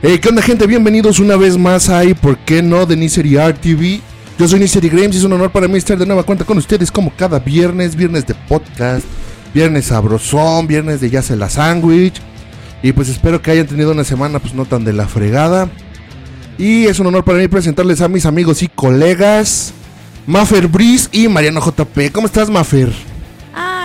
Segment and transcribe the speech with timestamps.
[0.00, 0.64] Hey, ¿qué onda gente?
[0.68, 2.86] Bienvenidos una vez más a ¿Y ¿Por qué no?
[2.86, 4.00] de Nisery TV.
[4.38, 6.56] Yo soy Nisery Games y es un honor para mí estar de nueva cuenta con
[6.56, 9.04] ustedes como cada viernes, viernes de podcast,
[9.52, 12.22] viernes sabrosón, viernes de ya se la sándwich.
[12.80, 15.68] Y pues espero que hayan tenido una semana pues no tan de la fregada.
[16.58, 19.72] Y es un honor para mí presentarles a mis amigos y colegas,
[20.28, 22.12] Maffer Breeze y Mariano JP.
[22.12, 22.92] ¿Cómo estás, Maffer?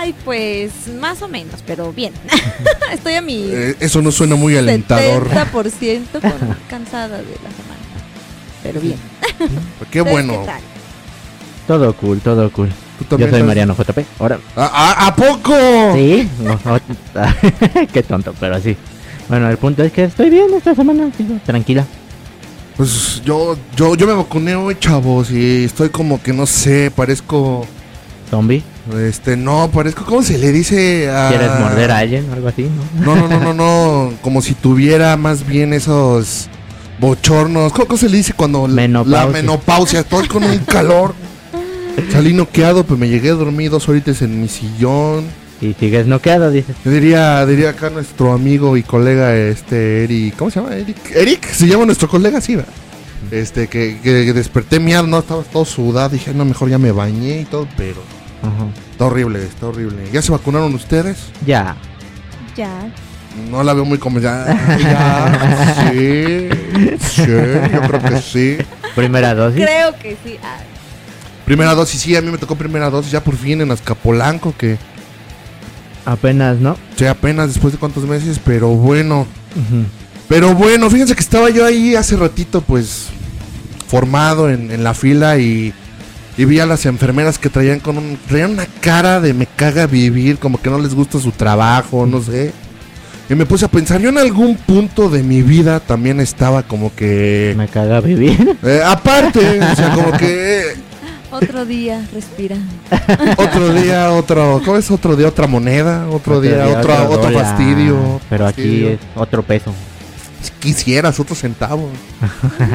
[0.04, 2.12] Ay, pues más o menos, pero bien.
[2.92, 5.30] Estoy a mi Eh, eso no suena muy alentador.
[5.30, 7.80] 70% con- cansada de la semana.
[8.62, 8.96] Pero bien.
[9.90, 10.40] Qué ¿Ustedes bueno.
[10.40, 10.60] qué tal?
[11.66, 12.68] Todo cool, todo cool.
[12.68, 13.98] Yo soy estás- Mariano JP.
[14.18, 15.54] Ahora, ¿A, a- a poco?
[15.94, 16.28] sí.
[16.42, 16.80] No, no,
[17.92, 18.76] Qué tonto, pero sí.
[19.30, 21.08] Bueno, el punto es que estoy bien esta semana,
[21.46, 21.86] tranquila.
[22.76, 27.66] Pues yo, yo, yo me vacuné hoy, chavos, y estoy como que no sé, parezco,
[28.34, 28.62] Zombie.
[29.08, 31.28] este, no, parezco, ¿cómo se le dice a...
[31.28, 32.66] ¿Quieres morder a alguien o algo así?
[33.00, 33.14] ¿no?
[33.14, 36.48] No, no, no, no, no, como si tuviera más bien esos
[36.98, 39.20] bochornos, ¿cómo, se le dice cuando la- Menopausia.
[39.26, 40.00] la menopausia?
[40.00, 41.14] Estoy con un calor,
[42.10, 45.24] salí noqueado, pues me llegué a dormir dos horitas en mi sillón.
[45.60, 46.74] Y sigues noqueado, dices.
[46.84, 50.74] Yo diría, diría acá nuestro amigo y colega, este, Eric, ¿cómo se llama?
[50.76, 52.72] Eric, Eric, se llama nuestro colega, sí, ¿verdad?
[53.30, 57.40] Este, que, que desperté miado, no, estaba todo sudado, dije, no, mejor ya me bañé
[57.40, 58.02] y todo, pero
[58.46, 58.66] Ajá.
[58.90, 60.08] está horrible, está horrible.
[60.12, 61.18] ¿Ya se vacunaron ustedes?
[61.46, 61.76] Ya.
[62.56, 62.90] Ya.
[63.50, 64.46] No la veo muy como ya,
[65.90, 66.48] sí,
[67.00, 68.58] sí, yo creo que sí.
[68.94, 69.62] Primera dosis.
[69.64, 70.36] Creo que sí.
[70.42, 70.58] Ah,
[71.44, 74.78] Primera dosis, sí, a mí me tocó primera dosis ya por fin en Azcapolanco, que
[76.06, 76.76] Apenas, ¿no?
[76.96, 79.26] sé apenas después de cuántos meses, pero bueno.
[80.28, 83.08] Pero bueno, fíjense que estaba yo ahí hace ratito, pues,
[83.88, 85.72] formado en, en la fila y,
[86.36, 89.86] y vi a las enfermeras que traían con un, traían una cara de me caga
[89.86, 92.52] vivir, como que no les gusta su trabajo, no sé.
[93.28, 96.94] Y me puse a pensar, yo en algún punto de mi vida también estaba como
[96.94, 97.54] que...
[97.56, 98.56] Me caga vivir.
[98.62, 100.74] eh, aparte, o sea, como que
[101.30, 102.56] otro día, respira.
[103.36, 104.60] otro día, otro...
[104.64, 106.06] ¿Cómo es otro día, otra moneda?
[106.08, 108.20] Otro, día, otro, otro, fastidio.
[108.28, 109.72] Pero aquí es otro peso.
[110.44, 111.88] Si quisieras otro centavo.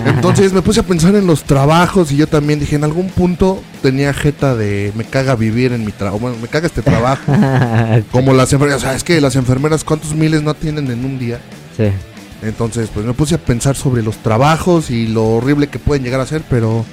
[0.06, 3.62] Entonces me puse a pensar en los trabajos y yo también dije, en algún punto
[3.82, 7.32] tenía jeta de me caga vivir en mi trabajo, bueno, me caga este trabajo.
[8.12, 11.20] Como las enfermeras, o sea, es que las enfermeras, ¿cuántos miles no atienden en un
[11.20, 11.40] día?
[11.78, 11.86] sí.
[12.42, 16.22] Entonces, pues me puse a pensar sobre los trabajos y lo horrible que pueden llegar
[16.22, 16.86] a ser, pero...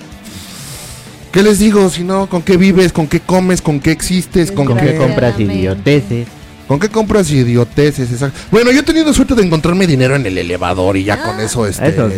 [1.31, 1.89] ¿Qué les digo?
[1.91, 2.93] Si no, ¿con qué vives?
[2.93, 3.61] ¿Con qué comes?
[3.61, 4.51] ¿Con qué existes?
[4.51, 6.27] ¿Con ¿Con qué qué, compras idioteces?
[6.69, 8.09] ¿Con qué compras idioteces?
[8.51, 11.45] Bueno, yo he tenido suerte de encontrarme dinero en el elevador y ya con Ah.
[11.45, 11.89] eso, este...
[11.89, 12.17] Eso sí.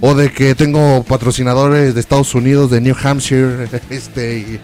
[0.00, 4.38] O de que tengo patrocinadores de Estados Unidos, de New Hampshire, este...
[4.38, 4.60] Y,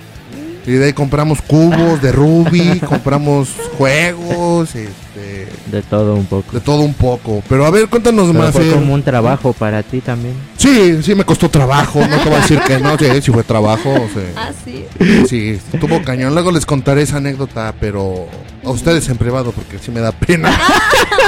[0.66, 4.70] y de ahí compramos cubos de Ruby, compramos juegos,
[5.14, 5.48] este...
[5.70, 6.52] De todo un poco.
[6.52, 7.42] De todo un poco.
[7.48, 8.52] Pero a ver, cuéntanos Pero más.
[8.52, 10.34] fue como un trabajo para ti también.
[10.56, 13.42] Sí, sí me costó trabajo, no te voy a decir que no, sí, sí fue
[13.44, 14.84] trabajo, o sea, Ah, sí.
[15.28, 16.32] sí, tuvo cañón.
[16.34, 18.26] Luego les contaré esa anécdota, pero
[18.64, 20.50] a ustedes en privado, porque sí me da pena.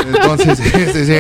[0.07, 0.71] Entonces, sí,
[1.05, 1.13] sí,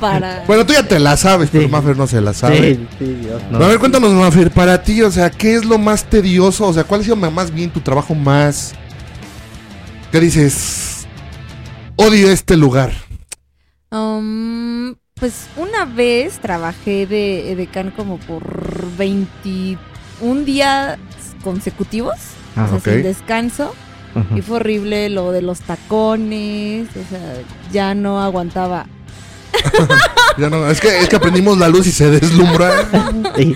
[0.00, 0.44] para.
[0.46, 1.68] Bueno, tú ya te la sabes, pero.
[1.68, 2.74] Maffer no se la sabe.
[2.76, 3.42] Sí, sí, Dios.
[3.50, 3.62] No.
[3.64, 6.66] A ver, cuéntanos, Maffer, para ti, o sea, ¿qué es lo más tedioso?
[6.66, 8.74] O sea, ¿cuál ha sido más bien tu trabajo más...
[10.10, 10.93] ¿Qué dices?
[11.96, 12.92] Odio este lugar.
[13.90, 20.98] Um, pues una vez trabajé de decán como por 21 días
[21.42, 22.16] consecutivos.
[22.56, 22.84] Ah, o sea, ok.
[22.84, 23.74] sin descanso.
[24.36, 26.88] Y fue horrible lo de los tacones.
[26.90, 27.34] O sea,
[27.72, 28.86] ya no aguantaba.
[30.36, 32.88] Ya no, es, que, es que aprendimos la luz y se deslumbra.
[33.36, 33.54] Sí.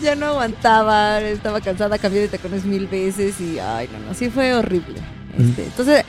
[0.00, 1.20] Ya no aguantaba.
[1.20, 3.40] Estaba cansada, cambié de tacones mil veces.
[3.40, 5.00] Y ay, no, no, sí fue horrible.
[5.36, 6.04] Este, Entonces,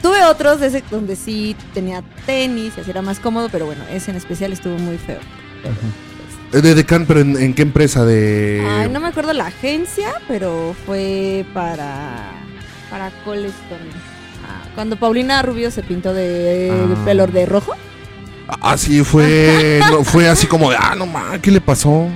[0.00, 3.48] tuve otros de ese donde sí tenía tenis y así era más cómodo.
[3.50, 5.18] Pero bueno, ese en especial estuvo muy feo.
[5.62, 5.74] Pero,
[6.50, 8.04] pues, De Decan, pero ¿en, en qué empresa?
[8.04, 8.66] De...
[8.68, 12.30] Ay, no me acuerdo la agencia, pero fue para
[12.90, 13.78] para Coleston.
[14.44, 17.02] Ah, cuando Paulina Rubio se pintó de, de Ah.
[17.04, 17.72] pelo de rojo.
[18.48, 22.08] Ah, sí, fue, no, fue así como de, ah, no mames, ¿qué le pasó?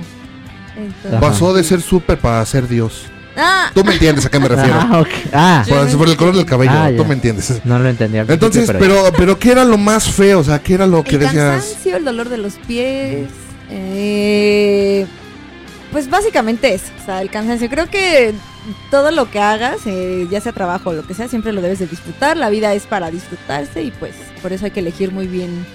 [0.75, 1.19] Entonces, Ajá.
[1.19, 3.05] Pasó de ser súper para ser Dios.
[3.37, 4.73] Ah, Tú me entiendes a qué me refiero.
[4.81, 5.07] Ah, ok.
[5.33, 5.65] Ah,
[5.97, 7.61] por, el color del cabello, Ah, tú me entiendes.
[7.63, 8.21] no lo entendía.
[8.21, 10.39] al Entonces, pero, pero ¿qué era lo más feo?
[10.39, 11.61] O sea, ¿qué era lo que el decías?
[11.63, 13.29] cansancio, el dolor de los pies.
[13.69, 15.05] eh,
[15.91, 16.87] pues básicamente eso.
[17.01, 17.69] O sea, el cansancio.
[17.69, 18.33] Creo que
[18.91, 21.79] todo lo que hagas, eh, ya sea trabajo o lo que sea, siempre lo debes
[21.79, 22.35] de disfrutar.
[22.37, 25.65] La vida es para disfrutarse y pues por eso hay que elegir muy bien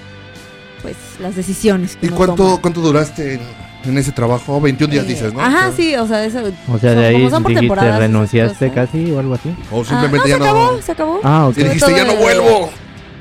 [0.83, 1.97] pues las decisiones.
[1.97, 2.61] que ¿Y uno cuánto, toma.
[2.61, 3.41] cuánto duraste en,
[3.85, 4.61] en ese trabajo?
[4.61, 5.41] 21 días Eh, dices, ¿no?
[5.41, 6.41] Ajá, sí, o sea, eso.
[6.73, 8.89] O sea, de ahí como son por dijiste, temporadas, esas renunciaste cosas.
[8.91, 9.55] casi o algo así.
[9.71, 10.45] O Ah, simplemente no, ya se no.
[10.47, 11.21] acabó, se acabó.
[11.23, 11.59] Ah, ok.
[11.59, 12.71] Y dijiste, ya no de- vuelvo.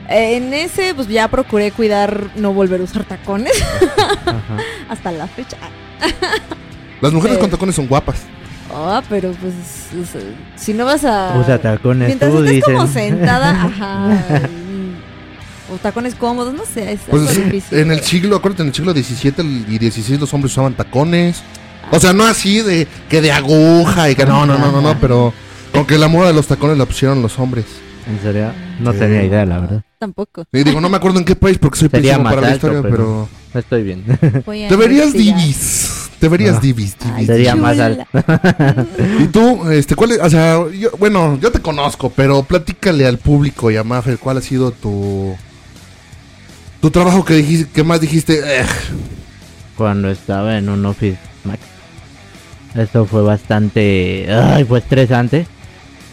[0.10, 3.54] En ese, pues ya procuré cuidar no volver a usar tacones
[4.26, 4.58] Ajá.
[4.90, 5.58] hasta la fecha.
[7.02, 7.40] Las mujeres Eh.
[7.40, 8.24] con tacones son guapas.
[8.74, 10.24] Ah, pero pues es- es-
[10.56, 11.38] si no vas a...
[11.40, 12.74] Usa tacones Mientras tú, estés dicen.
[12.76, 14.18] como sentada, ajá.
[15.74, 17.78] O tacones cómodos, no sé, es Pues algo sí, difícil.
[17.80, 21.42] en el siglo, acuérdate, en el siglo XVII y XVI los hombres usaban tacones.
[21.92, 25.00] O sea, no así de que de aguja y que no, no, no, no, no,
[25.00, 25.34] pero
[25.72, 27.66] como que la moda de los tacones la pusieron los hombres.
[28.08, 28.52] ¿En serio?
[28.80, 29.00] No Sí.
[29.00, 29.84] tenía idea, la verdad.
[30.00, 30.46] Tampoco.
[30.52, 32.82] Y digo, no me acuerdo en qué país porque soy pésimo para la alto, historia,
[32.82, 33.60] pero- pero...
[33.60, 34.04] Estoy bien.
[34.70, 35.40] Deberías investigar.
[35.40, 35.98] divis.
[36.22, 36.60] Deberías Ah.
[36.62, 37.28] divis, Ay, divis.
[37.28, 38.08] Sería más chula.
[39.20, 43.18] Y tú, este, cuál es, o sea, yo, bueno, yo te conozco, pero platícale al
[43.18, 45.36] público y a Maffer cuál ha sido tu
[46.82, 48.98] tu trabajo que dijiste, que más dijiste, "Ugh".
[49.78, 51.60] Cuando estaba en un Office Max.
[52.76, 54.28] Eso fue bastante...
[54.32, 55.46] Ay, fue estresante.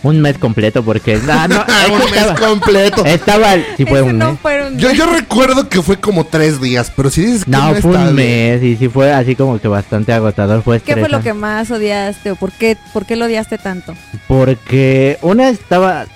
[0.03, 1.21] Un mes completo porque...
[1.29, 1.57] Ah, no,
[1.93, 3.05] un mes estaba, completo.
[3.05, 3.55] estaba...
[3.77, 4.77] Sí fue un no mes.
[4.77, 8.15] Yo, yo recuerdo que fue como tres días, pero si dices que No, fue un
[8.15, 8.61] bien.
[8.61, 10.63] mes y sí fue así como que bastante agotador.
[10.63, 13.95] Fue ¿Qué fue lo que más odiaste o por qué, por qué lo odiaste tanto?
[14.29, 16.07] Porque una estaba...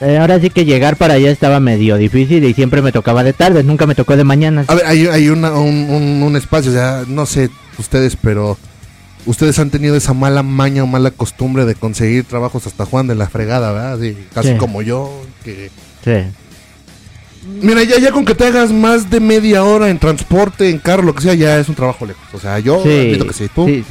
[0.00, 3.32] eh, ahora sí que llegar para allá estaba medio difícil y siempre me tocaba de
[3.32, 4.64] tarde, nunca me tocó de mañana.
[4.68, 8.58] A ver, hay, hay una- un, un- un espacio, o sea, no sé ustedes, pero
[9.26, 13.14] ustedes han tenido esa mala maña o mala costumbre de conseguir trabajos hasta Juan de
[13.14, 13.92] la fregada, ¿verdad?
[13.94, 14.56] Así, casi Sí.
[14.56, 15.70] como yo, que...
[16.04, 16.12] Sí.
[17.62, 21.02] Mira, ya, ya con que te hagas más de media hora en transporte, en carro,
[21.04, 22.22] lo que sea, ya es un trabajo lejos.
[22.32, 23.48] O sea, yo sí, admito que sí.
[23.54, 23.66] ¿Tú?
[23.66, 23.84] sí.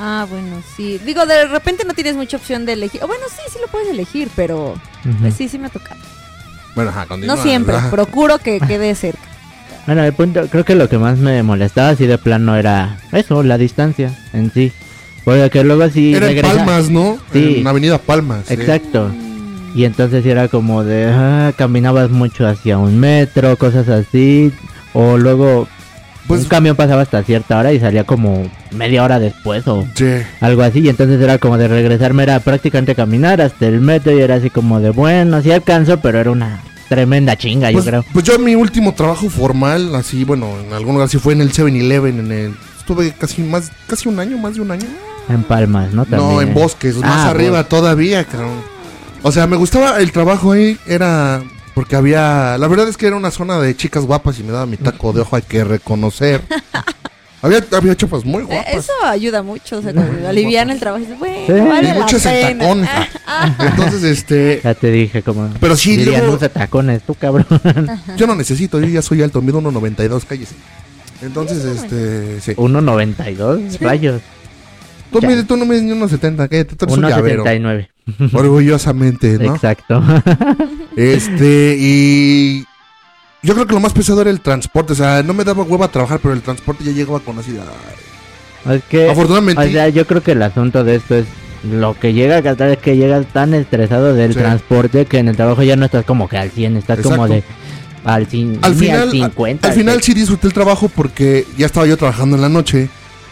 [0.00, 0.98] Ah, bueno, sí.
[1.04, 3.02] Digo, de repente no tienes mucha opción de elegir.
[3.02, 4.74] O bueno, sí, sí lo puedes elegir, pero
[5.20, 6.00] pues sí, sí me ha tocado.
[6.74, 9.22] Bueno, ajá, continúa, No siempre, procuro que quede cerca.
[9.86, 13.42] Bueno, el punto, creo que lo que más me molestaba así de plano era eso,
[13.42, 14.72] la distancia en sí.
[15.24, 17.18] Porque luego así Era en Palmas, ¿no?
[17.32, 17.56] Sí.
[17.58, 18.44] En Avenida Palmas.
[18.46, 18.54] sí.
[18.54, 19.10] Exacto.
[19.74, 24.52] Y entonces era como de, ah, caminabas mucho hacia un metro, cosas así.
[24.94, 25.68] O luego
[26.28, 29.86] Pues, un camión pasaba hasta cierta hora y salía como media hora después o
[30.40, 30.80] algo así.
[30.80, 34.50] Y entonces era como de regresarme, era prácticamente caminar hasta el metro y era así
[34.50, 38.04] como de, bueno, sí alcanzo, pero era una tremenda chinga, Pues, yo creo.
[38.12, 41.52] pues yo mi último trabajo formal, así, bueno, en algún lugar sí fue en el
[41.52, 42.54] 7-Eleven, en el...
[42.78, 44.86] Estuve casi más, casi un año, más de un año.
[45.28, 46.06] En Palmas, ¿no?
[46.06, 46.52] También, no, en ¿eh?
[46.54, 48.62] bosques, más Ah, arriba todavía, cabrón.
[49.22, 51.42] O sea, me gustaba el trabajo ahí, era
[51.78, 54.66] porque había, la verdad es que era una zona de chicas guapas y me daba
[54.66, 56.42] mi taco de ojo, hay que reconocer.
[57.40, 58.74] había, había chapas muy Eh, guapas.
[58.74, 61.04] Eso ayuda mucho, o sea, como alivian el trabajo.
[61.20, 61.52] Bueno, Sí.
[61.52, 61.92] vale y
[62.26, 62.88] la en tacón.
[63.60, 65.50] Entonces, este, Ya te dije como...
[65.60, 67.46] Pero sí, dirían, luego- usa tacones, tú cabrón.
[68.16, 70.56] yo no necesito, yo ya soy alto, mido 1.92, cállese.
[71.22, 72.54] Entonces, este, sí.
[72.56, 74.20] 1.92, rayos.
[75.12, 75.28] Tú, ya.
[75.28, 76.64] mides- tú no mides ni 1.70, ¿qué?
[76.64, 77.44] Tú eres un llavero.
[77.44, 77.88] 1.79.
[78.32, 79.54] Orgullosamente, ¿no?
[79.54, 80.02] Exacto.
[80.96, 82.64] Este, y
[83.42, 84.94] yo creo que lo más pesado era el transporte.
[84.94, 87.56] O sea, no me daba hueva trabajar, pero el transporte ya llegaba con así.
[88.66, 88.76] ay.
[88.76, 89.08] es que...
[89.08, 91.26] Afortunadamente, O sea, yo creo que el asunto de esto es
[91.70, 94.38] lo que llega a gastar es que llegas tan estresado del Sí.
[94.40, 97.44] transporte que en el trabajo ya no estás como que al 100, estás como de
[98.04, 98.58] al, al final,
[99.02, 99.68] al 50.
[99.68, 102.88] al final sí disfruté el trabajo porque ya estaba yo trabajando en la noche.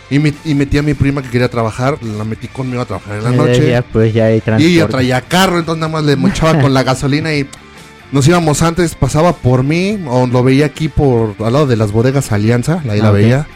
[0.08, 3.16] Y, mi- y metí a mi prima que quería trabajar, la metí conmigo a trabajar
[3.18, 3.82] en la eh, noche.
[3.92, 7.34] pues ya hay y ella traía carro, entonces nada más le mochaba con la gasolina
[7.34, 7.48] y
[8.12, 11.90] nos íbamos antes, pasaba por mí, o lo veía aquí por al lado de las
[11.90, 13.46] bodegas Alianza, ahí la Ah, veía.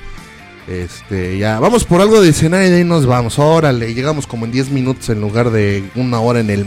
[0.69, 4.45] Este, ya, vamos por algo de cenar y de ahí nos vamos, órale, llegamos como
[4.45, 6.65] en 10 minutos en lugar de una hora en el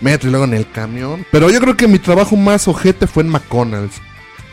[0.00, 1.24] metro y luego en el camión.
[1.32, 4.00] Pero yo creo que mi trabajo más ojete fue en McDonald's.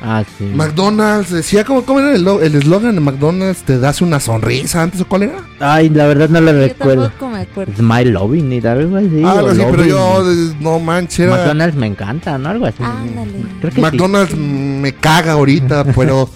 [0.02, 0.46] Ah, sí.
[0.46, 3.64] McDonald's decía, ¿cómo, cómo era el lo- el eslogan de McDonald's?
[3.64, 5.40] ¿Te das una sonrisa antes o cuál era?
[5.60, 7.10] Ay, la verdad no lo Yo recuerdo.
[7.10, 7.74] tampoco me acuerdo.
[7.76, 9.22] Smile Loving y algo así.
[9.26, 10.24] Ah, algo o así, pero yo,
[10.62, 11.36] no manches, era...
[11.36, 12.50] McDonald's me encanta, ¿no?
[12.50, 12.82] Algo así.
[12.82, 13.32] Ándale.
[13.60, 14.38] Creo que McDonald's sí.
[14.40, 16.30] me caga ahorita, pero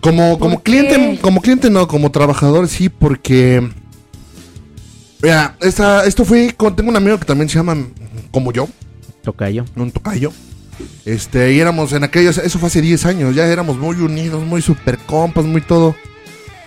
[0.00, 3.68] como, como cliente, como cliente no, como trabajador sí, porque
[5.22, 7.76] Mira, esta, esto fue con, tengo un amigo que también se llama
[8.30, 8.68] como yo,
[9.22, 9.64] Tocayo.
[9.74, 10.30] un tocayo.
[11.06, 14.60] Este, y éramos en aquellos, eso fue hace 10 años, ya éramos muy unidos, muy
[14.60, 15.94] super compas, muy todo.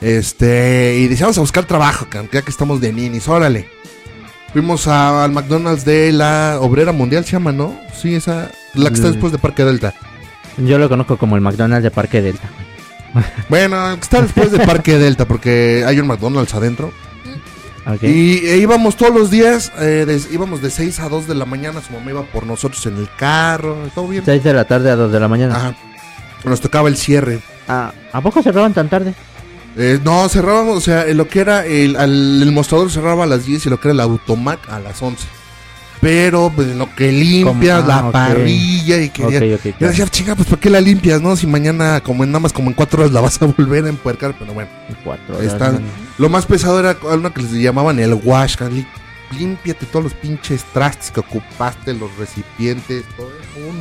[0.01, 3.67] Este, y decíamos a buscar trabajo, ya que estamos de ninis, órale.
[4.53, 7.79] Fuimos a- al McDonald's de la Obrera Mundial, se llama, ¿no?
[8.01, 9.11] Sí, esa, la que está Mm.
[9.11, 9.93] después de Parque Delta.
[10.57, 12.49] Yo lo conozco como el McDonald's de Parque Delta.
[13.49, 16.93] Bueno, está después de Parque Delta porque hay un McDonald's adentro.
[17.85, 18.03] Ok.
[18.03, 21.45] Y e íbamos todos los días, eh, des- íbamos de 6 a 2 de la
[21.45, 24.23] mañana, su mamá iba por nosotros en el carro, todo bien.
[24.25, 25.55] 6 de la tarde a 2 de la mañana.
[25.55, 25.75] Ajá.
[26.43, 27.39] Nos tocaba el cierre.
[27.67, 29.13] Ah, ¿A poco cerraban tan tarde?
[29.77, 33.45] Eh, no, cerrábamos, o sea, lo que era el, al- el mostrador cerraba a las
[33.45, 35.25] 10 y lo que era el automac a las 11.
[36.01, 39.39] Pero pues, lo que limpias la ah, parrilla y quería...
[39.55, 39.87] Ok, ok, Yo claro.
[39.91, 41.35] decía, chinga, pues ¿por qué la limpias, no?
[41.35, 43.89] Si mañana, como en nada más como en cuatro horas la vas a volver a
[43.89, 44.69] empuercar, pero bueno.
[45.03, 45.79] Cuatro horas, Están- ¿no?
[46.17, 48.85] Lo más pesado era algo que les llamaban el wash, Carly.
[49.37, 53.75] Límpiate todos los pinches trastes que ocupaste, los recipientes, todo eso.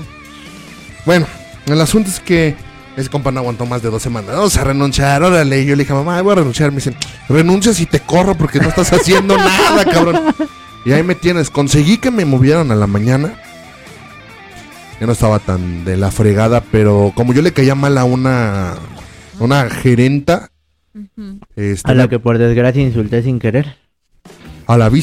[1.07, 1.27] Bueno,
[1.67, 2.55] el asunto es que
[2.97, 4.35] ese compa no aguantó más de dos semanas.
[4.35, 5.63] Vamos a renunciar, órale.
[5.63, 6.71] Y yo le dije, mamá, voy a renunciar.
[6.71, 6.97] Me dicen,
[7.29, 10.35] renuncias y te corro porque no estás haciendo nada, cabrón.
[10.88, 11.50] Y ahí me tienes.
[11.50, 13.35] Conseguí que me movieran a la mañana.
[15.00, 18.75] Ya no estaba tan de la fregada, pero como yo le caía mal a una,
[19.38, 20.50] una gerenta,
[21.54, 23.76] este, A la que por desgracia insulté sin querer.
[24.66, 25.02] ¿A la mi-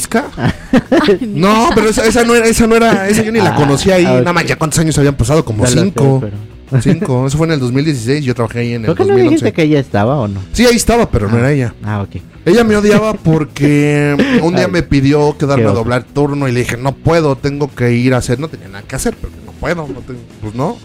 [1.28, 3.96] No, pero esa, esa no era, esa no era, esa yo ni la Ah, conocía
[3.96, 4.06] ahí.
[4.06, 4.16] ah.
[4.20, 6.20] Nada más, ya cuántos años habían pasado, como Ya lo sé, cinco.
[6.22, 7.28] pero- Cinco.
[7.28, 9.54] Eso fue en el 2016, yo trabajé ahí en el ¿Por qué no dijiste 2011.
[9.54, 10.42] que ella estaba o no?
[10.52, 11.40] Sí, ahí estaba, pero no Ah.
[11.40, 11.74] era ella.
[11.84, 12.22] Ah, ok.
[12.46, 14.72] Ella me odiaba porque un día Ay.
[14.72, 18.18] me pidió quedarme a doblar turno y le dije, no puedo, tengo que ir a
[18.18, 20.78] hacer, no tenía nada que hacer, pero no puedo, no tengo- pues no.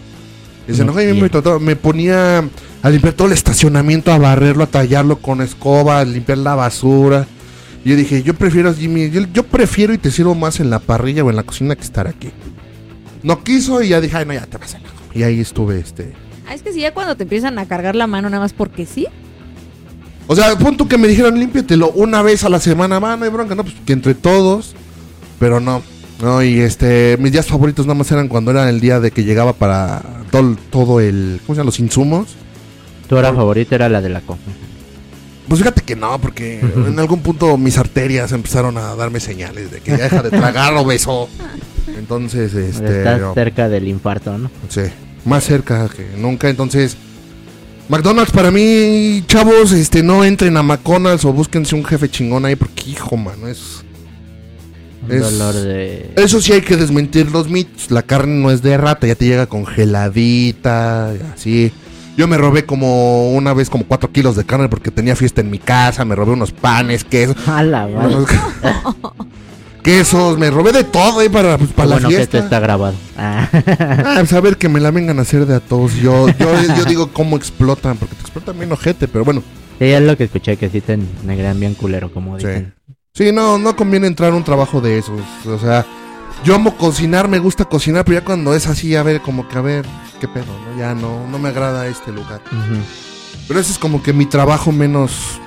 [0.67, 2.43] Y se No enojó y me, trataba- me ponía
[2.83, 7.27] a limpiar todo el estacionamiento, a barrerlo, a tallarlo con escoba, a limpiar la basura.
[7.85, 10.79] Y yo dije, yo prefiero, Jimmy, yo, yo prefiero y te sirvo más en la
[10.79, 12.29] parrilla o en la cocina que estar aquí.
[13.23, 14.85] No quiso y ya dije, ay, no, ya te vas a la...
[15.13, 16.13] Y ahí estuve, este...
[16.47, 18.85] Ah, es que si ya cuando te empiezan a cargar la mano nada más porque
[18.85, 19.07] sí.
[20.31, 23.29] O sea, punto que me dijeran límpiatelo una vez a la semana, va, no hay
[23.29, 24.75] bronca, no, pues que entre todos.
[25.39, 25.81] Pero no,
[26.21, 29.25] no, y este, mis días favoritos nada más eran cuando era el día de que
[29.25, 31.65] llegaba para todo, todo el, ¿cómo se llama?
[31.65, 32.29] Los insumos.
[33.09, 34.37] Tu hora favorita era la de la co.
[35.49, 39.81] Pues fíjate que no, porque en algún punto mis arterias empezaron a darme señales de
[39.81, 41.27] que ya deja de tragar obeso.
[41.97, 44.49] Entonces, este, Estás no, cerca del infarto, ¿no?
[44.69, 44.83] sí,
[45.25, 46.47] más cerca que nunca.
[46.47, 46.95] Entonces,
[47.91, 52.55] McDonald's para mí, chavos, este, no entren a McDonald's o búsquense un jefe chingón ahí,
[52.55, 53.83] porque hijo, mano, es...
[55.09, 56.13] Es- dolor de...
[56.15, 57.91] Eso sí hay que desmentir los mitos.
[57.91, 61.73] La carne no es de rata, ya te llega congeladita, así.
[62.15, 65.49] Yo me robé como una vez como 4 kilos de carne porque tenía fiesta en
[65.49, 68.15] mi casa, me robé unos panes, quesos, A la madre.
[69.81, 72.45] quesos, me robé de todo ahí para, pues, para bueno la que esto fiesta.
[72.45, 72.95] está grabado.
[73.17, 73.47] Ah.
[73.53, 75.93] Ah, pues, a ver que me la vengan a hacer de a todos.
[75.95, 79.43] Yo, yo, yo digo cómo explotan, porque te explotan bien ojete, pero bueno.
[79.79, 82.45] Sí, es lo que escuché, que sí te negran bien culero, como Sí.
[82.47, 82.73] dicen.
[83.13, 85.19] Sí, no, no conviene entrar a un trabajo de esos.
[85.45, 85.85] O sea,
[86.45, 89.57] yo amo cocinar, me gusta cocinar, pero ya cuando es así, a ver, como que
[89.57, 89.85] a ver,
[90.19, 90.79] qué pedo, ¿no?
[90.79, 92.41] Ya no, no me agrada este lugar.
[92.51, 92.79] Ujú.
[93.47, 95.41] Pero ese es como que mi trabajo menos.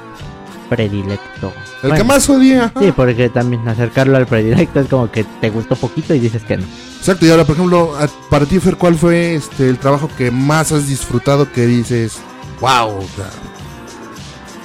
[0.76, 1.52] Predilecto.
[1.82, 2.64] El Bueno, que más odia.
[2.64, 2.80] ajá.
[2.80, 6.56] Sí, porque también acercarlo al predilecto es como que te gustó poquito y dices que
[6.56, 6.64] no.
[6.98, 10.30] Exacto, y ahora, por ejemplo, a- para ti, Fer, ¿cuál fue este el trabajo que
[10.30, 12.18] más has disfrutado que dices,
[12.60, 12.96] wow?
[12.98, 13.30] o sea,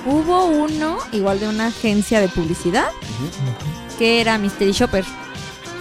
[0.06, 2.88] Hubo uno, igual de una agencia de publicidad,
[4.00, 5.04] que era Mystery Shopper.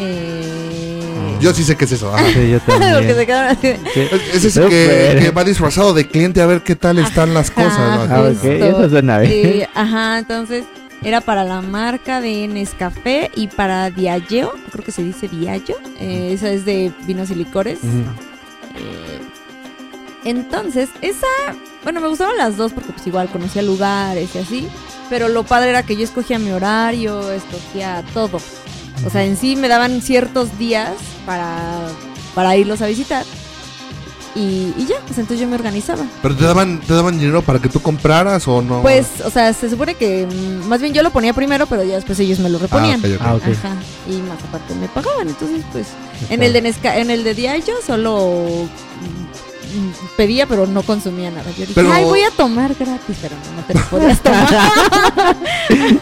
[0.01, 0.98] Eh...
[1.41, 2.15] yo sí sé qué es eso.
[2.15, 2.25] ajá.
[2.33, 3.73] Sí, yo Lo que se quedaron así.
[3.95, 4.01] Sí.
[4.35, 5.19] Es ese Súper.
[5.19, 7.79] que, que va disfrazado de cliente a ver qué tal están las cosas.
[7.79, 8.03] ¿no?
[8.03, 8.49] Ajá, Ah, ok, Justo.
[8.51, 9.33] eso suena bien.
[9.47, 10.65] Eh, ajá, entonces
[11.03, 16.31] era para la marca de Nescafé y para Diageo, creo que se dice Diageo, eh,
[16.33, 17.79] esa es de vinos y licores.
[17.85, 19.21] Eh,
[20.25, 21.27] entonces, esa,
[21.85, 24.69] bueno, me gustaban las dos porque pues igual conocía lugares y así,
[25.09, 28.41] pero lo padre era que yo escogía mi horario, escogía todo.
[29.07, 30.91] O sea, en sí me daban ciertos días
[31.27, 31.89] para,
[32.35, 33.25] para irlos a visitar.
[34.35, 36.05] Y, y ya, pues entonces yo me organizaba.
[36.23, 38.83] ¿Pero te daban, te daban dinero para que tú compraras o no?
[38.83, 41.97] Pues, o sea, se supone que mm, más bien yo lo ponía primero, pero ya
[41.97, 43.01] después ellos me lo Ah, reponían.
[43.01, 43.21] ok, ok.
[43.21, 43.43] Ah, ok.
[43.43, 43.77] Ajá.
[44.09, 45.89] Y más aparte me pagaban, entonces pues
[46.31, 48.69] en el de Nesca en el de Diageo solo
[50.17, 51.51] pedía pero no consumía nada.
[51.53, 54.47] Yo dije, Pero- "Ay, voy a tomar gratis", pero no, no te lo podías tomar.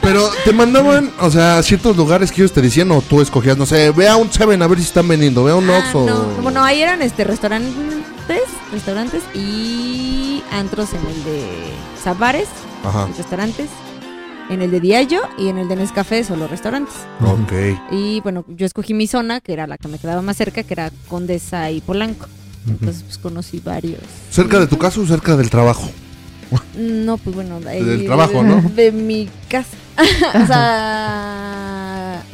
[0.02, 3.56] Pero te mandaban, o sea, a ciertos lugares que ellos te decían o tú escogías,
[3.56, 5.78] no sé, ve a un Seven a ver si están vendiendo, ve a un Ah,
[5.78, 6.06] Oxxo.
[6.06, 7.72] no, bueno, ahí eran este restaurantes,
[8.72, 11.44] restaurantes y antros en el de
[12.02, 12.48] Sabares,
[12.84, 13.68] Ajá, restaurantes,
[14.48, 16.94] en el de Diageo y en el de Nescafé solo restaurantes.
[17.20, 17.52] ok.
[17.90, 20.72] Y bueno, yo escogí mi zona, que era la que me quedaba más cerca, que
[20.74, 22.26] era Condesa y Polanco.
[22.66, 24.00] Entonces, pues conocí varios.
[24.30, 25.90] ¿Cerca de tu casa o cerca del trabajo?
[26.76, 28.60] No, pues bueno, de, Del trabajo, ¿no?
[28.74, 29.76] De mi casa.
[30.42, 32.22] o sea.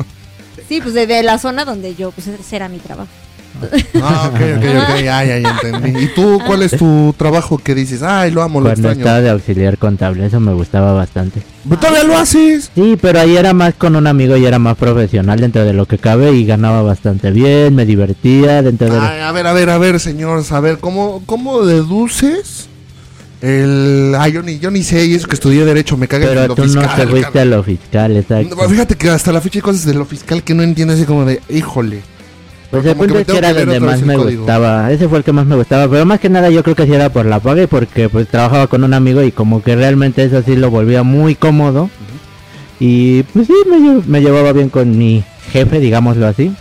[0.68, 3.10] Sí, pues de, de la zona donde yo, pues ese era mi trabajo.
[4.02, 6.04] Ah, ok, ok, ok, ya, ya, ya entendí.
[6.04, 8.98] ¿Y tú cuál es tu trabajo que dices, ay, lo amo, lo Cuando extraño?
[9.00, 11.42] estaba de auxiliar contable, eso me gustaba bastante.
[11.68, 12.70] Pero todavía lo haces.
[12.74, 15.86] Sí, pero ahí era más con un amigo y era más profesional dentro de lo
[15.86, 18.98] que cabe y ganaba bastante bien, me divertía dentro de...
[18.98, 22.68] Ay, a ver, a ver, a ver, señor, a ver, ¿cómo, cómo deduces
[23.40, 24.14] El.
[24.18, 26.46] Ay, yo ni, yo ni sé, y eso que estudié Derecho, me caga en Pero
[26.48, 26.82] lo tú fiscal.
[26.86, 28.68] no te fuiste a lo fiscal, exacto.
[28.68, 31.24] Fíjate que hasta la fecha hay cosas de lo fiscal que no entiendo, así como
[31.24, 32.02] de, híjole.
[32.72, 34.40] Pues el punto es que era donde más me código.
[34.40, 34.90] gustaba.
[34.90, 35.88] Ese fue el que más me gustaba.
[35.88, 38.26] Pero más que nada yo creo que sí era por la paga y porque pues
[38.28, 41.90] trabajaba con un amigo y como que realmente eso sí lo volvía muy cómodo.
[42.80, 46.52] Y pues sí, me, lle- me llevaba bien con mi jefe, digámoslo así.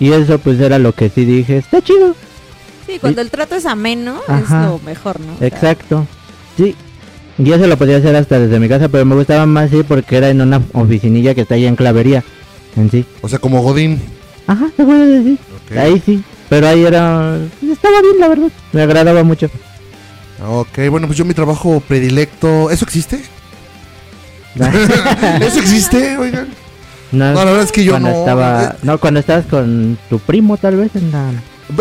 [0.00, 2.14] Y eso pues era lo que sí dije, está chido.
[2.86, 4.62] Sí, cuando el trato es ameno, Ajá.
[4.64, 5.34] es lo mejor, ¿no?
[5.34, 6.06] O sea, Exacto.
[6.56, 6.74] Sí.
[7.38, 10.16] Y eso lo podía hacer hasta desde mi casa, pero me gustaba más sí porque
[10.16, 12.22] era en una oficinilla que está allá en Clavería.
[12.76, 13.04] En sí.
[13.20, 14.00] O sea, como Godín.
[14.46, 15.38] Ajá, se puede decir.
[15.76, 16.22] Ahí sí.
[16.48, 17.36] Pero ahí era...
[17.70, 18.48] Estaba bien, la verdad.
[18.72, 19.48] Me agradaba mucho.
[20.46, 22.70] Ok, bueno, pues yo mi trabajo predilecto.
[22.70, 23.20] ¿Eso existe?
[25.40, 26.16] ¿Eso existe?
[26.18, 26.48] Oigan.
[27.12, 28.18] No, No, la verdad es que yo cuando no.
[28.18, 30.94] Estaba, eh, no, cuando estabas con tu primo, tal vez.
[30.96, 31.30] En la,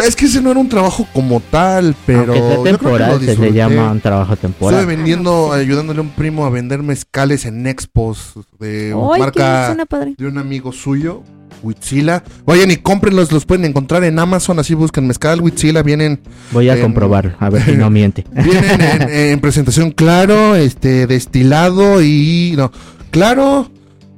[0.03, 2.33] Es que ese no era un trabajo como tal, pero.
[2.33, 4.85] sea yo creo que lo temporal, se le llama un trabajo Estuve temporal.
[4.85, 10.15] vendiendo, ayudándole a un primo a vender mezcales en expos de Ay, marca padre.
[10.17, 11.23] de un amigo suyo,
[11.63, 12.23] Huitzila.
[12.45, 16.19] Vayan y cómprenlos, los pueden encontrar en Amazon, así buscan mezcal Huitzila, vienen,
[16.51, 18.25] Voy a en- comprobar, a ver si no miente.
[18.31, 22.71] vienen en, en presentación claro, este, destilado y no,
[23.11, 23.69] claro,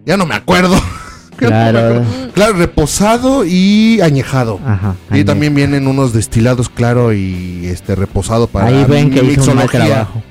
[0.06, 0.76] ya no me acuerdo.
[1.38, 2.04] Claro.
[2.34, 4.60] Claro, reposado y añejado.
[4.66, 4.96] Ajá.
[5.14, 9.58] Y también vienen unos destilados claro y este reposado para Ahí ven que hizo un
[9.58, 10.24] mal trabajo.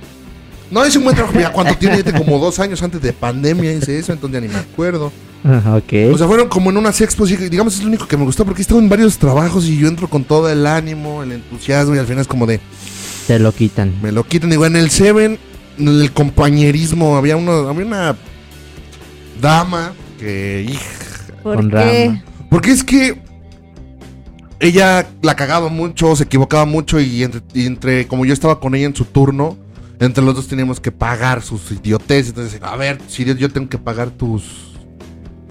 [0.69, 1.37] No, hice un buen trabajo.
[1.39, 4.59] Mira, tiene, Tiene como dos años antes de pandemia hice eso, entonces ya ni me
[4.59, 5.13] acuerdo.
[5.49, 5.93] Ajá, ok.
[6.13, 8.45] O sea, fueron como en unas expos y digamos es lo único que me gustó
[8.45, 11.95] porque he estado en varios trabajos y yo entro con todo el ánimo, el entusiasmo
[11.95, 12.61] y al final es como de,
[13.29, 13.95] Te lo quitan.
[14.03, 14.51] me lo quitan.
[14.51, 15.39] Digo, en el Seven,
[15.79, 18.17] en el compañerismo, había, uno, había una
[19.41, 20.91] dama que, hija,
[21.43, 22.07] ¿Por Con qué?
[22.07, 22.25] rama.
[22.51, 23.21] porque es que
[24.59, 28.75] ella la cagaba mucho, se equivocaba mucho y entre, y entre- como yo estaba con
[28.75, 29.57] ella en su turno,
[30.01, 32.29] entre los dos teníamos que pagar sus idioteces.
[32.31, 34.66] Entonces, a ver, si yo tengo que pagar tus,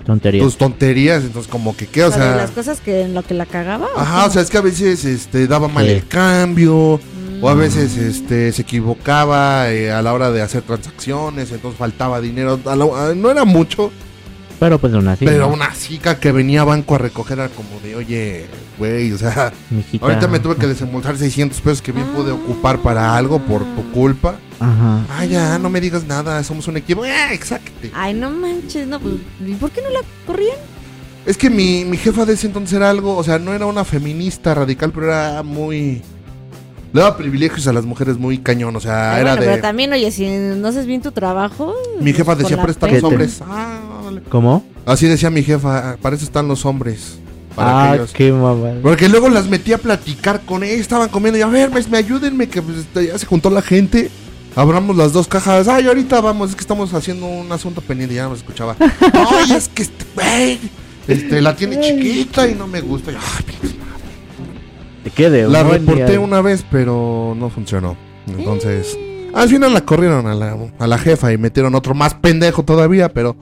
[0.05, 0.43] Tonterías.
[0.45, 3.23] tus tonterías, entonces como que qué, o O sea, de las cosas que en lo
[3.23, 3.87] que la cagaba.
[3.95, 5.91] ¿o Ajá, o sea, es que a veces este, daba mal Sí.
[5.91, 6.99] el cambio,
[7.39, 7.43] Mm.
[7.43, 12.21] o a veces este, se equivocaba eh, a la hora de hacer transacciones, entonces faltaba
[12.21, 12.59] dinero.
[12.65, 13.91] A lo- a- no era mucho,
[14.59, 15.25] Pero pues aún así.
[15.25, 15.53] pero ¿no?
[15.53, 18.45] una chica que venía a banco a recoger era como de, oye,
[18.77, 20.05] güey, o sea, Mijita.
[20.05, 23.91] ahorita me tuve que desembolsar 600 pesos que bien pude ocupar para algo por tu
[23.91, 24.35] culpa.
[24.59, 25.05] Ajá.
[25.09, 27.03] Ah, ya, no me digas nada, somos un equipo.
[27.03, 27.71] Ah, exacto.
[27.93, 29.15] Ay, no manches, no, pues,
[29.45, 30.55] ¿y por qué no la corrían?
[31.25, 33.83] Es que mi, mi jefa de ese entonces era algo, o sea, no era una
[33.83, 36.01] feminista radical, pero era muy...
[36.93, 39.47] Le daba privilegios a las mujeres muy cañón, o sea, Ay, era bueno, de...
[39.49, 41.73] pero también, oye, si no haces bien tu trabajo.
[41.99, 43.41] Mi jefa pues, decía, la están los ¿Qué te- hombres.
[43.45, 44.21] Ah, órale.
[44.29, 44.65] ¿Cómo?
[44.85, 47.17] Así decía mi jefa, "Ah, para eso están los hombres.
[47.55, 48.11] Para Ah, aquellos".
[48.11, 48.73] qué mamá.
[48.81, 51.97] Porque luego las metí a platicar con ella, estaban comiendo y a ver, pues, me
[51.97, 54.09] ayúdenme, que pues, este, ya se juntó la gente.
[54.55, 55.67] Abramos las dos cajas.
[55.67, 58.75] Ay, ahorita vamos, es que estamos haciendo un asunto pendiente, ya no me escuchaba.
[59.13, 60.59] Ay, es que este, güey,
[61.07, 63.11] este, la tiene chiquita y no me gusta.
[63.11, 63.75] Y, ay, pinche
[65.15, 67.95] ¿Qué de La reporté una vez, pero no funcionó.
[68.27, 68.97] Entonces,
[69.33, 73.09] al final la corrieron a la, a la jefa y metieron otro más pendejo todavía,
[73.09, 73.35] pero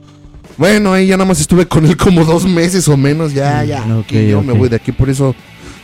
[0.58, 3.34] bueno, ahí ya nada más estuve con él como dos meses o menos.
[3.34, 3.84] Ya, ya.
[3.98, 5.36] Ok, que yo me voy de aquí, por eso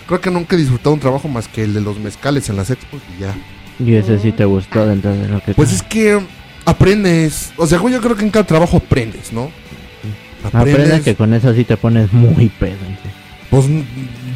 [0.07, 2.69] creo que nunca he disfrutado un trabajo más que el de los mezcales en las
[2.69, 3.35] expos y ya.
[3.79, 5.53] Y ese sí te gustó dentro de lo que...
[5.53, 6.19] Pues es que
[6.65, 9.51] aprendes, o sea, yo creo que en cada trabajo aprendes, ¿no?
[10.43, 12.77] Aprendes que con eso sí te pones muy pedo.
[13.03, 13.09] sí.
[13.49, 13.65] Pues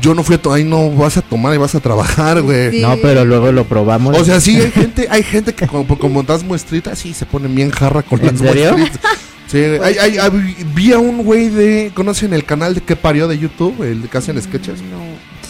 [0.01, 2.71] yo no fui a ahí no vas a tomar y vas a trabajar, güey.
[2.71, 2.81] Sí.
[2.81, 4.17] No, pero luego lo probamos.
[4.17, 7.47] O sea, sí, hay gente, hay gente que como, como das muestritas, sí, se pone
[7.47, 8.77] bien jarra con ¿En las serio?
[8.77, 9.11] muestritas.
[9.53, 13.27] Sí, hay, hay- hay- vi a un güey de, ¿conocen el canal de qué parió
[13.27, 13.83] de YouTube?
[13.83, 14.81] El de que hacen sketches.
[14.81, 14.97] No.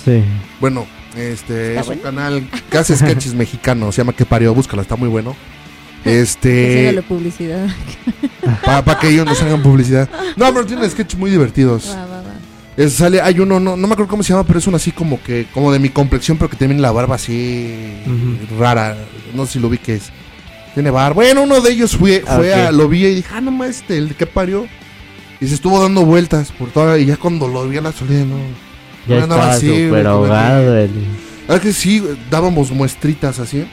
[0.04, 0.22] Sí.
[0.60, 0.86] Bueno,
[1.16, 4.98] este ¿Está es un canal que hace sketches mexicano, se llama qué parió, búscala, está
[4.98, 5.36] muy bueno.
[6.06, 7.66] Este, publicidad.
[8.66, 10.10] para que ellos nos hagan publicidad.
[10.36, 11.90] No, pero tiene sketches muy divertidos.
[11.96, 12.34] Va, va, va.
[12.76, 14.92] Es- sale, hay uno, no, no me acuerdo cómo se llama, pero es uno así
[14.92, 17.74] como que, como de mi complexión, pero que tiene la barba así
[18.60, 18.98] rara.
[19.34, 20.12] No sé si lo vi que es.
[20.74, 21.14] Tiene barba.
[21.16, 22.76] Bueno, uno de ellos fue, fue Ah, a, ok.
[22.76, 24.68] lo vi y dije, ah, no más, este, el de que parió.
[25.40, 28.24] Y se estuvo dando vueltas por toda, y ya cuando lo vi a la salida,
[28.26, 28.38] no.
[29.08, 30.78] Ya No, andaba estaba así, como ahogado.
[30.78, 30.92] el-
[31.50, 33.66] Es que sí, dábamos muestritas así.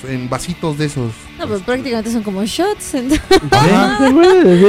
[0.00, 1.10] pues, En vasitos de esos.
[1.38, 2.94] No, pues prácticamente son como shots.
[2.94, 3.20] entonces-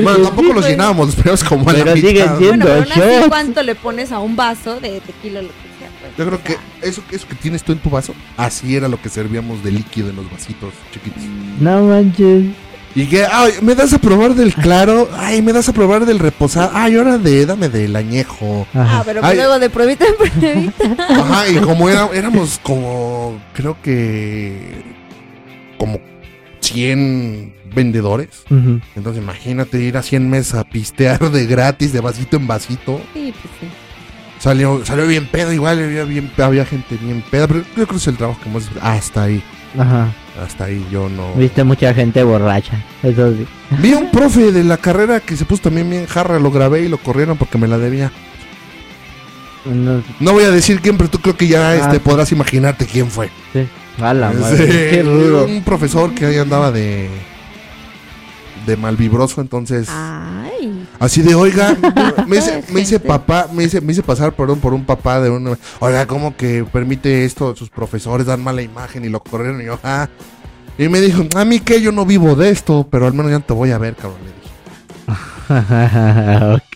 [0.03, 2.37] Bueno, tampoco los llenábamos, los poníamos como a la Pero siguen mitad.
[2.39, 3.27] siendo- Bueno, pero aún así, shots.
[3.29, 5.41] ¿cuánto le pones a un vaso de tequila
[6.17, 9.09] Yo creo que eso, eso que tienes tú en tu vaso, así era lo que
[9.09, 11.21] servíamos de líquido en los vasitos chiquitos.
[11.59, 12.45] No manches.
[12.95, 16.17] Y que, ay, me das a probar del claro, ay, me das a probar del
[16.17, 18.65] reposado, ay, ahora de, dame del añejo.
[18.73, 19.03] Ah, Ajá.
[19.05, 19.35] pero Ay.
[19.35, 21.05] luego de pruebita en pruebita.
[21.09, 24.81] Ajá, y como era, éramos como, creo que
[25.77, 25.99] como
[26.61, 28.29] 100 vendedores.
[28.95, 32.99] Entonces imagínate ir a 100 mesas a pistear de gratis, de vasito en vasito.
[33.13, 33.67] Sí, pues sí.
[34.39, 37.95] Salió, salió bien pedo, igual había, bien, había gente bien peda, pero yo creo que
[37.95, 38.69] es el trabajo que más...
[38.81, 39.41] Hasta ahí,
[39.77, 40.13] Ajá.
[40.45, 41.33] hasta ahí yo no...
[41.33, 42.73] Viste mucha gente borracha.
[43.01, 43.47] Eso sí.
[43.79, 46.81] Vi a un profe de la carrera que se puso también bien jarra, lo grabé
[46.81, 48.11] y lo corrieron porque me la debía.
[49.65, 52.85] No, No voy a decir quién, pero tú creo que ya Ah, este, podrás imaginarte
[52.85, 53.29] quién fue.
[53.53, 53.67] sí.
[53.99, 54.89] A la Sí, madre.
[54.91, 55.45] Qué rudo.
[55.45, 57.09] Un profesor que ahí andaba de...
[58.67, 59.87] De malvibroso, entonces...
[59.89, 60.85] Ay.
[60.99, 61.75] Así de, oiga,
[62.27, 63.07] me hice, me hice Gente.
[63.07, 65.57] papá, me hice, me hice pasar por un, por un papá de un...
[65.79, 67.55] Oiga, ¿cómo que permite esto?
[67.55, 70.09] Sus profesores dan mala imagen y lo corrieron y yo, ah...
[70.77, 73.39] Y me dijo, a mí que yo no vivo de esto, pero al menos ya
[73.39, 74.19] te voy a ver, cabrón.
[74.25, 74.31] Le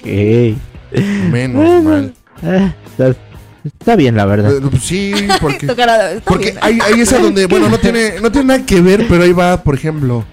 [0.08, 1.32] dije, ok.
[1.32, 1.82] menos Bueno.
[1.90, 2.14] mal.
[2.42, 3.16] Eh, está,
[3.64, 4.54] está bien, la verdad.
[4.56, 5.68] Eh, Sí, porque...
[6.26, 9.24] Porque ahí, ahí es a donde, bueno, no tiene, no tiene nada que ver, pero
[9.24, 10.26] ahí va, por ejemplo,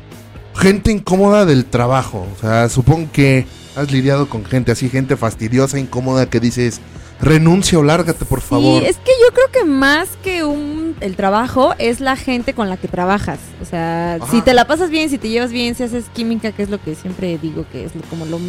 [0.58, 2.26] gente incómoda del trabajo.
[2.36, 6.80] O sea, supongo que has lidiado con gente así, gente fastidiosa, incómoda, que dices,
[7.20, 8.82] renuncia o lárgate, por favor.
[8.82, 12.68] Sí, es que yo creo que más que un el trabajo es la gente con
[12.68, 13.38] la que trabajas.
[13.62, 14.30] O sea, Ajá.
[14.30, 16.82] si te la pasas bien, si te llevas bien, si haces química, que es lo
[16.82, 18.40] que siempre digo que es como lo,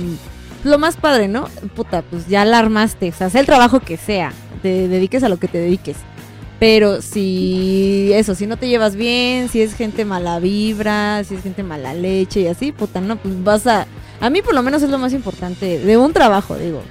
[0.64, 1.48] lo más padre, ¿no?
[1.76, 3.10] Puta, pues ya la armaste.
[3.10, 4.34] O sea, haz el trabajo que sea.
[4.62, 5.98] Te dediques a lo que te dediques.
[6.60, 11.42] Pero si eso, si no te llevas bien, si es gente mala vibra, si es
[11.42, 13.88] gente mala leche y así, puta, no, pues vas a...
[14.20, 16.84] A mí por lo menos es lo más importante de un trabajo, digo.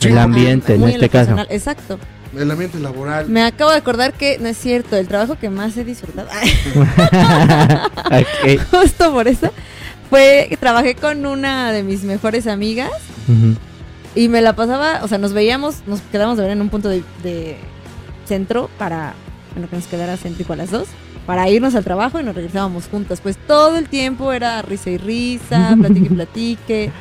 [0.00, 1.26] El ambiente, en este caso.
[1.26, 1.98] personal, Exacto.
[2.36, 3.28] El ambiente laboral.
[3.28, 6.28] Me acabo de acordar que no es cierto, el trabajo que más he disfrutado,
[8.70, 9.50] justo por eso,
[10.10, 12.90] fue que trabajé con una de mis mejores amigas
[14.14, 16.88] y me la pasaba, o sea, nos veíamos, nos quedamos de ver en un punto
[16.88, 17.56] de, de
[18.26, 19.14] centro para,
[19.54, 20.88] bueno, que nos quedara céntrico a las dos,
[21.26, 23.20] para irnos al trabajo y nos regresábamos juntas.
[23.20, 26.92] Pues todo el tiempo era risa y risa, platique y platique,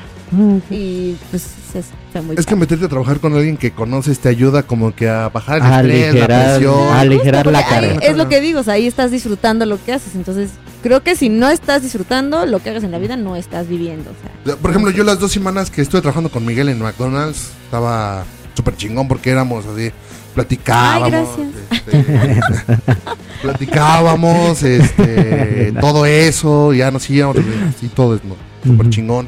[0.69, 4.63] y pues es, muy Es que meterte a trabajar con alguien que conoces te ayuda
[4.63, 6.79] como que a bajar el A estrés, la presión.
[6.79, 7.99] a aligerar la carga.
[8.01, 10.15] Es lo que digo, o sea, ahí estás disfrutando lo que haces.
[10.15, 13.67] Entonces, creo que si no estás disfrutando lo que hagas en la vida, no estás
[13.67, 14.11] viviendo.
[14.11, 17.51] O sea, Por ejemplo, yo las dos semanas que estuve trabajando con Miguel en McDonald's,
[17.65, 19.91] estaba súper chingón porque éramos así,
[20.35, 21.29] platicábamos.
[21.37, 22.39] Ay, este,
[23.41, 27.37] platicábamos, este, todo eso, ya nos íbamos,
[27.69, 28.35] así todo es ¿no?
[28.63, 29.27] súper chingón.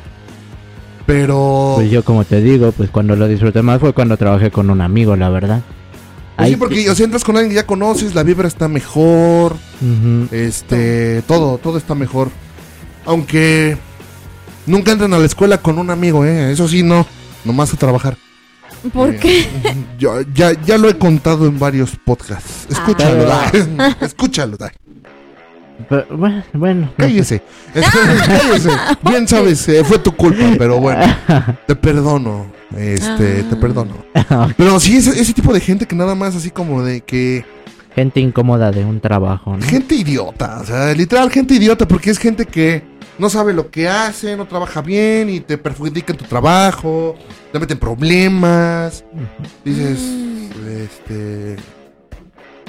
[1.05, 1.73] Pero...
[1.77, 4.81] Pues yo como te digo, pues cuando lo disfruté más fue cuando trabajé con un
[4.81, 5.61] amigo, la verdad.
[6.35, 9.55] pues sí, porque o sea, entras con alguien que ya conoces, la vibra está mejor,
[10.31, 12.29] este, todo, todo está mejor.
[13.05, 13.77] Aunque
[14.65, 16.51] nunca entran a la escuela con un amigo, ¿eh?
[16.51, 17.07] Eso sí, no,
[17.45, 18.17] nomás a trabajar.
[18.91, 19.45] ¿Por Eh, qué?
[19.99, 22.67] Yo, ya, ya lo he contado en varios podcasts.
[22.69, 23.51] Escúchalo, Ah.
[23.51, 23.95] Dai.
[24.01, 24.71] Escúchalo, Dai.
[25.89, 26.91] Pero, bueno, bueno.
[26.97, 27.41] Cállese.
[27.75, 28.69] Este, cállese.
[29.03, 31.05] Bien sabes, eh, fue tu culpa, pero bueno,
[31.67, 32.47] te perdono.
[32.75, 33.59] Este, te Ah.
[33.59, 33.93] perdono.
[34.57, 37.45] Pero sí, ese, ese tipo de gente que nada más así como de que.
[37.97, 39.65] Gente incómoda de un trabajo, ¿no?
[39.65, 40.59] Gente idiota.
[40.61, 42.83] O sea, literal, gente idiota, porque es gente que
[43.17, 47.15] no sabe lo que hace, no trabaja bien y te perjudica en tu trabajo,
[47.51, 49.03] te meten problemas.
[49.65, 49.99] Dices,
[50.83, 51.55] este.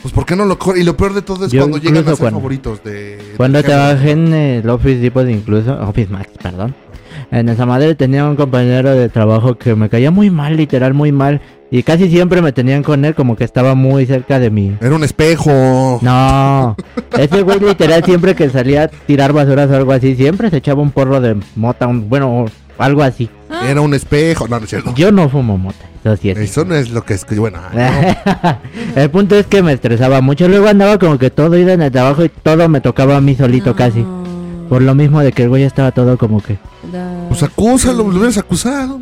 [0.00, 2.10] Pues, ¿por qué no lo Y lo peor de todo es Yo cuando llegan a
[2.10, 2.92] ser cuando- favoritos de.
[3.18, 3.68] de Cuando jefe.
[3.70, 6.74] trabajé en el Office Depot incluso, Office Max, perdón.
[7.30, 11.12] En esa madre tenía un compañero de trabajo que me caía muy mal, literal muy
[11.12, 11.42] mal.
[11.70, 14.74] Y casi siempre me tenían con él como que estaba muy cerca de mí.
[14.80, 15.98] Era un espejo.
[16.00, 16.74] No,
[17.18, 20.80] ese güey literal siempre que salía a tirar basuras o algo así, siempre se echaba
[20.80, 22.46] un porro de mota, un- bueno,
[22.78, 23.28] algo así.
[23.68, 24.48] Era un espejo.
[24.48, 24.94] No, no es cierto.
[24.96, 26.38] Yo no fumo mota, eso sí es.
[26.38, 27.24] Eso no es lo que es.
[27.26, 28.58] que- Bueno, ah, no.
[29.02, 30.48] el punto es que me estresaba mucho.
[30.48, 33.34] Luego andaba como que todo iba en el trabajo y todo me tocaba a mí
[33.34, 33.76] solito No.
[33.76, 34.06] casi.
[34.68, 36.58] Por lo mismo de que el güey estaba todo como que.
[37.28, 39.00] Pues acúsalo, lo hubieras acusado.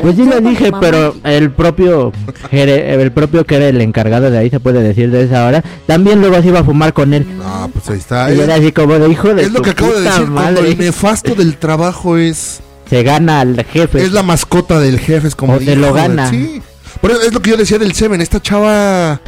[0.00, 2.12] Pues sí yo le con dije, pero el propio
[2.50, 6.20] el propio que era el encargado de ahí se puede decir de esa hora, también
[6.20, 7.26] luego se iba a fumar con él.
[7.36, 8.32] No, pues ahí está.
[8.32, 10.26] Y era así como de hijo de es lo que acabo de decir.
[10.30, 10.70] Cuando madre.
[10.70, 12.60] el nefasto del trabajo es.
[12.88, 14.02] Se gana al jefe.
[14.02, 16.30] Es la mascota del jefe, es como O te lo gana.
[16.30, 16.62] Sí.
[17.00, 19.20] Por eso es lo que yo decía del Seven, esta chava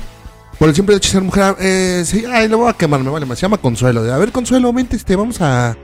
[0.58, 3.10] por el simple hecho de ser mujer, eh, sí, ay, le voy a quemar, me
[3.10, 3.38] vale más.
[3.38, 4.02] Se llama Consuelo.
[4.02, 5.76] De, a ver, Consuelo, vente, este, vamos a,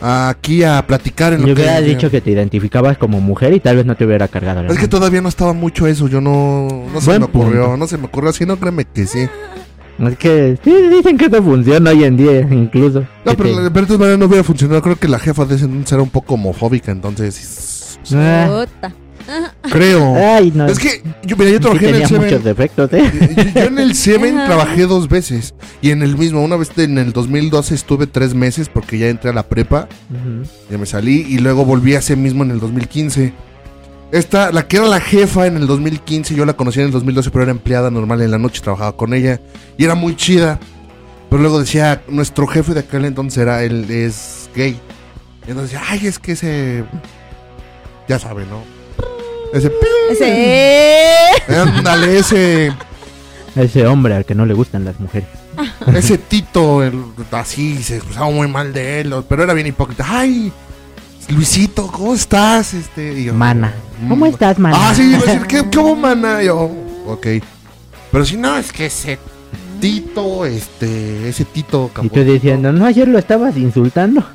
[0.00, 3.52] a aquí a platicar en Yo lo que hubiera dicho que te identificabas como mujer
[3.54, 6.06] y tal vez no te hubiera cargado la Es que todavía no estaba mucho eso,
[6.08, 7.76] yo no, no se Buen me ocurrió, punto.
[7.78, 9.28] no se me ocurrió así, no créeme que sí.
[9.98, 13.00] Es que sí, dicen que eso funciona hoy en día incluso.
[13.24, 15.54] No, pero, te- pero de todas maneras no hubiera funcionado, creo que la jefa de
[15.56, 17.98] ese entonces era un poco homofóbica, entonces...
[18.14, 18.94] Ah, Puta.
[19.70, 20.14] Creo.
[20.16, 20.66] Ay, no.
[20.66, 22.42] Es que yo, mira, yo Sí trabajé en el muchos Seven.
[22.42, 23.12] defectos, ¿eh?
[23.36, 25.54] Yo, yo en el Seven trabajé dos veces.
[25.82, 29.30] Y en el mismo, una vez en el 2012 estuve tres meses porque ya entré
[29.30, 29.88] a la prepa.
[30.10, 30.48] Ujú.
[30.70, 33.32] Ya me salí y luego volví a ese mismo en el 2015.
[34.12, 37.30] Esta, la que era la jefa en el 2015, yo la conocí en el 2012,
[37.30, 39.40] pero era empleada normal en la noche, trabajaba con ella
[39.76, 40.60] y era muy chida.
[41.28, 44.78] Pero luego decía, nuestro jefe de aquel entonces era, él es gay.
[45.46, 46.84] Y entonces decía, ay, es que ese...
[48.08, 48.75] Ya sabe, ¿no?
[49.56, 49.72] Ese...
[50.10, 51.52] Ese.
[51.54, 52.72] Ándale, ese...
[53.54, 55.28] Ese hombre al que no le gustan las mujeres.
[55.94, 60.04] Ese Tito, el- así, se expresaba muy mal de él, pero era bien hipócrita.
[60.06, 60.52] Ay,
[61.30, 62.74] Luisito, ¿cómo estás?
[62.74, 63.72] Este, y yo, Mana.
[64.02, 64.76] mm, ¿Cómo estás, mana?
[64.78, 66.42] Ah, sí, iba a decir, ¿qué, qué hubo, mana?
[66.42, 66.70] Y yo,
[67.06, 67.26] ok.
[68.12, 69.18] Pero si no, es que ese
[69.80, 74.22] Tito, este, ese Tito Y tú diciendo, no, ayer lo estabas insultando.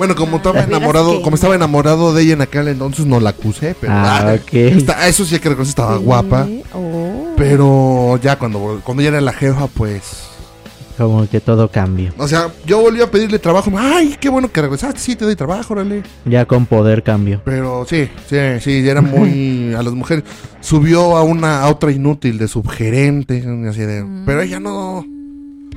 [0.00, 3.76] Bueno, como estaba enamorado, como estaba enamorado de ella en aquel entonces, no la acusé,
[3.78, 6.48] pero ah, está- eso sí hay que reconocer, estaba guapa.
[6.74, 7.34] Oh.
[7.36, 10.22] Pero ya cuando, cuando ella era la jefa, pues
[10.96, 12.12] Como que todo cambió.
[12.16, 13.70] O sea, yo volví a pedirle trabajo.
[13.78, 15.00] Ay, qué bueno que regresaste.
[15.00, 16.02] Sí, te doy trabajo, órale.
[16.24, 17.42] Ya con poder cambió.
[17.44, 19.74] Pero sí, sí, sí, era muy.
[19.78, 20.24] A las mujeres.
[20.62, 23.38] Subió a una a otra inútil de subgerente.
[23.68, 24.24] Así de, Mm.
[24.26, 25.06] Pero ella no.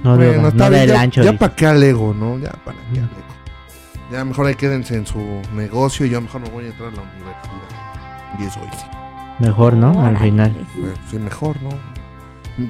[0.03, 0.81] No, bueno, no, está no bien.
[0.87, 1.23] del Ya, ancho.
[1.23, 2.37] ya para qué alego, ¿no?
[2.39, 3.22] Ya para qué alego.
[4.13, 5.19] Ya mejor ahí quédense en su
[5.55, 6.05] negocio.
[6.05, 8.39] Yo mejor me voy a entrar a la universidad.
[8.39, 8.85] Y eso hice.
[9.39, 10.05] Mejor, ¿no?
[10.05, 10.55] Al final.
[10.79, 11.69] Pues, sí, mejor, ¿no?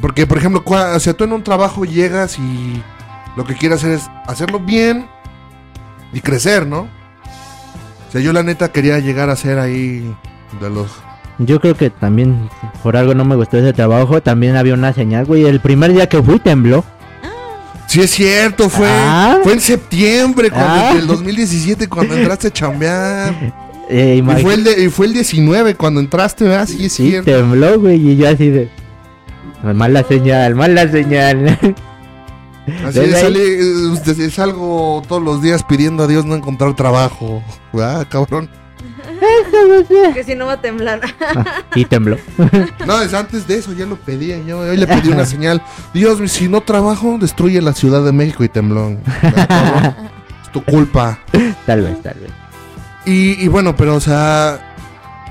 [0.02, 2.82] Porque, por ejemplo, cua- o sea, tú en un trabajo llegas y
[3.36, 5.06] lo que quieres hacer es hacerlo bien
[6.14, 6.88] y crecer, ¿no?
[8.08, 10.16] O sea, yo la neta quería llegar a ser ahí
[10.62, 10.90] de los...
[11.40, 12.50] Yo creo que también
[12.84, 14.22] por algo no me gustó ese trabajo.
[14.22, 15.44] También había una señal, güey.
[15.46, 16.86] El primer día que fui tembló.
[17.94, 19.38] Sí, es cierto, fue, Ah.
[19.44, 20.94] fue en septiembre cuando, Ah.
[20.96, 23.34] del 2017 cuando entraste a chambear.
[23.90, 26.66] Eh, Y fue, el de- y fue el 19 cuando entraste, ¿verdad?
[26.68, 27.30] Sí, es Sí, cierto.
[27.30, 27.98] tembló, güey.
[28.12, 28.70] Y yo así de.
[29.62, 31.60] Mala señal, mala señal.
[32.88, 37.44] Así es, salí, eh, es algo todos los días pidiendo a Dios no encontrar trabajo.
[37.74, 38.50] ¿Verdad, cabrón?
[40.14, 41.02] Que si no va a temblar.
[41.76, 42.18] y tembló.
[42.86, 44.38] No, es antes de eso, ya lo pedía.
[44.40, 45.62] Yo hoy le pedí una señal.
[45.94, 49.00] Dios, si no trabajo, destruye la Ciudad de México y cabrón.
[50.44, 51.20] Es tu culpa.
[51.66, 52.32] Tal vez, tal vez.
[53.06, 54.60] Y, y bueno, pero o sea,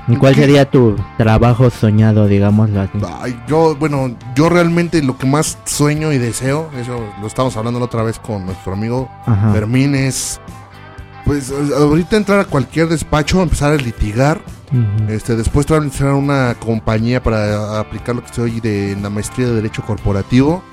[0.07, 0.41] ¿Y cuál ¿Qué?
[0.41, 2.91] sería tu trabajo soñado, digámoslo así?
[3.21, 7.79] ay, yo, bueno, yo realmente lo que más sueño y deseo, eso lo estamos hablando
[7.79, 9.53] la otra vez con nuestro amigo Ajá.
[9.53, 10.41] Fermín, es
[11.25, 15.11] pues ahorita entrar a cualquier despacho, empezar a litigar, Ujú.
[15.11, 19.47] este, después entrar a una compañía para aplicar lo que estoy de en la maestría
[19.47, 20.63] de Derecho Corporativo.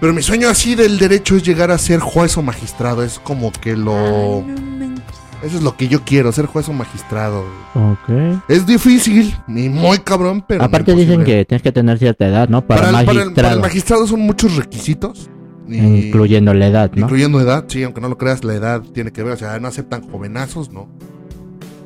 [0.00, 3.02] Pero mi sueño así del derecho es llegar a ser juez o magistrado.
[3.02, 3.96] Es como que lo.
[3.96, 5.04] Ay, no manches.
[5.42, 7.44] Eso es lo que yo quiero, ser juez o magistrado.
[7.74, 8.40] Ok.
[8.48, 10.60] Es difícil, ni muy cabrón, pero.
[10.60, 12.62] no Aparte dicen que tienes que tener cierta edad, ¿no?
[12.64, 13.60] Para, Para, el, para el- para el magistrado.
[13.60, 15.28] magistrado son muchos requisitos.
[15.68, 17.02] Y- Incluyendo la edad, ¿no?
[17.02, 19.32] Incluyendo edad, sí, aunque no lo creas, la edad tiene que ver.
[19.34, 20.88] O sea, no aceptan jovenazos, ¿no?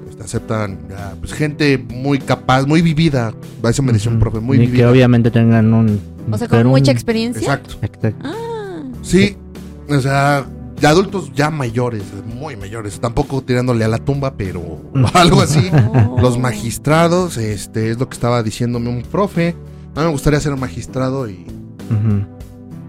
[0.09, 3.33] Este, aceptan ya, pues, gente muy capaz, muy vivida.
[3.63, 4.91] A eso me decía un profe, muy y que vivida.
[4.91, 6.01] obviamente tengan un...
[6.31, 7.41] O sea, con un- mucha experiencia.
[7.41, 7.77] Exacto.
[7.83, 8.17] Exacto.
[8.25, 8.83] Ah.
[9.03, 9.37] Sí,
[9.89, 10.45] o sea,
[10.81, 12.03] de adultos ya mayores,
[12.35, 12.99] muy mayores.
[12.99, 14.81] Tampoco tirándole a la tumba, pero
[15.15, 15.71] algo así.
[16.09, 16.21] Oh.
[16.21, 19.55] Los magistrados, este, es lo que estaba diciéndome un profe.
[19.95, 21.45] A mí me gustaría ser magistrado y,
[21.91, 22.36] Ujú.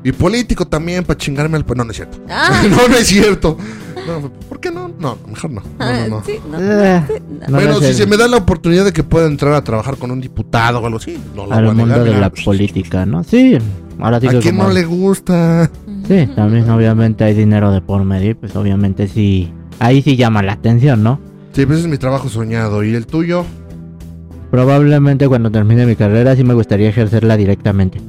[0.07, 1.65] Y político también para chingarme al...
[1.75, 2.17] No, no es cierto.
[2.29, 2.63] Ah.
[2.69, 3.57] no, no es cierto.
[4.07, 4.89] No, ¿Por qué no?
[4.97, 5.61] No, mejor no.
[5.77, 6.23] No, no, no.
[6.23, 7.47] Sí, no, Eh, sí, no.
[7.49, 10.11] no bueno, si se me da la oportunidad de que pueda entrar a trabajar con
[10.11, 12.29] un diputado o algo así, no lo al voy a mundo negar, de mira, la
[12.29, 13.25] pues, política, ¿no?
[13.25, 13.57] Sí,
[13.99, 15.69] ahora sí ¿A que quién como- no le gusta?
[16.07, 20.53] Sí, también obviamente hay dinero de por medio, pues obviamente sí, ahí sí llama la
[20.53, 21.19] atención, ¿no?
[21.51, 22.85] Sí, pues ese es mi trabajo soñado.
[22.85, 23.43] ¿Y el tuyo?
[24.51, 27.99] Probablemente cuando termine mi carrera sí me gustaría ejercerla directamente,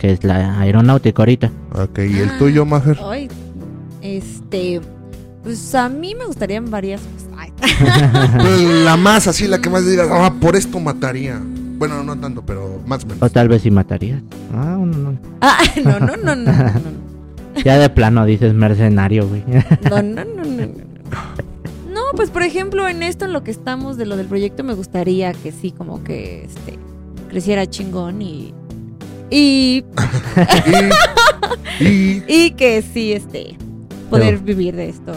[0.00, 1.52] que es la aeronáutica ahorita.
[1.74, 2.98] Ok, ¿y el tuyo, Mafer?
[3.04, 3.28] Ay,
[4.00, 4.80] este.
[5.42, 7.02] Pues a mí me gustarían varias.
[7.80, 11.40] Pues, la más así, la que más digas, ah, por esto mataría.
[11.78, 13.22] Bueno, no tanto, pero más o menos.
[13.22, 14.22] O tal vez sí matarías.
[14.54, 15.18] Ah, no, no.
[15.40, 17.62] Ah, no, no, no, no, no, no.
[17.64, 19.44] Ya de plano dices mercenario, güey.
[19.88, 20.90] No, no, no, no, no.
[21.90, 24.74] No, pues por ejemplo, en esto, en lo que estamos de lo del proyecto, me
[24.74, 26.78] gustaría que sí, como que este
[27.28, 28.54] creciera chingón y.
[29.30, 29.84] Y.
[31.80, 33.56] Y, y Y que sí, este.
[34.10, 35.12] Poder Pero- vivir de esto.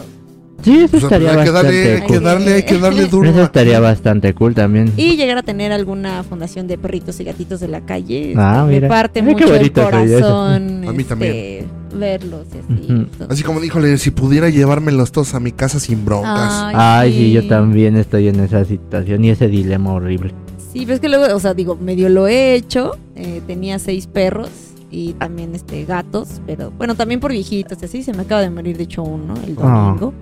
[0.62, 2.22] Sí, eso pues, estaría hay que darle, hay bastante que cool.
[2.24, 3.28] darle, hay que darle duro.
[3.28, 4.90] Eso estaría bastante cool también.
[4.96, 8.32] Y llegar a tener alguna fundación de perritos y gatitos de la calle.
[8.34, 8.80] Ah, este, mira.
[8.80, 10.84] Me parte Ay, qué mucho el corazón.
[10.88, 11.66] A mí este, también.
[11.94, 12.82] Verlos y así.
[12.84, 12.92] Ujú.
[12.92, 16.50] entonces- Así como, híjole, si pudiera llevármelos todos a mi casa sin broncas.
[16.50, 20.32] Ay, Ay, sí, yo también estoy en esa situación y ese dilema horrible.
[20.74, 22.92] Sí, pero es que luego, o sea, digo, medio lo he hecho.
[23.16, 24.50] eh, tenía seis perros
[24.90, 28.02] y también este gatos, pero bueno, también por viejitos así.
[28.02, 29.86] Se me acaba de morir, de hecho, uno el Ah.
[29.94, 30.12] domingo.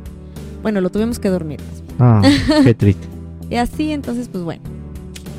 [0.63, 1.59] Bueno, lo tuvimos que dormir.
[1.99, 2.23] Ah,
[2.63, 3.07] qué triste.
[3.51, 4.63] Y así, entonces, pues bueno.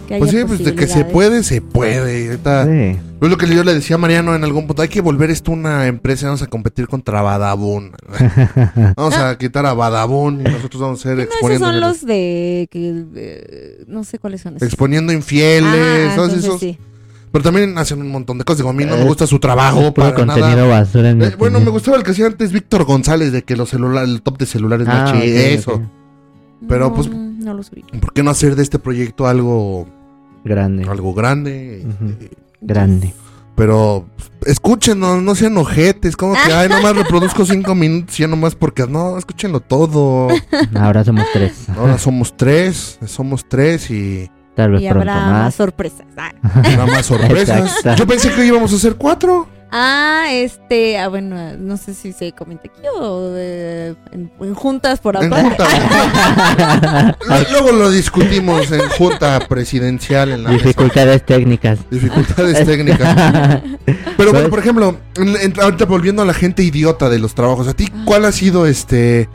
[0.07, 2.27] Que Pues sí, pues de que se puede, se puede.
[2.27, 2.99] Ahorita- Sí.
[3.21, 4.81] Es lo que yo le decía a Mariano en algún punto.
[4.81, 6.25] Hay que volver esto una empresa.
[6.25, 7.91] Vamos a competir contra Badabun.
[8.97, 12.05] Vamos a quitar a Badabun y nosotros vamos a ser No, esos exponiendo, son los
[12.05, 14.67] de que eh, no sé cuáles son esos.
[14.67, 15.63] exponiendo infieles.
[16.17, 16.59] Ah, esos.
[16.59, 16.77] sí.
[17.31, 18.57] Pero también hacen un montón de cosas.
[18.57, 20.65] Digo, a mí no me gusta su trabajo Puro para contenido nada.
[20.65, 23.69] basura en Eh, bueno, me gustaba el que hacía antes Víctor González de que los
[23.69, 25.23] celulares, el top de celulares Ah, más chido.
[25.23, 25.81] ok, Eso.
[26.67, 27.89] Pero, No, pues- no los ubico.
[27.99, 29.87] ¿Por qué no hacer de este proyecto algo,
[30.43, 30.87] Grande.
[30.89, 31.81] algo grande?
[31.81, 32.29] Eh,
[32.61, 33.13] Grande.
[33.55, 36.15] Pero pues, escúchenos, no sean ojetes.
[36.15, 40.27] Como que, ay, nomás reproduzco cinco minutos ya nomás porque no, escúchenlo todo.
[40.75, 41.67] Ahora somos tres.
[41.77, 46.05] Ahora somos tres, somos tres y Tal vez Y pronto habrá más sorpresas.
[46.15, 46.31] Ah.
[46.43, 47.75] habrá más sorpresas.
[47.77, 48.03] Exacto.
[48.03, 49.47] Yo pensé que íbamos a hacer cuatro.
[49.75, 54.99] Ah, este, ah, bueno, no sé si se comenta aquí o eh, en, en juntas
[54.99, 55.63] por En aparte.
[57.51, 60.63] Luego lo discutimos en junta presidencial en la mesa.
[60.65, 61.79] Dificultades técnicas.
[61.89, 63.15] Dificultades técnicas.
[63.85, 67.33] Pero bueno, Pues- por ejemplo, en- en- ahorita volviendo a la gente idiota de los
[67.33, 69.27] trabajos, ¿a ti cuál ha sido este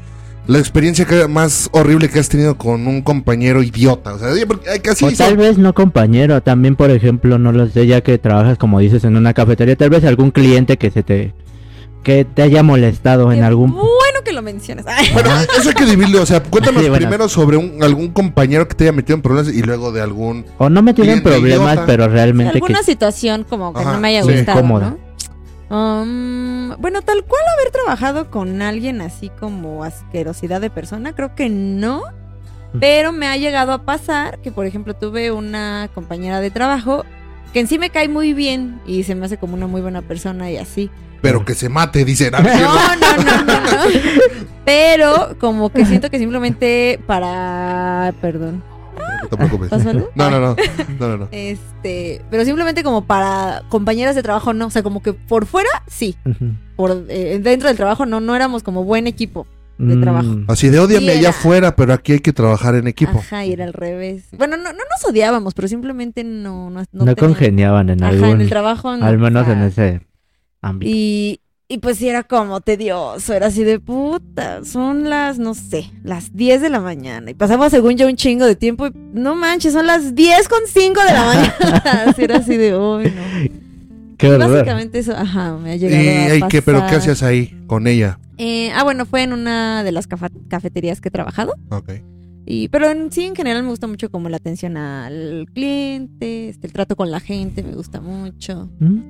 [0.48, 4.14] la experiencia que- más horrible que has tenido con un compañero idiota?
[4.14, 7.52] O sea, oye, porque hay casi o tal vez no compañero, también por ejemplo, no
[7.52, 10.90] lo sé, ya que trabajas como dices en una cafetería, tal vez algún cliente que
[10.90, 11.34] se te
[12.02, 14.86] que te haya molestado en algún Bueno que lo mencionas.
[15.12, 17.06] Bueno, eso hay que dividirlo, o sea, cuéntanos Sí, bueno.
[17.06, 20.46] primero sobre un, algún compañero que te haya metido en problemas y luego de algún...
[20.58, 21.86] o no me tienen Cliente problemas, idiota.
[21.86, 24.32] pero realmente alguna situación como que Ajá, no me haya sí.
[24.32, 24.90] gustado, Incómoda.
[24.90, 25.07] ¿no?
[25.70, 31.48] Um, bueno, tal cual haber trabajado con alguien así como asquerosidad de persona, creo que
[31.48, 32.02] no.
[32.80, 37.06] Pero me ha llegado a pasar que, por ejemplo, tuve una compañera de trabajo
[37.52, 40.02] que en sí me cae muy bien y se me hace como una muy buena
[40.02, 40.90] persona y así.
[41.22, 42.32] Pero que se mate, dicen.
[42.32, 43.70] No, no, no, no, no.
[44.64, 48.12] Pero como que siento que simplemente para...
[48.20, 48.62] Perdón.
[49.22, 49.68] No te preocupes.
[49.68, 50.08] ¿Pasó algo?
[50.14, 50.56] No, no, no.
[50.98, 51.28] No, no, no.
[51.32, 55.68] Este, pero simplemente como para compañeras de trabajo no, o sea, como que por fuera
[55.86, 56.16] sí,
[56.76, 59.46] por eh, dentro del trabajo no, no éramos como buen equipo.
[59.78, 60.36] De Mm, trabajo.
[60.48, 61.28] Así de odiame Sí, allá era.
[61.30, 63.18] afuera, pero aquí hay que trabajar en equipo.
[63.18, 64.24] Ajá, y era al revés.
[64.36, 68.28] Bueno, no, no nos odiábamos, pero simplemente no no, No, teníamos- congeniaban en Ajá, algún
[68.30, 70.00] en el trabajo no, al menos o sea, en ese
[70.62, 70.90] ámbito.
[70.92, 75.90] Y, y pues sí era como tedioso, era así de puta, son las, no sé,
[76.02, 77.30] las 10 de la mañana.
[77.30, 80.60] Y pasamos según yo un chingo de tiempo y no manches, son las 10 con
[80.66, 81.54] 5 de la mañana.
[82.06, 83.58] Así era así de, uy, no.
[84.16, 86.98] Qué Y básicamente eso, ajá, me ha ¿Y llegado a ay, qué, pero qué pasar.
[87.00, 88.18] hacías ahí con ella?
[88.38, 91.54] Eh, ah, bueno, fue en una de las cafeterías que he trabajado.
[91.68, 91.90] Ok.
[92.46, 96.66] Y, pero en sí, en general, me gusta mucho como la atención al cliente, este,
[96.66, 98.70] el trato con la gente, me gusta mucho.
[98.80, 99.00] ¿Mm?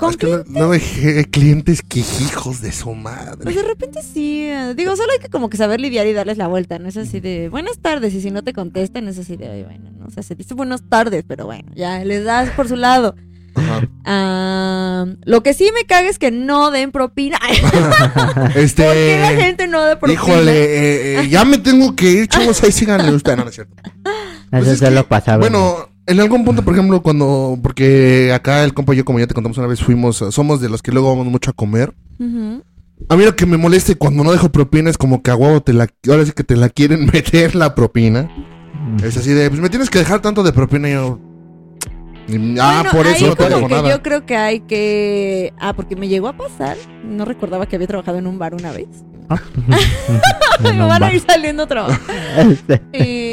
[0.00, 3.38] ¿Con es que no, no dejé clientes que hijos de su madre.
[3.42, 6.38] Pues de repente sí, eh, digo, solo hay que como que saber lidiar y darles
[6.38, 9.36] la vuelta, no es así de buenas tardes y si no te contestan es así
[9.36, 12.50] de, "Ay, bueno, no o sea, se dice buenas tardes, pero bueno, ya les das
[12.50, 13.14] por su lado.
[13.54, 13.80] Ajá.
[14.04, 17.38] Ah, lo que sí me caga es que no den propina.
[17.40, 17.70] Ay, ¿Por
[18.74, 19.42] qué la Este.
[19.42, 20.20] gente no da propina?
[20.20, 22.62] Híjole, eh, eh, ya me tengo que ir, chavos.
[22.62, 23.36] Ahí síganle ustedes.
[23.38, 23.74] No, no es cierto.
[24.50, 25.38] Pues Eso es que, lo pasaba.
[25.38, 27.58] Bueno, en algún punto, por ejemplo, cuando.
[27.62, 30.16] Porque acá el compa y yo, como ya te contamos una vez, fuimos.
[30.30, 31.94] Somos de los que luego vamos mucho a comer.
[33.08, 35.62] A mí lo que me molesta cuando no dejo propina es como que a huevo
[35.62, 35.88] te la.
[36.08, 38.22] Ahora sí que te la quieren meter la propina.
[38.24, 39.04] Mm.
[39.04, 41.18] Es así de, pues me tienes que dejar tanto de propina y yo.
[42.60, 43.90] Ah, Bueno, por eso no te como dejo que nada.
[43.90, 45.52] Yo creo que hay que.
[45.58, 46.76] Ah, porque me llegó a pasar.
[47.04, 48.88] No recordaba que había trabajado en un bar una vez.
[50.62, 52.00] No, me van a ir saliendo trabajo.
[52.36, 53.29] Este, Eh,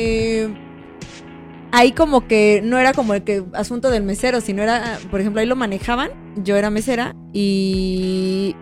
[1.78, 5.42] ahí como que no era como el que asunto del mesero, sino era, por ejemplo,
[5.42, 6.12] ahí lo manejaban,
[6.44, 8.56] yo era mesera y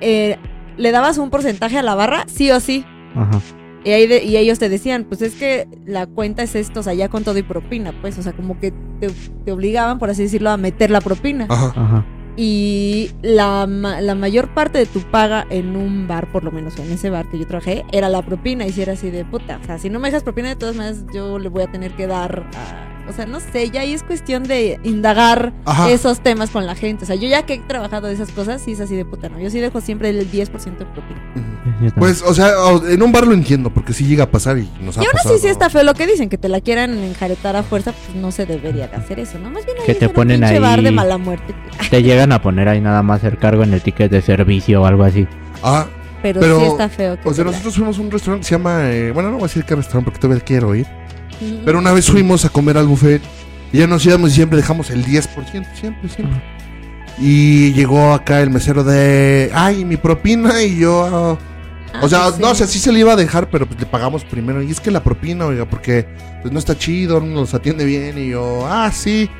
[0.00, 0.36] eh,
[0.76, 2.84] le dabas un porcentaje a la barra, sí o sí.
[3.14, 3.40] Ajá.
[3.84, 6.82] Y, ahí de- y ellos te decían, pues es que la cuenta es esto, o
[6.82, 9.08] sea, ya con todo y propina, pues, o sea, como que te,
[9.44, 11.46] te obligaban, por así decirlo, a meter la propina.
[11.48, 11.72] Ajá.
[11.76, 12.06] Ajá.
[12.36, 16.90] Y la, la mayor parte de tu paga en un bar, por lo menos en
[16.92, 18.66] ese bar que yo trabajé, era la propina.
[18.66, 19.58] Y si era así de puta.
[19.62, 21.92] O sea, si no me dejas propina, de todas maneras yo le voy a tener
[21.92, 22.44] que dar.
[22.54, 25.90] a- o sea, no sé, ya ahí es cuestión de indagar Ajá.
[25.90, 27.04] esos temas con la gente.
[27.04, 29.28] O sea, yo ya que he trabajado de esas cosas, sí es así de puta,
[29.28, 29.38] ¿no?
[29.40, 31.92] Yo sí dejo siempre el 10% de propina.
[31.98, 32.50] Pues, o sea,
[32.88, 35.12] en un bar lo entiendo, porque sí llega a pasar y nos ha Y aún
[35.12, 35.34] pasado.
[35.34, 38.16] así sí está feo lo que dicen, que te la quieran enjaretar a fuerza, pues
[38.16, 39.50] no se debería de hacer eso, ¿no?
[39.50, 41.54] Más bien ahí Que te ser un ponen pinche bar ahí- de mala muerte.
[41.90, 44.86] Te llegan a poner ahí nada más el cargo en el ticket de servicio o
[44.86, 45.26] algo así.
[45.62, 45.86] Ah,
[46.22, 47.20] Pero, Pero, sí está feo.
[47.20, 48.90] Que o sea, nosotros fuimos a un restaurante que se llama.
[48.90, 50.86] eh, bueno, no voy a decir qué restaurante porque todavía quiero ir.
[51.40, 51.60] Ujú.
[51.64, 53.22] Pero una vez fuimos a comer al buffet
[53.72, 55.28] Y ya nos íbamos y siempre dejamos el 10%,
[55.74, 56.42] siempre, siempre.
[57.18, 61.38] Y llegó acá el mesero de, ay, mi propina y yo...
[61.94, 63.80] Ah, o sea, pues no, o sea, sí se le iba a dejar, pero pues
[63.80, 64.62] le pagamos primero.
[64.62, 66.06] Y es que la propina, oiga, porque
[66.42, 68.18] pues no está chido, no nos atiende bien.
[68.18, 69.30] Y yo, ah, sí.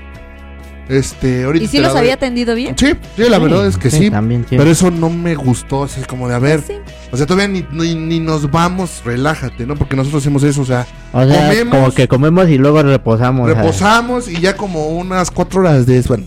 [0.88, 1.64] Este, ahorita.
[1.64, 2.00] ¿Y si los doy".
[2.00, 2.76] había atendido bien?
[2.78, 4.10] Sí, sí, la verdad es que sí.
[4.10, 4.56] También sí.
[4.56, 6.74] Pero eso no me gustó, así como de, a ver, Sí.
[7.10, 9.74] o sea, todavía ni, ni, ni nos vamos, relájate, ¿no?
[9.76, 13.48] Porque nosotros hacemos eso, o sea, o sea, comemos- como que comemos y luego reposamos.
[13.48, 16.08] reposamos y ya como unas cuatro horas de eso.
[16.08, 16.24] bueno,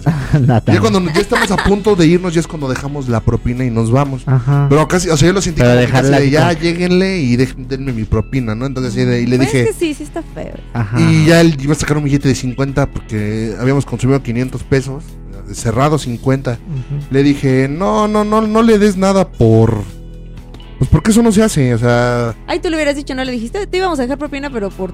[0.66, 3.70] ya cuando ya estamos a punto de irnos, ya es cuando dejamos la propina y
[3.70, 4.24] nos vamos.
[4.26, 4.66] Ajá.
[4.70, 7.20] Pero casi, o sea, yo lo sentí Pero como que casi dejarla de, ya lleguenle
[7.20, 8.66] y denme mi propina, ¿no?
[8.66, 10.54] Entonces y le Pues dije, es que sí, sí está feo.
[10.74, 11.00] Ajá.
[11.00, 15.04] y ya él iba a sacar un billete de 50 porque habíamos consumido 500 pesos,
[15.54, 16.52] cerrado 50.
[16.52, 16.60] Ujú.
[17.12, 19.84] Le dije, no, no, no, no le des nada por...
[20.78, 22.36] Pues porque eso no se hace, o sea...
[22.48, 24.94] Ay, tú le hubieras dicho, no le dijiste, te íbamos a dejar propina, pero por,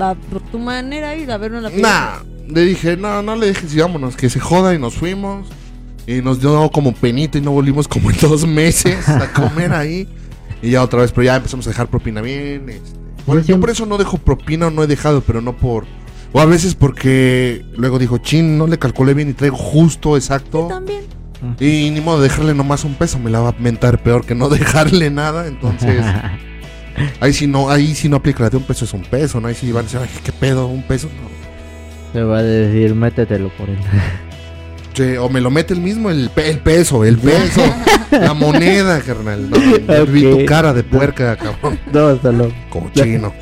[0.00, 3.74] va, por tu manera y a ver, la Nah, le dije, no, no le dejes
[3.74, 5.48] y vámonos, que se joda y nos fuimos.
[6.06, 10.06] Y nos dio como penita y no volvimos como en dos meses a comer ahí.
[10.62, 12.68] Y ya otra vez, pero ya empezamos a dejar propina bien.
[12.68, 12.90] este.
[13.26, 15.86] Bueno, yo por eso no dejo propina o no he dejado, pero no por...
[16.36, 20.66] O a veces porque luego dijo, chin, no le calculé bien y traigo justo exacto.
[20.68, 21.02] También.
[21.60, 24.34] Y ni modo de dejarle nomás un peso, me la va a mentar peor que
[24.34, 25.46] no dejarle nada.
[25.46, 26.04] Entonces,
[27.20, 29.46] ahí sí no, ahí sí no aplica la de un peso es un peso, ¿no?
[29.46, 31.06] Ahí sí van a decir, ay, qué pedo, un peso.
[31.08, 31.32] No.
[32.12, 33.78] Te va a decir, métetelo por él.
[34.92, 37.62] Che, o me lo mete el mismo, el, pe- el peso, el peso,
[38.10, 39.50] la moneda, carnal.
[39.50, 42.52] No, no, Vi tu cara de puerca, cabrón, no, solo.
[42.70, 43.32] como chino.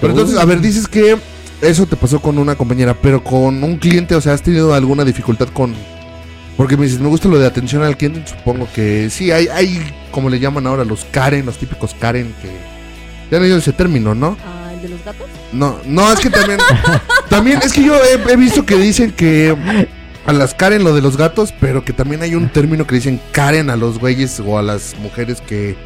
[0.00, 1.16] Pero entonces, a ver, dices que
[1.62, 5.04] eso te pasó con una compañera, pero con un cliente, o sea, ¿has tenido alguna
[5.04, 5.74] dificultad con...?
[6.56, 9.80] Porque me dices, me gusta lo de atención al cliente, supongo que sí, hay, hay
[10.10, 12.50] como le llaman ahora, los Karen, los típicos Karen, que...
[13.30, 14.36] Ya no he ese término, ¿no?
[14.44, 15.26] Ah, el de los gatos.
[15.52, 16.58] No, no, es que también.
[17.30, 19.56] también, es que yo he, he visto que dicen que
[20.26, 23.20] a las Karen lo de los gatos, pero que también hay un término que dicen
[23.32, 25.76] Karen a los güeyes o a las mujeres que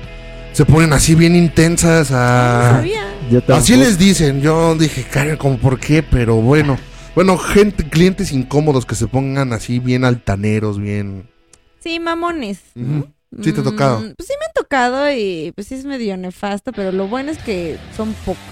[0.53, 2.71] se ponen así bien intensas No a.
[2.73, 3.05] sabía.
[3.31, 6.79] Yo Así les dicen, yo dije Karen, como por qué, pero bueno.
[7.15, 11.29] Bueno, gente, clientes incómodos que se pongan así bien altaneros, bien.
[11.83, 12.59] Sí, mamones.
[13.43, 14.01] Sí te ha tocado.
[14.01, 17.31] Mm, Pues sí me ha tocado y pues sí es medio nefasto, pero lo bueno
[17.33, 18.43] es que son pocos.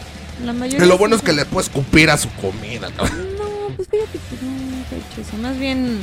[0.44, 0.86] La mayoría.
[0.86, 2.88] Lo bueno es que le puedes escupir a su comida.
[2.90, 3.04] No,
[3.76, 4.52] pues fíjate que no,
[4.90, 5.36] he hecho eso.
[5.40, 5.98] Más bien,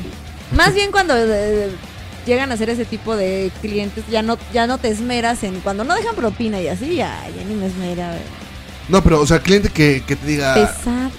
[0.55, 1.69] más bien cuando eh,
[2.25, 5.83] llegan a ser ese tipo de clientes, ya no, ya no te esmeras en cuando
[5.83, 8.15] no dejan propina y así, ya, ya ni me esmera.
[8.15, 8.21] eh.
[8.89, 10.53] No, pero, o sea, cliente que, que te diga.
[10.53, 11.11] Pesado.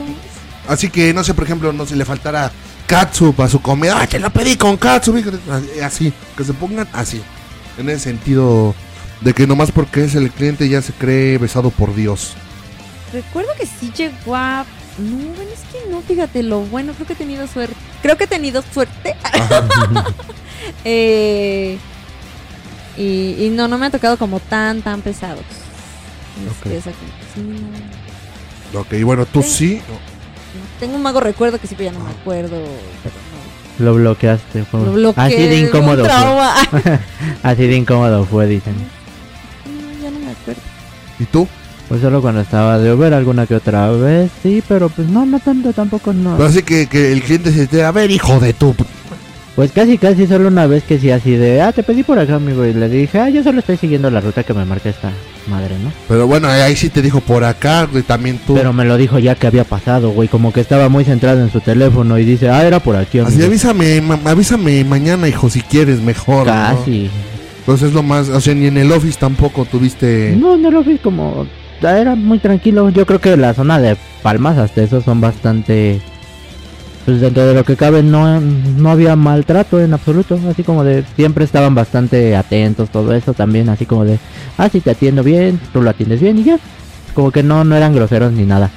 [0.68, 2.50] Así que, no sé, por ejemplo, no se le faltara
[2.86, 3.98] catsup a su comida.
[4.00, 5.82] ¡Ah, te la pedí con hijo de-".
[5.84, 7.22] Así, que se pongan así.
[7.78, 8.74] En ese sentido
[9.22, 12.34] de que nomás porque es el cliente ya se cree besado por Dios.
[13.12, 14.64] Recuerdo que sí llegó a.
[14.98, 17.74] No, bueno, es que no, fíjate, lo bueno, creo que he tenido suerte.
[18.02, 19.16] Creo que he tenido suerte.
[20.84, 21.76] Eh,
[22.96, 25.42] y, y no, no me ha tocado como tan, tan pesados.
[26.48, 26.78] Este, Ok.
[26.78, 26.98] o sea, que
[27.34, 27.40] sí,
[28.72, 28.80] no.
[28.80, 29.80] Ok, bueno, tú sí.
[30.80, 32.50] Tengo un mago recuerdo que sí, pero ya no me acuerdo.
[33.02, 33.14] Pero
[33.78, 33.84] no.
[33.84, 34.64] Lo bloqueaste.
[34.64, 35.24] fue- Lo bloqueé.
[35.24, 36.98] Así de incómodo fue.
[37.42, 38.74] Así de incómodo fue, dicen.
[38.76, 40.60] No, ya no me acuerdo.
[41.18, 41.46] ¿Y tú?
[41.88, 45.38] Pues solo cuando estaba de Uber alguna que otra vez, sí, pero pues no, no
[45.40, 46.36] tanto, tampoco no.
[46.36, 47.84] Pero así que, que el cliente se te...
[47.84, 48.74] A ver, hijo de tu...
[49.52, 49.56] pu-".
[49.56, 52.36] Pues casi, casi solo una vez que sí, así de, ah, te pedí por acá,
[52.36, 55.10] amigo, y le dije, ah, yo solo estoy siguiendo la ruta que me marca esta
[55.48, 55.90] madre, ¿no?
[56.08, 58.54] Pero bueno, ahí sí te dijo por acá, güey, también tú.
[58.54, 61.50] Pero me lo dijo ya que había pasado, güey, como que estaba muy centrado en
[61.50, 63.34] su teléfono y dice, ah, era por aquí, amigo.
[63.36, 66.46] Así avísame, ma- avísame mañana, hijo, si quieres, mejor.
[66.46, 66.52] ¿no?
[66.52, 67.10] Casi.
[67.66, 68.28] Pues es lo más...
[68.28, 70.34] O sea, ni en el office tampoco tuviste...
[70.36, 71.46] No, no lo vi como,
[71.80, 72.88] era muy tranquilo.
[72.90, 76.00] Yo creo que la zona de Palmas hasta eso son bastante...
[77.04, 81.04] Pues dentro de lo que cabe no, no había maltrato en absoluto, así como de
[81.16, 84.20] siempre estaban bastante atentos, todo eso también, así como de,
[84.56, 86.58] ah, si te atiendo bien, tú lo atiendes bien y ya,
[87.14, 88.70] como que no, no eran groseros ni nada,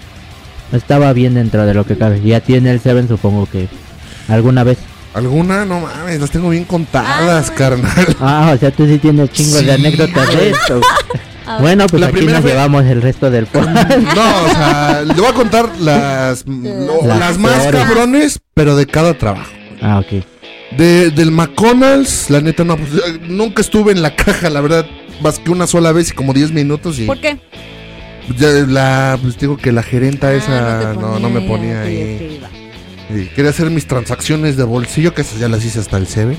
[0.71, 3.67] estaba bien dentro de lo que cabe, ya tiene el Seven supongo que
[4.27, 4.79] alguna vez,
[5.13, 5.63] ¿Alguna?
[5.63, 8.17] No mames, las tengo bien contadas, carnal.
[8.19, 10.81] ah, o sea, tú sí tienes chingos Sí, de anécdotas de esto,
[11.59, 13.97] bueno, pues La aquí nos fue- llevamos el resto del podcast.
[13.97, 17.81] No, o sea, le voy a contar las, lo- Las las más peores.
[17.83, 19.51] cabrones, pero de cada trabajo.
[19.81, 20.23] ah, ok.
[20.77, 24.85] De, del McDonald's, la neta, no, pues, eh, nunca estuve en la caja, la verdad,
[25.21, 27.37] más que una sola vez y como 10 minutos y ¿Por qué?
[28.37, 32.41] ya la, pues digo que la gerenta Ah, esa no, no me ponía ahí.
[33.13, 36.37] Y quería hacer mis transacciones de bolsillo, que esas ya las hice hasta el Seven.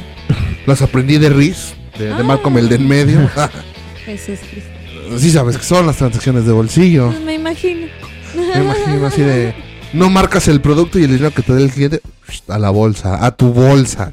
[0.67, 2.23] Las aprendí de Riz, de, de Ah.
[2.25, 3.31] Malcolm el de en medio.
[4.05, 4.71] Jesús Cristo.
[5.19, 7.09] Sí sabes que son las transacciones de bolsillo.
[7.09, 7.87] Pues me imagino.
[8.35, 9.55] Me imagino así de.
[9.93, 12.01] no marcas el producto y el dinero que te dé el cliente
[12.49, 14.13] a la bolsa, a tu bolsa.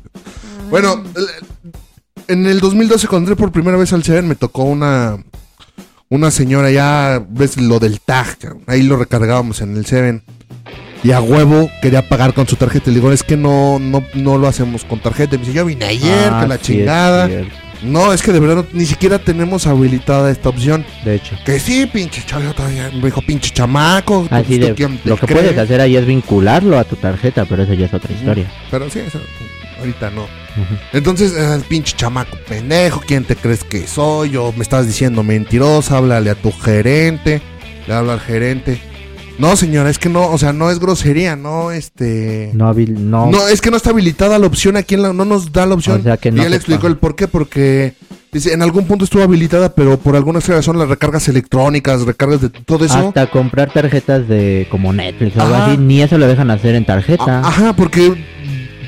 [0.70, 1.04] Bueno,
[2.28, 5.18] en el 2012 cuando entré por primera vez al Seven me tocó una
[6.10, 8.38] una señora ya, ves lo del tag,
[8.68, 10.24] ahí lo recargábamos en el Seven.
[11.04, 12.90] Y a huevo quería pagar con su tarjeta.
[12.90, 15.36] Le digo, es que no, no, no lo hacemos con tarjeta.
[15.36, 17.28] Y me dice, yo vine ayer, Ah, que la sí, es chingada.
[17.28, 17.56] cierto.
[17.84, 20.86] No, es que de verdad ni siquiera tenemos habilitada esta opción.
[21.04, 21.36] De hecho.
[21.46, 24.28] Que sí, pinche chavo, todavía me dijo pinche chamaco.
[24.32, 26.96] Así pues, de, ¿tú quién te lo que puedes hacer ahí es vincularlo a tu
[26.96, 28.52] tarjeta, pero eso ya es otra historia.
[28.72, 29.20] Pero sí, eso,
[29.80, 30.28] ahorita no.
[30.94, 34.32] Entonces, el pinche chamaco pendejo, ¿quién te crees que soy?
[34.32, 37.42] Yo me estás diciendo mentirosa, háblale a tu gerente.
[37.88, 38.80] Le habla al gerente.
[39.40, 42.52] No, señora, es que no, o sea, no es grosería, no, este...
[42.54, 45.26] No, habil- no, No, es que no está habilitada la opción aquí, en la- no
[45.26, 46.00] nos da la opción.
[46.00, 47.96] O sea que no y él explicó el por qué, porque
[48.32, 52.50] dice, en algún punto estuvo habilitada, pero por alguna razón las recargas electrónicas, recargas de
[52.50, 53.08] todo eso.
[53.08, 56.86] hasta comprar tarjetas de como Netflix o algo así, ni eso lo dejan hacer en
[56.86, 57.40] tarjeta.
[57.40, 58.14] A- Ajá, porque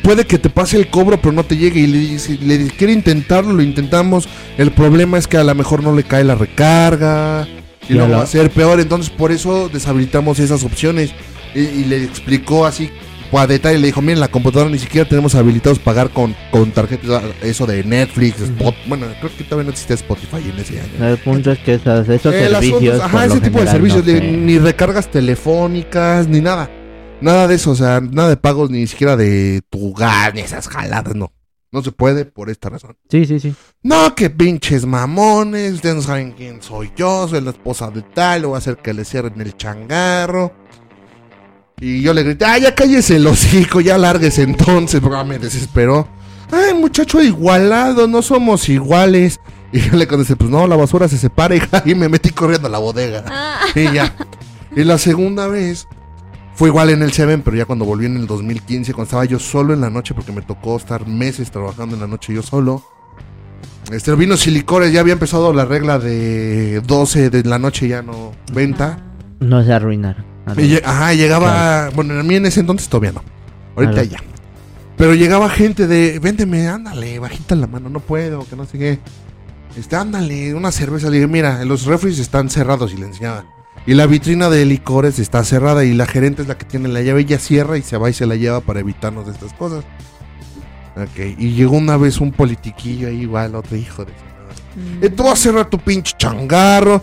[0.03, 1.79] puede que te pase el cobro, pero no te llegue.
[1.81, 4.29] Y le dice, le quiere intentarlo, lo intentamos.
[4.59, 7.47] El problema es que a lo mejor no le cae la recarga.
[7.89, 8.79] Y la- va a ser peor.
[8.79, 11.11] Entonces, por eso deshabilitamos esas opciones.
[11.53, 12.89] Y, y le explicó así
[13.31, 13.77] a detalle.
[13.79, 17.23] Le dijo: Miren, la computadora ni siquiera tenemos habilitados pagar con, con tarjetas.
[17.41, 18.73] Eso de Netflix, Spot.
[18.87, 21.07] Bueno, creo que todavía no existía Spotify en ese año.
[21.07, 23.01] El punto es que esas, esos servicios.
[23.01, 24.31] ajá, lo ese tipo de servicios, no de- sé.
[24.31, 26.69] ni recargas telefónicas, ni nada.
[27.21, 30.67] Nada de eso, o sea, nada de pagos, ni siquiera de tu gas, ni esas
[30.67, 31.31] jaladas, no.
[31.75, 32.95] No se puede por esta razón.
[33.09, 33.53] Sí, sí, sí.
[33.83, 38.39] No, que pinches mamones, ustedes no saben quién soy yo, soy la esposa de tal,
[38.43, 40.53] le voy a hacer que le cierren el changarro.
[41.81, 46.07] Y yo le grité, ah, ya cállese el hocico, ya lárguese entonces, porque me desesperó.
[46.49, 49.41] Ay, muchacho igualado, no somos iguales.
[49.73, 52.69] Y yo le contesté, pues no, la basura se separa, hija, y me metí corriendo
[52.69, 53.25] a la bodega.
[53.27, 54.15] Ah, Y ya.
[54.73, 55.89] Y la segunda vez
[56.55, 59.39] fue igual en el Seven, pero ya cuando volví en el 2015, cuando estaba yo
[59.39, 62.81] solo en la noche, porque me tocó estar meses trabajando en la noche yo solo.
[63.91, 68.01] Este, vinos y licores, ya había empezado la regla de 12 de la noche, ya
[68.01, 69.03] no venta.
[69.41, 70.23] No se arruinaron.
[70.85, 73.23] Ajá, llegaba, bueno, a mí en ese entonces todavía no.
[73.75, 74.19] Ahorita ya.
[74.97, 78.99] Pero llegaba gente de, véndeme, ándale, bajita la mano, no puedo, que no sé qué.
[79.77, 81.09] Este, ándale, una cerveza.
[81.09, 83.43] Le dije, mira, los refres están cerrados y le enseñaba.
[83.87, 87.01] Y la vitrina de licores está cerrada y la gerente es la que tiene la
[87.01, 87.21] llave.
[87.21, 89.83] Ella cierra y se va y se la lleva para evitarnos de estas cosas.
[90.95, 94.13] Ok, y llegó una vez un politiquillo ahí igual, otro hijo de...
[94.13, 95.05] madre.
[95.05, 97.01] Eh, tú vas a cerrar tu pinche changarro.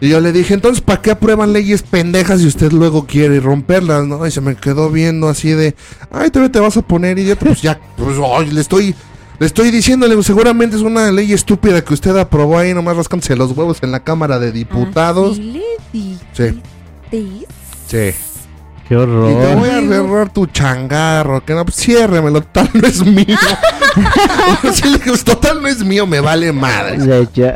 [0.00, 4.06] Y yo le dije, entonces, ¿para qué aprueban leyes pendejas si usted luego quiere romperlas,
[4.06, 4.24] no?
[4.26, 5.74] Y se me quedó viendo así de,
[6.12, 7.44] ay, todavía te vas a poner idiota.
[7.44, 8.94] Pues ya, pues, ay, le estoy,
[9.38, 13.52] le estoy diciéndole, seguramente es una ley estúpida que usted aprobó ahí nomás rascándose los
[13.56, 15.32] huevos en la Cámara de Diputados.
[15.38, 15.62] así le
[16.32, 16.60] Sí.
[17.88, 18.12] Sí.
[18.88, 19.68] Qué Y te voy horror.
[19.68, 23.26] a cerrar tu changarro, que no, pues, ciérremelo, total no es mío.
[24.72, 26.98] Sí, le dije, "Pues, total no es mío, me vale madre.
[26.98, 27.52] De hecho.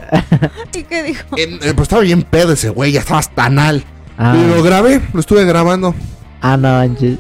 [0.75, 1.23] ¿Y qué dijo?
[1.37, 3.85] Eh, pues estaba bien pedo ese güey, ya estaba hasta anal.
[4.19, 5.95] Ah, Y lo grabé, lo estuve grabando.
[6.41, 7.19] ah, no, manches.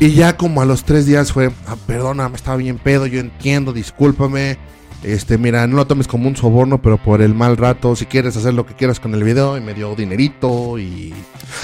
[0.00, 3.72] Y ya como a los tres días fue, ah, perdóname, estaba bien pedo, yo entiendo,
[3.72, 4.58] discúlpame.
[5.02, 8.36] Este, mira, no lo tomes como un soborno, pero por el mal rato, si quieres
[8.36, 11.14] hacer lo que quieras con el video, y me dio dinerito y...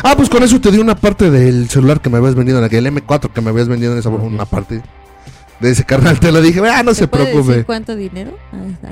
[0.05, 2.65] Ah, pues con eso te di una parte del celular que me habías vendido, en
[2.65, 4.83] aquel M4 que me habías vendido en esa una parte
[5.63, 7.49] de ese carnal, te lo dije, ah, no se preocupe.
[7.53, 8.37] decir cuánto dinero?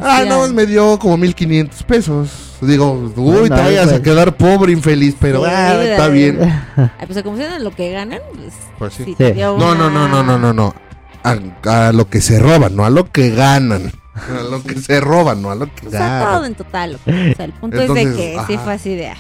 [0.01, 2.31] Ah, Así no, a- me dio como 1500 pesos.
[2.63, 3.99] Digo, uy, Bueno, te vayas pues.
[3.99, 6.39] a quedar pobre, infeliz, pero Sí, ah, está bien.
[6.77, 9.05] Ay, pues como en lo que ganan, pues, Pues sí.
[9.05, 9.17] sí Sí.
[9.17, 10.75] te dio No, no, no, no, no, no, no.
[11.25, 11.37] A,
[11.89, 13.93] a lo que se roban, no a lo que ganan.
[14.15, 16.45] A lo que se roban, no a lo que O sea, todo ganan.
[16.47, 16.99] en total.
[17.07, 18.65] O sea, el punto es de que sí ajá.
[18.65, 19.09] fue así de...
[19.09, 19.17] ah,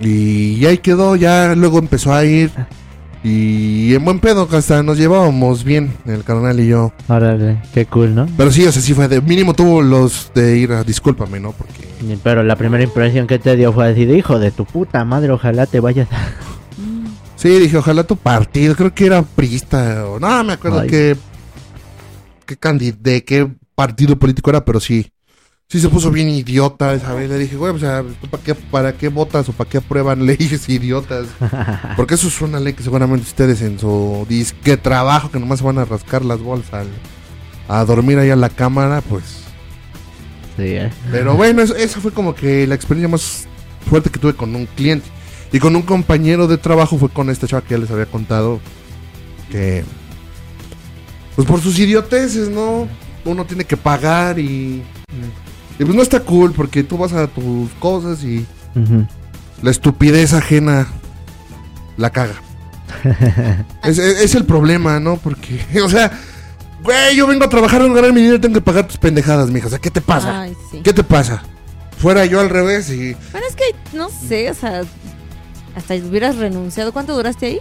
[0.00, 2.50] Y ahí quedó, ya luego empezó a ir.
[3.24, 6.92] Y en buen pedo, que hasta nos llevábamos bien, el carnal y yo.
[7.08, 8.28] Órale, qué cool, ¿no?
[8.36, 11.52] Pero sí, o sea, sí fue de mínimo tuvo los de ir a discúlpame, ¿no?
[11.52, 11.88] Porque.
[12.22, 15.32] Pero la primera impresión que te dio fue así de hijo de tu puta madre,
[15.32, 16.16] ojalá te vayas a...
[17.36, 20.88] Sí, dije, ojalá tu partido, creo que era prista, o no, me acuerdo Ay.
[20.88, 21.16] que.
[22.46, 25.08] qué candi- de qué partido político era, pero sí.
[25.70, 27.28] Sí se puso bien idiota esa vez.
[27.28, 30.24] Le dije, güey, o sea, ¿tú para qué, ¿para qué votas o para qué aprueban
[30.26, 31.26] leyes idiotas?
[31.94, 35.66] Porque eso es una ley que seguramente ustedes en su disque trabajo, que nomás se
[35.66, 36.88] van a rascar las bolas al-
[37.68, 39.24] a dormir ahí a la cámara, pues.
[40.56, 40.90] Sí, eh.
[41.12, 43.46] Pero bueno, eso, esa fue como que la experiencia más
[43.90, 45.06] fuerte que tuve con un cliente.
[45.52, 48.58] Y con un compañero de trabajo fue con esta chava que ya les había contado.
[49.50, 49.84] Que.
[51.36, 52.88] Pues por sus idioteces, ¿no?
[53.26, 54.82] Uno tiene que pagar y.
[55.78, 58.44] Y pues no está cool porque tú vas a tus cosas y
[59.62, 60.86] la estupidez ajena
[61.96, 62.34] la caga.
[63.84, 65.16] es, es- es el problema, ¿no?
[65.16, 66.10] Porque, o sea,
[66.82, 69.50] güey, yo vengo a trabajar, vengo a ganar mi dinero, tengo que pagar tus pendejadas,
[69.50, 69.66] mija.
[69.66, 70.42] O sea, ¿qué te pasa?
[70.42, 70.80] Ay, sí.
[70.82, 71.42] ¿Qué te pasa?
[71.98, 73.14] Fuera yo al revés y...
[73.32, 73.64] Bueno, es que
[73.96, 74.82] no sé, o sea,
[75.74, 76.92] hasta hubieras renunciado.
[76.92, 77.58] ¿Cuánto duraste ahí?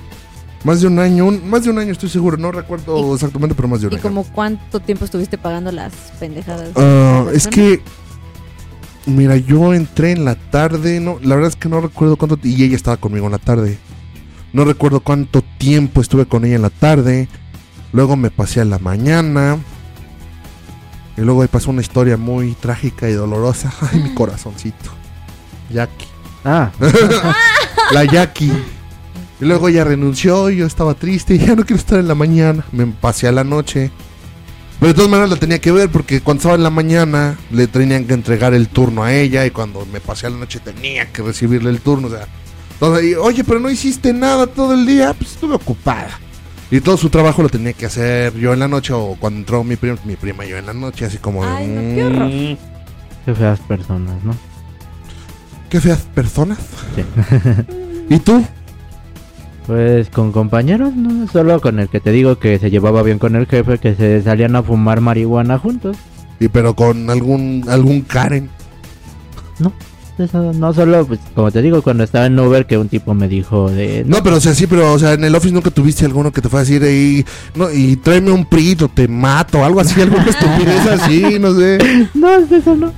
[0.63, 3.55] Más de un año, un- más de un año estoy seguro, no recuerdo Y- exactamente,
[3.55, 4.03] pero más de un ¿Y año.
[4.03, 6.69] como cuánto tiempo estuviste pagando las pendejadas?
[6.75, 7.81] Ah, es que,
[9.07, 12.63] mira, yo entré en la tarde, no, la verdad es que no recuerdo cuánto, y
[12.63, 13.79] ella estaba conmigo en la tarde.
[14.53, 17.27] No recuerdo cuánto tiempo estuve con ella en la tarde.
[17.91, 19.57] Luego me pasé a la mañana.
[21.17, 23.73] Y luego ahí pasó una historia muy trágica y dolorosa.
[23.91, 24.91] Ay, mi corazoncito.
[25.69, 26.07] Jackie.
[26.45, 26.71] Ah,
[27.91, 28.53] La Jackie.
[29.39, 32.15] Y luego ella renunció y yo estaba triste y ya no quiero estar en la
[32.15, 32.65] mañana.
[32.71, 33.91] Me pasé a la noche.
[34.79, 37.67] Pero de todas maneras la tenía que ver porque cuando estaba en la mañana le
[37.67, 41.07] tenían que entregar el turno a ella y cuando me pasé a la noche tenía
[41.11, 42.07] que recibirle el turno.
[42.07, 42.27] O sea,
[42.95, 45.13] ahí, oye, pero no hiciste nada todo el día.
[45.13, 46.19] Pues estuve ocupada.
[46.69, 49.63] Y todo su trabajo lo tenía que hacer yo en la noche o cuando entró
[49.63, 52.27] mi prima, mi prima yo en la noche, así como de, Ay, no, qué horror.
[52.29, 52.57] "Mm,
[53.25, 54.35] qué feas personas, ¿no?
[55.69, 56.57] qué feas personas.
[56.95, 57.03] Sí.
[58.09, 58.45] ¿Y tú?
[59.67, 63.35] Pues con compañeros, no solo con el que te digo que se llevaba bien con
[63.35, 65.97] el jefe, que se salían a fumar marihuana juntos.
[66.39, 68.49] Y pero con algún algún Karen.
[70.17, 73.27] Eso, no solo, pues como te digo, cuando estaba en Uber que un tipo me
[73.27, 74.03] dijo de...
[74.07, 76.41] No, pero o sea, sí, pero o sea, en el office nunca tuviste alguno que
[76.41, 80.25] te fue a decir y no y tráeme un prito, te mato, algo así, alguna
[80.27, 81.77] estupidez así, no sé.
[82.15, 82.91] No, es eso no.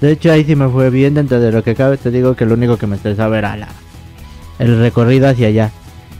[0.00, 1.98] De hecho, ahí sí me fue bien dentro de lo que cabe.
[1.98, 3.68] Te digo que lo único que me estresaba era la,
[4.58, 5.70] el recorrido hacia allá.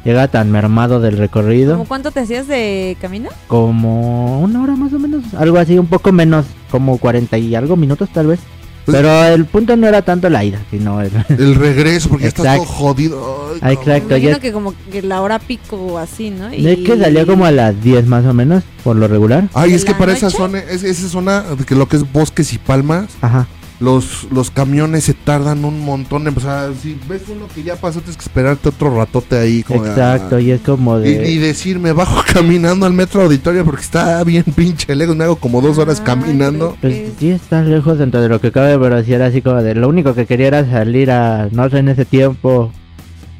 [0.04, 3.30] Llega tan mermado del recorrido ¿Cómo cuánto te hacías de camino?
[3.48, 5.22] como una hora más o menos.
[5.34, 8.40] Algo así, un poco menos, como 40 y algo minutos tal vez.
[8.84, 11.10] Pues- Pero el punto no era tanto la ida, sino el...
[11.30, 12.72] El regreso, porque ya estás todo Exacto.
[12.74, 13.46] jodido.
[13.54, 13.84] Ay, Ah, exacto.
[13.90, 14.08] cabrón.
[14.10, 16.48] Me imagino ya- que como que la hora pico o así, ¿no?
[16.48, 19.48] Es que salía como a las 10 más o menos, por lo regular.
[19.54, 20.36] Ay, ¿De es que para esa noche?
[20.36, 23.46] zona, es, esa zona de que lo que es bosques y palmas, Ajá.
[23.80, 26.26] Los, los camiones se tardan un montón.
[26.28, 29.62] O sea, si ves uno que ya pasó, tienes que esperarte otro ratote ahí.
[29.62, 30.40] Como de, Exacto, ah.
[30.40, 31.46] y es como Y, y de...
[31.48, 35.16] decir, me bajo caminando al metro auditorio porque está bien pinche lejos.
[35.16, 36.76] Me hago como dos horas Ay, caminando.
[36.80, 39.62] Pues Es- sí está lejos dentro de lo que cabe, pero sí era así como
[39.62, 39.74] de...
[39.74, 41.48] Lo único que quería era salir a...
[41.50, 42.70] No sé, en ese tiempo...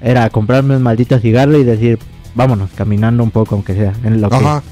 [0.01, 1.99] Era comprarme un maldito cigarro y decir...
[2.35, 3.93] Vámonos, caminando un poco, aunque sea.
[4.03, 4.37] En lo que...
[4.37, 4.61] Ajá.
[4.61, 4.69] Sí,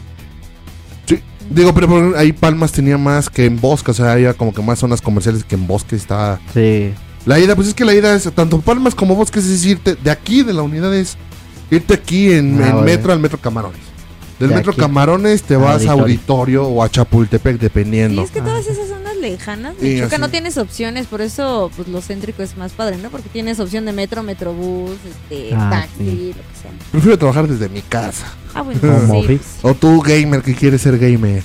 [1.54, 4.78] digo, pero ahí Palmas tenía más que en bosque, o sea, había como que más
[4.78, 6.40] zonas comerciales que en bosque está.
[6.52, 6.92] Sí.
[7.26, 10.10] La ida, pues es que la ida es tanto Palmas como bosques, es irte de
[10.10, 11.16] aquí, de la unidad, es
[11.70, 12.84] irte aquí en, Ah, en vale.
[12.96, 13.80] metro al metro Camarones.
[14.42, 14.80] Del De metro aquí.
[14.80, 16.66] Camarones te vas a Auditorio.
[16.66, 18.22] O a Chapultepec, Sí, dependiendo.
[18.22, 22.00] es que todas esas zonas lejanas, Y Michoacán no tienes opciones, por eso pues lo
[22.02, 23.08] céntrico es más padre, ¿no?
[23.10, 24.96] Porque tienes opción de metro, metrobús,
[25.30, 26.34] este, Ah, taxi, sí.
[26.36, 26.70] lo que sea.
[26.90, 28.26] Prefiero trabajar desde mi casa.
[28.54, 29.26] Ah, bueno, sí, office.
[29.62, 31.42] pues, O tú, gamer, que quieres ser gamer.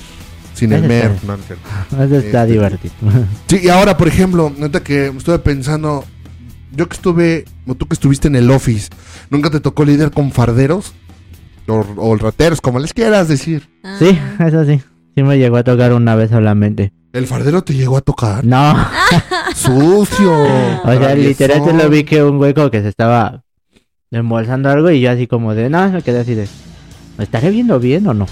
[0.54, 1.12] Sin el mer.
[1.12, 2.94] está- No, no está Este- divertido.
[3.46, 6.04] Sí, y ahora, por ejemplo, neta que estuve pensando,
[6.74, 8.88] yo que estuve, o tú que estuviste en el office,
[9.30, 10.94] ¿nunca te tocó lidiar con farderos?
[11.68, 13.68] O, o rateros, como les quieras decir.
[13.84, 14.80] ah, sí, eso sí.
[15.14, 16.92] Sí me llegó a tocar una vez solamente.
[17.12, 18.44] ¿El fardero te llegó a tocar?
[18.44, 18.74] No.
[19.54, 20.32] Sucio.
[20.32, 20.46] O
[20.84, 21.20] sea, traviesón.
[21.20, 23.42] literal se lo vi que un hueco que se estaba
[24.10, 26.46] embolsando algo y yo así como de, no, me quedé así de,
[27.16, 28.26] ¿me estaré viendo bien o no?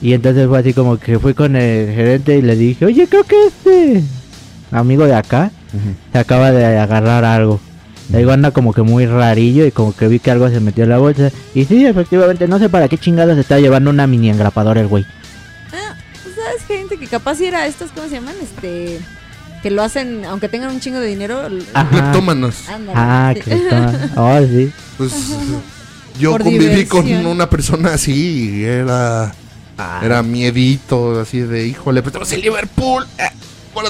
[0.00, 3.24] Y entonces fue así como que fui con el gerente y le dije, oye, creo
[3.24, 4.04] que este
[4.70, 5.50] amigo de acá
[6.12, 7.60] se acaba de agarrar algo.
[8.08, 10.90] Digo, anda como que muy rarillo y como que vi que algo se metió en
[10.90, 11.30] la bolsa.
[11.54, 14.86] Y sí, efectivamente, no sé para qué chingados se está llevando una mini engrapadora el
[14.86, 15.04] güey.
[15.72, 16.62] Ah, pues, ¿sabes?
[16.66, 18.34] Gente que capaz si era estos, ¿cómo se llaman?
[18.42, 18.98] Este,
[19.62, 21.42] que lo hacen, aunque tengan un chingo de dinero.
[21.90, 22.68] Cleptómanos.
[22.68, 23.50] ándale, Ah, sí.
[23.50, 24.10] está.
[24.16, 24.72] Oh, sí.
[24.96, 25.12] Pues
[26.18, 29.34] yo Por conviví con una persona así y era,
[30.02, 33.06] era miedito, así de, híjole, pues estamos en Liverpool.
[33.18, 33.28] Eh,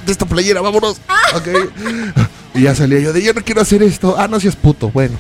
[0.09, 1.01] esta playera, vámonos.
[1.35, 1.49] Ok.
[2.55, 4.17] Y ya salía yo de, yo no quiero hacer esto.
[4.19, 4.91] Ah, no seas puto.
[4.91, 5.17] Bueno,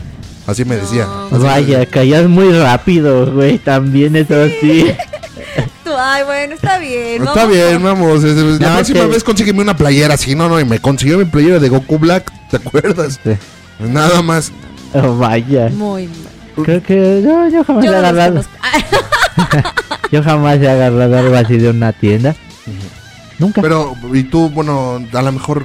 [0.47, 1.07] así me decía.
[1.31, 3.59] Así Vaya, caías muy rápido, güey.
[3.59, 4.87] También eso sí.
[5.85, 7.23] Tú, ay, bueno, está bien.
[7.23, 8.25] Está vamos bien, con- vamos.
[8.25, 10.35] es- es- La No, próxima que- vez consígueme una playera así.
[10.35, 12.31] No, no, y me consiguió mi playera de Goku Black.
[12.51, 13.19] ¿Te acuerdas?
[13.23, 13.31] Sí.
[13.79, 14.53] Nada más.
[14.95, 15.69] Oh, vaya.
[15.69, 16.65] Muy mal.
[16.65, 18.45] Creo que no, yo jamás Yo he los agarrado.
[20.13, 22.35] Yo jamás he agarrado algo así de una tienda.
[23.39, 23.63] Nunca.
[23.63, 25.65] Pero, y tú, bueno, a lo mejor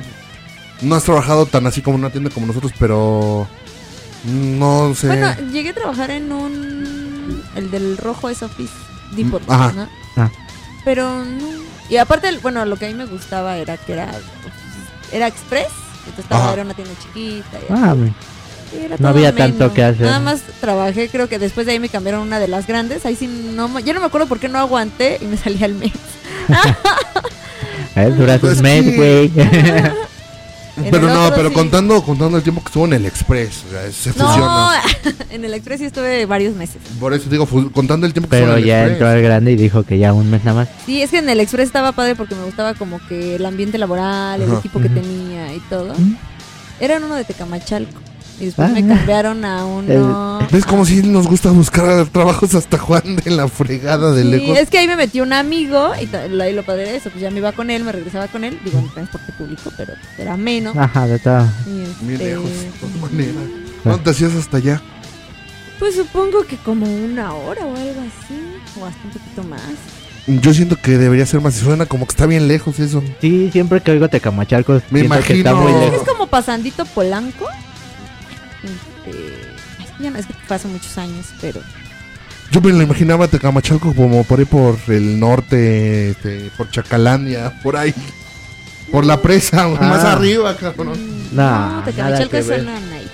[0.83, 3.47] no has trabajado tan así como en una tienda como nosotros, pero.
[4.25, 5.07] No sé.
[5.07, 7.43] Bueno, llegué a trabajar en un.
[7.55, 8.73] El del rojo es Office
[9.15, 9.71] Depot, ajá.
[9.73, 9.89] ¿no?
[10.17, 10.29] Ah.
[10.85, 11.47] Pero no.
[11.89, 14.11] Y aparte, bueno, lo que a mí me gustaba era que era.
[15.11, 15.67] Era express.
[15.99, 16.53] Entonces estaba, Ajá.
[16.53, 17.57] era una tienda chiquita.
[17.59, 18.13] y Ah, así.
[18.85, 20.01] Era No había tanto que hacer.
[20.01, 23.05] Nada más trabajé, creo que después de ahí me cambiaron una de las grandes.
[23.05, 25.65] Ahí sí no, me- ya no me acuerdo por qué no aguanté y me salía
[25.67, 25.91] al mes.
[27.95, 29.31] A ver, dura Pues un mes, güey.
[30.75, 31.53] Pero no, pero sí.
[31.55, 34.81] contando, contando el tiempo que estuvo en el Express, o sea, se No, fusiona.
[35.29, 36.77] en el Express sí estuve varios meses.
[36.99, 39.51] Por eso digo, contando el tiempo que estuvo Pero en el ya entró al grande
[39.51, 40.69] y dijo que ya un mes nada más.
[40.85, 43.77] Sí, es que en el Express estaba padre porque me gustaba como que el ambiente
[43.77, 44.59] laboral, el Ajá.
[44.59, 45.93] equipo que tenía y todo.
[46.79, 48.01] Era en uno de Tecamachalco.
[48.39, 48.73] Y después Ah.
[48.73, 50.39] me cambiaron a uno...
[50.51, 54.57] ¿Ves cómo si nos gusta buscar trabajos hasta Juan de la fregada de Sí, lejos?
[54.57, 57.29] es que ahí me metió un amigo y ahí lo padre era eso, pues ya
[57.31, 60.75] me iba con él, me regresaba con él, digo en transporte público, pero era menos.
[60.75, 61.45] Ajá, de todo.
[61.65, 63.35] Bien este, lejos, de todas maneras.
[63.83, 64.81] ¿Cuánto te hacías hasta allá?
[65.79, 69.61] Pues supongo que como una hora o algo así, o hasta un poquito más.
[70.25, 71.53] Yo siento que debería ser más.
[71.55, 73.03] Suena como que está bien lejos eso.
[73.19, 75.55] Sí, siempre que oigo Tecamachalco, Me siento que está imagino.
[75.61, 76.07] muy Es lejos.
[76.07, 77.45] como pasandito Polanco.
[78.63, 79.33] Este,
[79.83, 81.61] es que ya no, es que fue hace muchos años, pero
[82.51, 87.75] Yo me lo imaginaba Tecamachalco como por ahí por el norte, este, por Chacalandia, por
[87.75, 87.93] ahí.
[88.91, 89.77] Por la presa, Ah.
[89.81, 90.93] más arriba, cabrón.
[91.31, 93.07] Nah, no, Tecamachalco es zona night.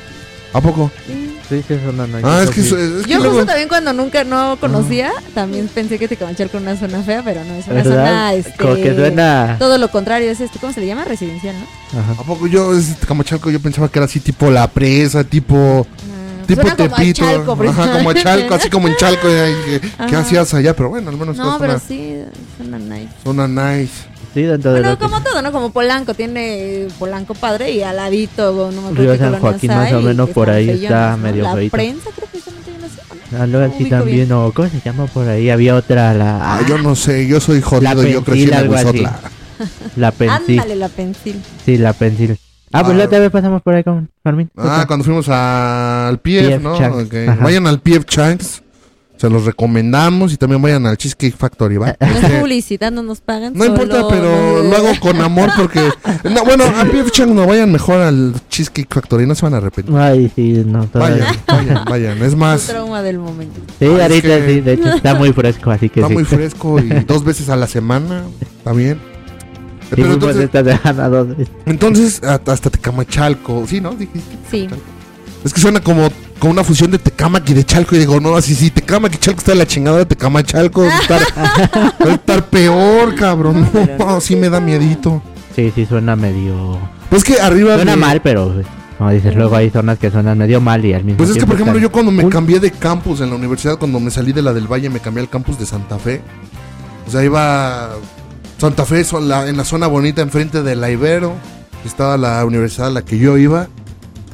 [0.53, 0.91] ¿A poco?
[1.07, 1.38] Sí.
[1.49, 2.19] Sí, sí, eso no, no.
[2.27, 2.67] Ah, es que, sí.
[2.67, 6.57] eso- es que Yo luego- justo también cuando nunca no conocía, también pensé que Tecamachalco
[6.57, 7.91] era una zona fea, pero no, es una ¿Verdad?
[7.95, 8.53] zona, este...
[8.57, 9.55] Como que suena.
[9.57, 11.05] Todo lo contrario, es este, ¿cómo se le llama?
[11.05, 11.99] Residencial, ¿no?
[11.99, 12.11] Ajá.
[12.21, 15.85] ¿A poco yo, es Tecamachalco, yo pensaba que era así tipo la presa, tipo...
[15.89, 16.15] Ah,
[16.49, 17.21] Tipo suena como a Tepito.
[17.21, 18.13] Chalco, Ajá, como a.
[18.15, 19.27] Chalco, así como en Chalco.
[19.29, 20.19] eh, ¿Qué, qué Ajá.
[20.21, 20.75] hacías allá?
[20.75, 22.15] Pero bueno, al menos No, pero una sí,
[22.57, 23.09] zona nice.
[23.23, 23.93] zona nice.
[24.33, 25.51] Sí, dentro de Bueno, lo que- como todo, ¿no?
[25.51, 29.93] Como Polanco, tiene Polanco padre y al ladito, no me acuerdo Río San Joaquín, más
[29.93, 31.17] o menos por ahí está ¿no?
[31.17, 31.71] medio La feito.
[31.71, 32.37] prensa creo que
[32.71, 33.43] una zona.
[33.43, 35.49] Ah, luego ubico también, o ¿cómo se llama por ahí?
[35.49, 39.03] Había otra, la, Ah, yo no sé, yo soy jodido, yo crecí en algo así.
[39.95, 40.59] La Pensil.
[40.59, 41.41] Ándale, la pensil.
[41.65, 42.37] Sí, la Pensil.
[42.71, 42.97] Ah, pues Ah.
[42.99, 44.49] la otra vez pasamos por ahí con Fermín.
[44.55, 46.77] Ah, cuando fuimos al PF ¿no?
[46.77, 47.13] Changs, Ok.
[47.27, 47.43] ajá.
[47.43, 48.61] Vayan al PF Chanks,
[49.19, 51.95] se los recomendamos y también vayan al Cheesecake Factory, ¿va?
[51.99, 53.53] No es Este, publicidad, no nos pagan.
[53.53, 55.81] no importa, pero lo hago con amor porque...
[56.23, 59.57] No, bueno, al PF Changs no, vayan mejor al Cheesecake Factory, no se van a
[59.57, 59.95] arrepentir.
[59.95, 61.25] Ay, sí, no, todavía.
[61.47, 62.23] Vayan, vayan, vayan.
[62.23, 63.59] Es Un más, trauma del momento.
[63.79, 66.13] Sí, es ahorita que- sí, de hecho está muy fresco, así que está sí.
[66.13, 68.23] muy fresco y dos veces a la semana,
[68.57, 68.97] está bien.
[69.89, 71.47] Sí, Pero entonces, dos veces.
[71.65, 73.91] entonces hasta hasta Tecamachalco, ¿sí, no?
[73.91, 74.37] Dijiste.
[74.51, 74.67] Sí.
[75.43, 76.09] Es que suena como,
[76.39, 77.95] como una fusión de Tecamac y de Chalco.
[77.95, 80.05] Y digo, no, así sí, Tecamac y Chalco está de la chingada de.
[80.05, 81.21] Va a estar,
[82.05, 83.67] va a estar peor, cabrón.
[83.73, 84.21] No, No, no.
[84.21, 85.21] sí me da miedito.
[85.55, 86.77] Sí, sí, suena medio...
[87.09, 87.75] Pues es que arriba.
[87.75, 88.53] Suena de- mal, pero
[88.97, 91.45] como dices, luego hay zonas que suenan medio mal y al mismo Pues es que,
[91.45, 94.33] por ejemplo, están- yo cuando me cambié de campus en la universidad, cuando me salí
[94.33, 96.21] de la del Valle, me cambié al campus de Santa Fe.
[97.07, 97.91] O sea, iba.
[98.57, 99.05] Santa Fe
[99.47, 101.33] en la zona bonita enfrente de la Ibero.
[101.85, 103.69] Estaba la universidad a la que yo iba.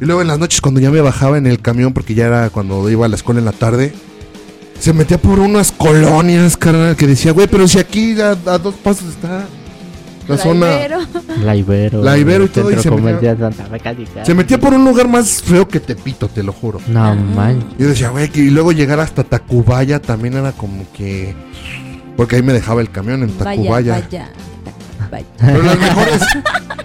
[0.01, 2.49] Y luego en las noches, cuando ya me bajaba en el camión, porque ya era
[2.49, 3.93] cuando iba a la escuela en la tarde,
[4.79, 8.75] se metía por unas colonias, carnal, que decía, güey, pero si aquí a, a dos
[8.75, 9.45] pasos está
[10.27, 10.73] la zona.
[10.73, 10.99] Ibero.
[11.43, 12.03] La Ibero.
[12.03, 12.75] La Ibero y todo, y
[14.23, 16.81] se metía por un lugar más feo que Tepito, te lo juro.
[16.87, 17.77] No manches.
[17.77, 21.35] Yo decía, güey, que- y luego llegar hasta Tacubaya también era como que.
[22.17, 23.91] Porque ahí me dejaba el camión en Vaya, Tacubaya.
[23.93, 24.29] vaya.
[25.11, 25.25] Vaya.
[25.39, 26.21] Pero las mejores,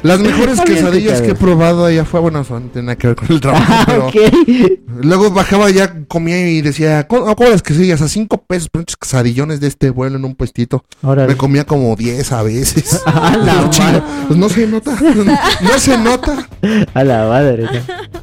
[0.02, 3.16] las mejores quesadillas que he probado allá fue, bueno, eso no tiene nada que ver
[3.16, 8.00] con el trabajo, Ah, pero luego bajaba ya, comía y decía, ¿cómo cómo las quesadillas?
[8.02, 10.84] A cinco pesos, pinches quesadillones de este vuelo en un puestito.
[11.02, 11.28] Órale.
[11.28, 13.00] Me comía como diez a veces.
[13.06, 14.02] A la madre.
[14.28, 14.96] Pues no se nota,
[15.60, 16.48] no se nota.
[16.94, 17.64] A la madre.
[17.64, 17.70] ¿no?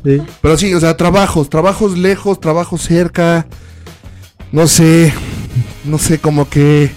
[0.03, 0.21] Sí.
[0.41, 3.47] Pero sí, o sea, trabajos, trabajos lejos, trabajos cerca.
[4.51, 5.13] No sé,
[5.83, 6.89] no sé, como que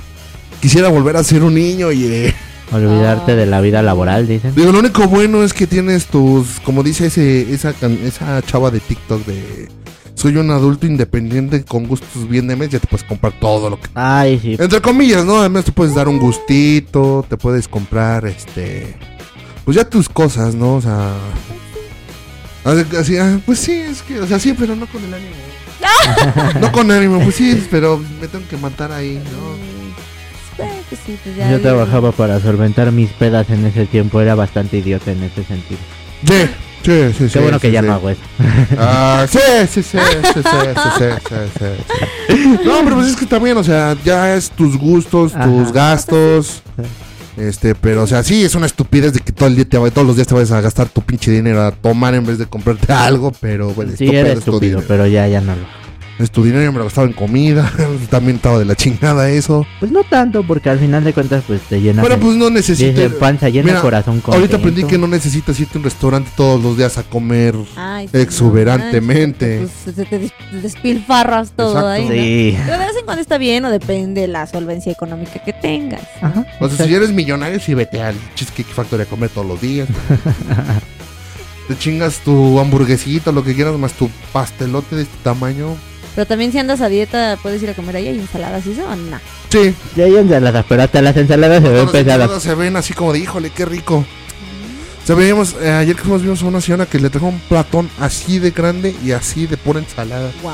[0.60, 2.04] quisiera volver a ser un niño y...
[2.06, 2.34] eh,
[2.72, 3.36] Olvidarte Ah.
[3.36, 4.54] de la vida laboral, dicen.
[4.54, 8.70] digo, lo único bueno es que tienes tus, como dice ese, esa, can- esa chava
[8.70, 9.68] de TikTok de...
[10.14, 13.80] Soy un adulto independiente con gustos bien de mes, ya te puedes comprar todo lo
[13.80, 13.88] que...
[13.94, 14.56] Ay, sí.
[14.58, 15.38] Entre comillas, ¿no?
[15.40, 18.94] Además te puedes dar un gustito, te puedes comprar, este...
[19.64, 20.74] Pues ya tus cosas, ¿no?
[20.74, 21.12] O sea...
[22.64, 25.34] así- Así, ah, pues sí, es que, o sea, sí, pero no con el ánimo.
[26.60, 29.79] no con ánimo, pues sí, pero me tengo que matar ahí, ¿no?
[31.50, 35.80] Yo trabajaba para solventar mis pedas en ese tiempo, era bastante idiota en ese sentido.
[36.26, 37.28] Sí, sí, sí.
[37.32, 38.20] Qué bueno sí, que ya no hago eso.
[38.78, 39.38] Ah, sí,
[39.70, 40.40] sí, sí, sí,
[40.98, 41.64] sí,
[42.64, 46.62] No, pero pues es que también, o sea, ya es tus gustos, tus gastos.
[47.36, 49.90] Este, pero o sea, sí es una estupidez de que todo el día te va,
[49.90, 52.46] todos los días te vayas a gastar tu pinche dinero a tomar en vez de
[52.46, 55.79] comprarte algo, pero bueno, sí, eres estúpido, pero ya ya no lo.
[56.20, 57.72] Es tu dinero, yo me lo gastaba en comida.
[58.10, 59.66] También estaba de la chingada eso.
[59.78, 62.50] Pues no tanto, porque al final de cuentas, pues te llenas Pero de- pues no
[62.50, 63.12] necesitas.
[63.14, 64.36] Panza llena, Mira, corazón contento.
[64.36, 67.54] Ahorita aprendí que no necesitas irte a un restaurante todos los días a comer.
[67.74, 69.60] Ay, sí, Exuberantemente.
[69.62, 71.90] no Pues, te des- despilfarras todo Exacto.
[71.90, 72.04] ahí.
[72.04, 72.12] ¿no?
[72.12, 72.58] Sí.
[72.66, 76.02] Pero de vez en cuando está bien o depende de la solvencia económica que tengas.
[76.20, 76.44] Ajá.
[76.60, 79.88] O sea, si eres millonario, sí vete al Cheesecake Factory a comer todos los días.
[81.68, 85.76] Te chingas tu hamburguesita, lo que quieras, más tu pastelote de este tamaño.
[86.14, 88.08] Pero también si andas a dieta, puedes ir a comer ahí.
[88.08, 89.18] ¿Hay ensaladas y eso o no?
[89.50, 92.06] Sí, Ya hay ensaladas, pero hasta las ensaladas se ven las pesadas.
[92.20, 94.04] ensaladas se ven así como de, híjole, qué rico.
[95.02, 97.40] O sea, veíamos, eh, ayer que fuimos vimos a una señora que le trajo un
[97.40, 100.30] platón así de grande y así de pura ensalada.
[100.42, 100.52] ¡Wow!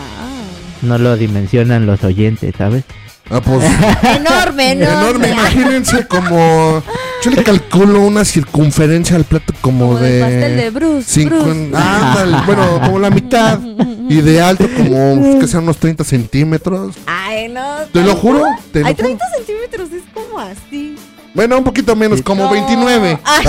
[0.82, 2.84] No lo dimensionan los oyentes, ¿sabes?
[3.28, 3.64] Ah, pues,
[4.16, 4.84] enorme, enorme.
[4.84, 6.82] enorme, imagínense como...
[7.22, 10.20] Yo le calculo una circunferencia al plato como, Como de...
[10.20, 11.04] pastel de Bruce.
[11.08, 11.70] cinco- Bruce.
[11.76, 13.58] ándale, bueno, como la mitad.
[14.08, 16.94] Y de alto como que sean unos 30 centímetros.
[17.06, 17.60] Ay, no.
[17.92, 18.96] Te lo juro, te lo juro.
[18.98, 20.94] 30 centímetros, es como así.
[21.34, 22.50] Bueno, un poquito menos, como No.
[22.52, 23.46] 29, Ay,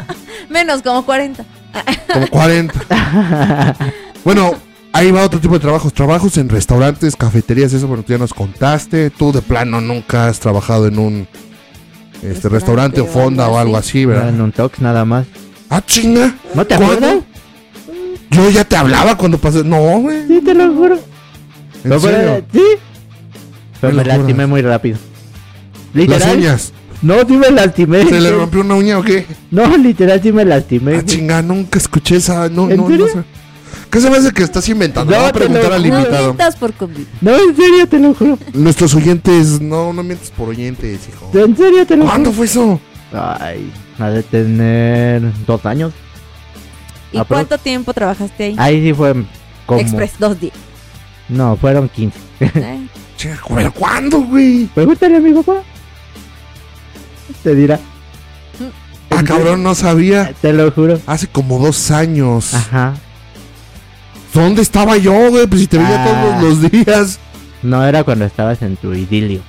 [0.50, 1.42] Menos, como 40.
[2.12, 3.76] como 40.
[4.26, 4.52] Bueno,
[4.92, 5.90] ahí va otro tipo de trabajos.
[5.94, 9.08] Trabajos en restaurantes, cafeterías, eso, bueno, tú ya nos contaste.
[9.08, 11.28] Tú de plano nunca has trabajado en un
[12.24, 14.04] este, restaurante o fonda o algo así.
[14.04, 14.28] ¿verdad?
[14.30, 15.26] en un tox nada más.
[15.68, 16.34] Ah, chinga.
[16.54, 17.16] ¿No te acuerdas?
[18.30, 19.62] Yo ya te hablaba cuando pasé.
[19.64, 20.26] No, güey.
[20.26, 20.94] Sí, te lo juro.
[20.96, 21.00] ¿En
[21.82, 22.44] Pero, serio?
[22.52, 22.62] Sí.
[23.80, 24.98] Pero me lastimé muy rápido.
[25.92, 26.72] Las uñas.
[27.02, 28.06] No, sí me lastimé.
[28.06, 29.26] ¿Se le rompió una uña o qué?
[29.50, 30.96] No, literal sí me lastimé.
[30.96, 32.48] Ah, chinga, nunca escuché esa.
[32.48, 33.06] No, ¿En no, serio?
[33.14, 33.24] no.
[33.94, 35.12] ¿Qué se me hace que estás inventando?
[35.12, 36.24] No, Voy a preguntar al invitado.
[36.24, 37.06] mientas por convivir.
[37.20, 38.36] No, en serio te lo juro.
[38.52, 41.30] Nuestros oyentes, no, no mientes por oyentes, hijo.
[41.32, 42.36] En serio te lo ¿Cuándo juro.
[42.38, 42.80] fue eso?
[43.12, 45.92] Ay, ha de tener dos años.
[47.12, 48.56] ¿Y Ah, pero- cuánto tiempo trabajaste ahí?
[48.58, 49.14] Ahí sí fue
[49.64, 49.80] como...
[49.80, 50.54] Express, dos días.
[51.28, 52.18] No, fueron 15.
[52.40, 52.88] ¿eh?
[53.54, 54.64] ¿pero cuándo, güey?
[54.74, 55.62] Pregúntale a mi papá.
[57.44, 57.78] Te dirá.
[59.10, 60.32] Ah, cabrón, no sabía.
[60.42, 60.98] Te lo juro.
[61.06, 62.52] Hace como dos años.
[62.54, 62.94] Ajá.
[64.34, 65.46] ¿Dónde estaba yo, güey?
[65.46, 66.38] Pues si te veía Ah.
[66.40, 67.18] todos los días.
[67.62, 69.40] No era cuando estabas en tu idilio.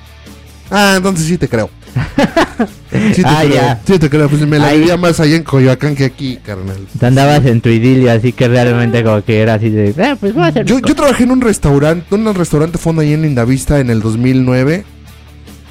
[0.70, 1.68] Ah, entonces sí te creo.
[3.14, 3.54] Sí te Ah, creo.
[3.54, 3.80] ya.
[3.86, 4.28] Sí te creo.
[4.28, 4.78] Pues me la Ahí.
[4.78, 6.86] vivía más allá en Coyoacán que aquí, carnal.
[6.98, 9.90] Te andabas en tu idilio, así que realmente como que era así de...
[9.90, 10.64] Eh, pues voy a hacer...
[10.64, 14.84] Yo, trabajé en un restaurante, en un restaurante fondo ahí en Lindavista en el 2009.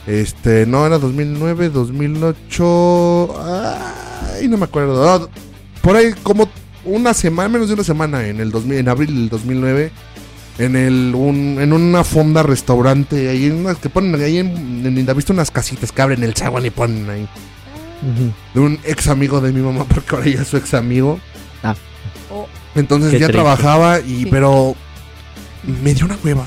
[0.08, 3.36] Este, no, era 2009, 2008.
[4.40, 5.10] Ay, no me acuerdo.
[5.10, 5.28] Ah,
[5.82, 6.48] por ahí como
[6.86, 9.92] una semana, menos de una semana en el 2000, en abril del 2009
[10.58, 14.48] en el un, en una fonda restaurante ahí en unas que ponen ahí en,
[14.86, 17.28] en Lindavista unas casitas que abren el zaguán y ponen ahí
[18.54, 21.20] de un ex amigo de mi mamá porque ahora ya es su ex amigo.
[21.64, 21.76] Ah.
[22.32, 22.48] Oh.
[22.76, 23.34] Entonces Qué ya triste.
[23.42, 24.28] trabajaba y Sí.
[24.30, 24.76] pero
[25.84, 26.46] me dio una hueva.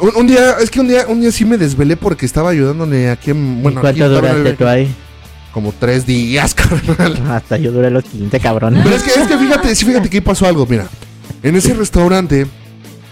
[0.00, 3.10] Un, un día, es que un día, un día sí me desvelé porque estaba ayudándole
[3.10, 4.92] aquí en, bueno, ¿Y aquí cuánto duraste tú ahí?
[5.54, 7.16] Como tres días, carnal.
[7.30, 8.80] Hasta yo duré los 15, cabrón.
[8.82, 10.88] Pero es que, es que fíjate, sí, fíjate que pasó algo, mira.
[11.44, 12.48] En ese restaurante,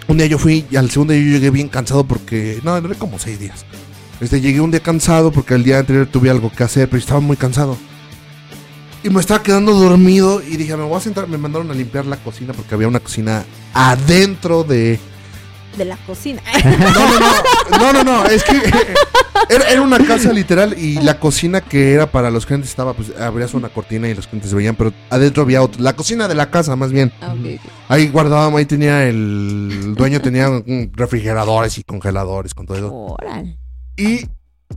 [0.09, 2.61] un día yo fui y al segundo día yo llegué bien cansado porque.
[2.65, 3.65] No, duré como seis días.
[4.21, 7.21] Este, llegué un día cansado porque el día anterior tuve algo que hacer, pero estaba
[7.21, 7.77] muy cansado.
[9.05, 11.29] Y me estaba quedando dormido y dije, me voy a sentar.
[11.29, 14.99] Me mandaron a limpiar la cocina porque había una cocina adentro de.
[15.77, 16.43] De la cocina.
[16.65, 16.71] No,
[17.21, 18.61] no, no, no, no, no, es que
[19.49, 23.13] era, era una casa literal y la cocina que era para los clientes estaba, pues
[23.19, 26.35] abrías una cortina y los clientes se veían, pero adentro había otra, la cocina de
[26.35, 27.13] la casa más bien.
[27.21, 27.35] Ah.
[27.89, 30.49] Ahí guardábamos, ahí tenía el, el dueño tenía
[30.93, 33.17] refrigeradores y congeladores con todo eso.
[33.97, 34.27] Y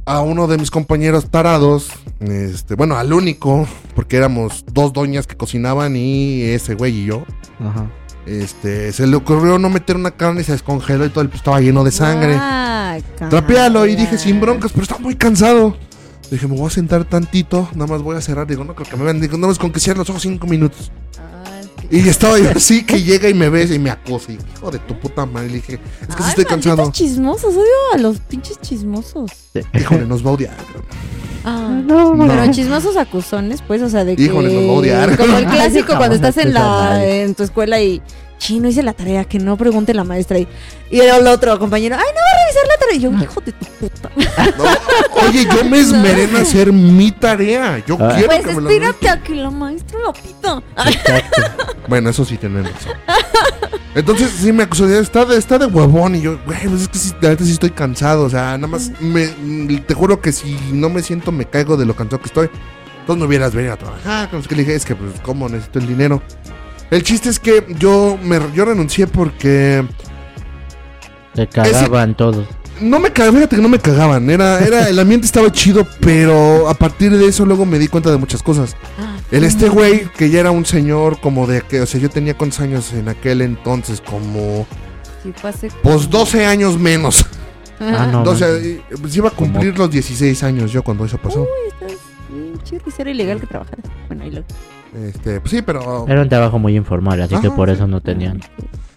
[0.05, 1.89] a uno de mis compañeros tarados,
[2.19, 7.23] este, bueno, al único, porque éramos dos doñas que cocinaban y ese güey y yo,
[7.59, 7.89] Ajá.
[8.25, 11.41] Este, se le ocurrió no meter una carne y se descongeló y todo el pues,
[11.41, 12.37] estaba lleno de sangre.
[12.39, 15.77] Ay, Trapealo y dije sin broncas, pero estaba muy cansado.
[16.31, 18.47] Dije, me voy a sentar tantito, nada más voy a cerrar.
[18.47, 19.21] Digo, no creo que me vean.
[19.21, 20.91] Digo, nada más con que cierre los ojos cinco minutos.
[21.17, 21.34] Ay,
[21.91, 24.31] Y estaba yo así que llega y me ve y me acosa.
[24.31, 25.47] Y hijo de tu puta madre.
[25.49, 26.91] Le dije, es que sí Ay, estoy malditos cansado.
[26.91, 29.31] chismosos, odio a los pinches chismosos.
[29.73, 30.55] Híjole, nos va a odiar.
[31.43, 32.27] Ah, No, No.
[32.27, 34.23] Pero chismosos acusones, pues, o sea, de que...
[34.23, 35.17] Híjole, nos va a odiar.
[35.17, 38.01] Como el clásico Jamás cuando estás en a la en tu escuela y...
[38.37, 40.37] Chino, hice la tarea, que no pregunte la maestra.
[40.37, 40.47] Y,
[40.91, 42.95] y el otro compañero, ay, no va a revisar la tarea.
[42.95, 44.11] Y yo, hijo de tu puta.
[44.57, 47.83] No, oye, yo me esmeré en hacer mi tarea.
[47.87, 48.11] Yo Ah.
[48.13, 50.61] quiero Pues que me la espérate a que la maestra lo pita.
[51.87, 52.93] Bueno, eso sí tienen razón.
[53.93, 56.87] Entonces sí me acusó de está de, está de huevón y yo, güey, pues es
[56.89, 59.27] que sí, la neta sí estoy cansado, o sea, nada más me,
[59.79, 62.49] te juro que si no me siento me caigo de lo cansado que estoy.
[63.01, 65.47] Entonces no hubieras venido a trabajar, con los que le dije, es que pues cómo
[65.47, 66.21] necesito el dinero.
[66.95, 69.85] El chiste es que yo, me, yo renuncié porque
[71.35, 72.47] Se cagaban todos.
[72.79, 74.29] no me cagaban, fíjate que no me cagaban.
[74.29, 78.11] Era, era, el ambiente estaba chido, pero a partir de eso luego me di cuenta
[78.11, 78.77] de muchas cosas.
[79.29, 82.37] El este güey, que ya era un señor como de que, o sea, yo tenía
[82.37, 84.65] cuántos años en aquel entonces, como
[85.21, 87.25] Sí, hace pues 12 años menos.
[87.77, 88.21] Ah, no.
[88.21, 88.67] O sea, manches.
[88.67, 91.41] y, pues iba a cumplir los 16 años yo cuando eso pasó.
[91.41, 93.85] Uy, estás chido y era ilegal que trabajaras.
[94.07, 94.45] Bueno, ahí lo.
[94.95, 97.75] Este, pues sí, pero Era un trabajo muy informal, así que por sí.
[97.75, 98.39] eso no tenían.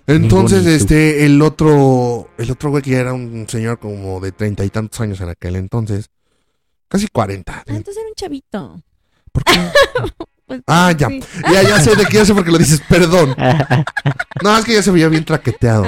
[0.06, 4.64] entonces este el otro el otro güey que ya era un señor como de treinta
[4.64, 6.08] y tantos años en aquel entonces,
[6.88, 7.52] casi 40.
[7.52, 8.82] Ah, entonces era un chavito.
[9.32, 9.52] ¿Por qué?
[10.48, 11.08] Pues, Ah, ya.
[11.08, 11.20] sí.
[11.52, 13.34] Ya, ya sé de qué sé porque lo dices, perdón.
[14.42, 15.84] No, es que ya se veía bien traqueteado.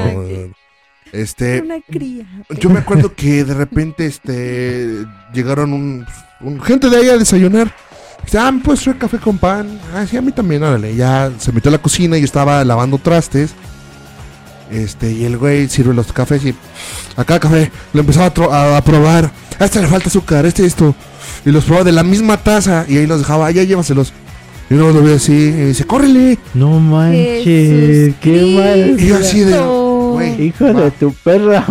[1.12, 2.26] Este, una cría.
[2.60, 6.06] yo me acuerdo que de repente, este, llegaron un,
[6.42, 7.74] un- gente de ahí a desayunar.
[8.24, 9.78] Dice, ah, ¿me puedes traer café con pan?
[9.94, 10.94] Ah, sí, a mí también, órale.
[10.94, 13.50] Ya se metió a la cocina y estaba lavando trastes.
[14.70, 16.54] Este, y el güey sirve los cafés y
[17.16, 19.30] acá café, lo empezaba a, tro- a- a probar.
[19.58, 20.94] A este le falta azúcar, este esto.
[21.44, 24.12] Y los probaba de la misma taza y ahí los dejaba, "Ah, ya llévaselos.
[24.70, 26.38] Y uno lo ve así y dice, córrele.
[26.54, 29.00] No manches, qué mal.
[29.00, 30.40] Y yo así de, güey.
[30.46, 31.66] Hijo de tu perra.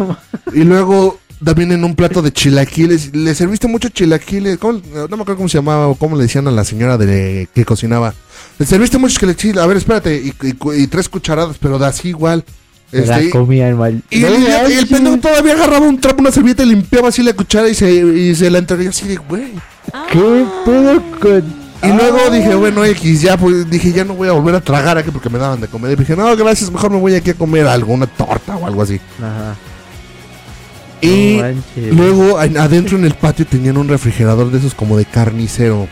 [0.54, 3.16] Y luego también en un plato de chilaquiles.
[3.16, 4.58] Le serviste mucho chilaquiles.
[4.58, 4.80] ¿cómo?
[4.94, 7.66] no me acuerdo cómo se llamaba o cómo le decían a la señora de que
[7.66, 8.14] cocinaba.
[8.58, 9.58] Le serviste mucho chilaquiles.
[9.58, 10.16] A ver, espérate.
[10.18, 12.44] Y, y- y tres cucharadas, pero de así igual.
[12.92, 14.02] La Este, comía el mal.
[14.10, 17.70] y No el, pendejo todavía agarraba un trapo, una servilleta y limpiaba así la cuchara
[17.70, 19.54] y se, y se la entregué así de güey.
[20.12, 21.70] ¿Qué pedo con.?
[21.82, 24.98] Y luego dije, bueno, X, ya, pues dije, ya no voy a volver a tragar
[24.98, 25.92] aquí porque me daban de comer.
[25.92, 28.82] Y dije, no, gracias, mejor me voy aquí a comer algo, una torta o algo
[28.82, 29.00] así.
[29.20, 29.56] Ajá.
[31.02, 35.06] Y No luego en- adentro en el patio tenían un refrigerador de esos como de
[35.06, 35.88] carnicero.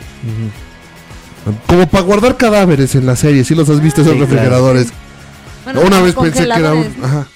[1.65, 4.31] Como para guardar cadáveres en la serie, si los has visto esos Sí, claro.
[4.31, 4.87] refrigeradores.
[5.63, 7.27] bueno, una vez pensé que era un, ajá.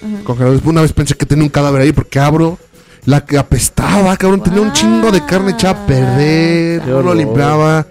[0.64, 2.58] Una vez pensé que tenía un cadáver ahí porque abro
[3.06, 7.14] la que apestaba, cabrón, tenía un chingo de carne echada a perder, Qué no lo
[7.14, 7.86] limpiaba.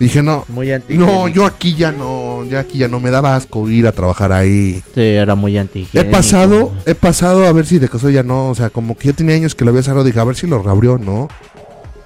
[0.00, 1.04] Dije, no, Muy antiguo.
[1.06, 4.32] no, yo aquí ya no, ya aquí ya no me daba asco ir a trabajar
[4.32, 4.80] ahí.
[4.94, 5.88] Sí, era muy antiguo.
[5.92, 9.08] He pasado, he pasado a ver si de caso ya no, o sea, como que
[9.08, 11.28] ya tenía años que lo había cerrado, dije, a ver si lo reabrió, ¿no?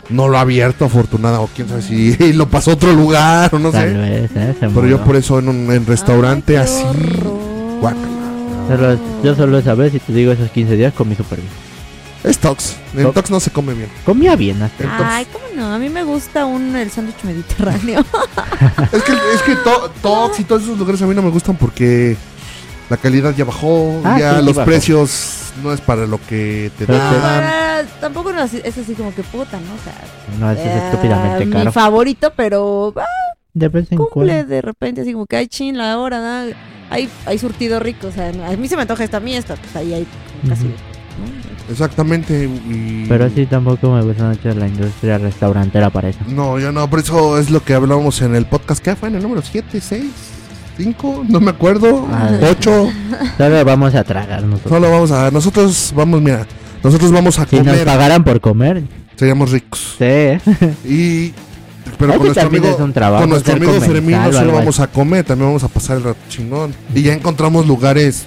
[0.09, 3.59] No lo ha abierto, afortunada, o quién sabe si lo pasó a otro lugar, o
[3.59, 3.95] no Tal sé.
[3.99, 4.55] vez, ¿eh?
[4.61, 6.85] Pero yo por eso en un en restaurante Ay, así.
[7.81, 8.09] guácala.
[8.69, 11.51] Solo- yo solo esa vez, y te digo, esos 15 días comí súper bien.
[12.25, 12.77] Es Tox.
[12.95, 13.15] En Tox.
[13.15, 13.89] Tox no se come bien.
[14.05, 15.17] Comía bien hasta.
[15.17, 15.75] Ay, ¿cómo no?
[15.75, 18.05] A mí me gusta un el sándwich mediterráneo.
[18.93, 21.57] Es que, es que to- Tox y todos esos lugares a mí no me gustan
[21.57, 22.17] porque
[22.89, 24.67] la calidad ya bajó, Ah, ya sí, los bajó.
[24.67, 27.21] precios no es para lo que te Pero dan.
[27.21, 29.75] para- tampoco no, es así como que puta, ¿no?
[29.75, 31.73] O sea, No, es eh, estúpidamente mi caro.
[31.73, 33.05] favorito, pero ah,
[33.53, 34.45] De vez en cumple cuando.
[34.45, 36.55] de repente, así como que hay chin la hora, ¿no?
[36.91, 38.07] hay, hay surtido rico.
[38.09, 40.07] O sea, a mí se me antoja esta, a mí esta, pues ahí hay
[40.49, 40.67] casi.
[40.67, 40.73] ¿no?
[41.71, 42.45] Exactamente.
[42.45, 43.07] Y...
[43.09, 46.21] Pero sí, tampoco me gusta mucho la industria restaurantera para eso.
[46.29, 48.83] No, yo no, por eso es lo que hablábamos en el podcast.
[48.83, 49.09] ¿Qué fue?
[49.09, 50.05] ¿En el número 7, 6,
[50.77, 51.25] 5?
[51.29, 52.07] No me acuerdo.
[52.11, 52.89] Ah, 8.
[53.39, 54.73] Solo vamos a tragar nosotros.
[54.73, 55.31] Solo vamos a.
[55.31, 56.47] Nosotros vamos, mira.
[56.83, 57.85] Nosotros vamos a Si nos comer.
[57.85, 58.83] pagaran por comer,
[59.17, 59.97] Seríamos ricos.
[59.99, 60.05] sí.
[60.89, 61.33] Y.
[61.99, 62.69] Pero con nuestro amigo.
[62.69, 65.69] es un trabajo, con nuestro amigo Fermín no solo vamos a comer, también vamos a
[65.69, 66.73] pasar el rato chingón.
[66.95, 68.25] Y ya encontramos lugares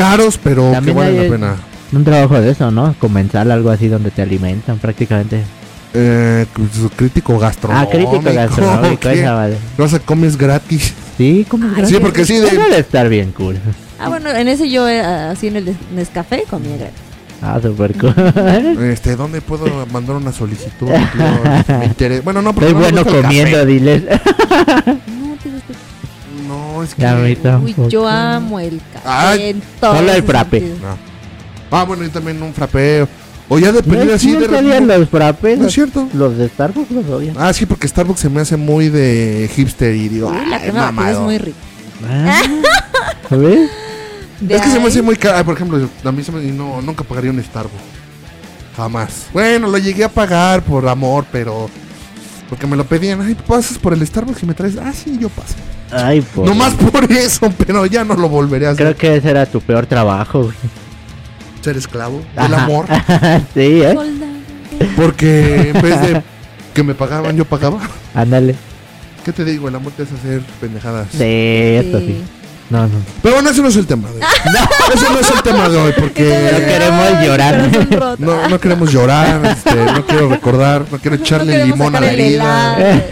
[0.00, 1.54] caros, pero que También valen hay- la pena.
[1.92, 2.94] Un trabajo de eso, ¿no?
[2.98, 5.42] Comensal, algo así donde te alimentan prácticamente.
[5.92, 6.46] Eh,
[6.94, 7.88] crítico gastronómico.
[7.88, 9.20] Ah, crítico gastronómico, ¿qué?
[9.20, 9.56] esa vale.
[9.76, 10.94] Vas a comes gratis.
[11.18, 11.96] Sí, como Ay, gratis.
[11.96, 13.58] Sí, porque sí, de, debe estar bien cool.
[13.98, 17.00] Ah, bueno, en ese yo, eh, así en el Nescafé, comía gratis.
[17.42, 18.14] Ah, super cool.
[18.92, 20.86] este, ¿dónde puedo mandar una solicitud?
[21.66, 21.76] Tío?
[21.78, 23.66] Me interesa- Bueno, no, porque Soy no bueno comiendo, café.
[23.66, 24.02] diles.
[26.82, 27.18] No.
[27.18, 27.38] No, es.
[27.78, 29.04] Uy, yo amo el café.
[29.08, 30.60] Ay, en todos solo el sus frappe.
[30.60, 31.10] No.
[31.78, 33.08] Ah, bueno, y también un frapeo.
[33.48, 34.80] O ya No dependiendo es así de.
[34.98, 35.58] los frappés.
[35.58, 36.08] No es cierto.
[36.14, 37.34] Los de Starbucks los odian.
[37.38, 40.28] Ah, sí, porque Starbucks se me hace muy de hipster y digo.
[40.30, 41.22] Uy, la "Ay, crema batida es mamado".
[41.24, 41.58] muy rica.
[42.08, 42.42] Ah,
[43.30, 43.70] ¿Ves?
[44.40, 45.38] De Es que se me hace muy caro.
[45.38, 46.40] Ah, por ejemplo, a mí se me.
[46.52, 47.74] No, nunca pagaría un Starbucks.
[48.76, 49.26] Jamás.
[49.32, 51.68] Bueno, lo llegué a pagar por amor, pero.
[52.48, 53.20] Porque me lo pedían.
[53.20, 54.76] Ay, pasas por el Starbucks y me traes.
[54.78, 55.54] Ah, sí, yo paso.
[55.92, 56.46] Ay, por...
[56.48, 58.86] No más por eso, pero ya no lo volveré a hacer.
[58.86, 60.54] Creo que ese era tu peor trabajo, güey.
[61.62, 62.64] Ser esclavo del Ajá.
[62.64, 62.86] amor.
[63.54, 63.96] sí, ¿eh?
[64.96, 66.22] Porque en vez de
[66.74, 67.80] que me pagaban, yo pagaba.
[68.14, 68.54] Ándale.
[69.24, 69.68] ¿Qué te digo?
[69.68, 71.08] El amor te hace hacer pendejadas.
[71.12, 72.22] Sí, esto sí.
[72.70, 72.94] No, no.
[73.20, 74.22] Pero bueno, ese no es el tema de hoy.
[74.94, 76.22] Ese no es el tema de hoy, No porque
[76.68, 77.70] queremos Ay, llorar.
[78.18, 82.00] no, no queremos llorar, este, no quiero recordar, no quiero echarle No queremos limón a
[82.00, 83.02] la herida.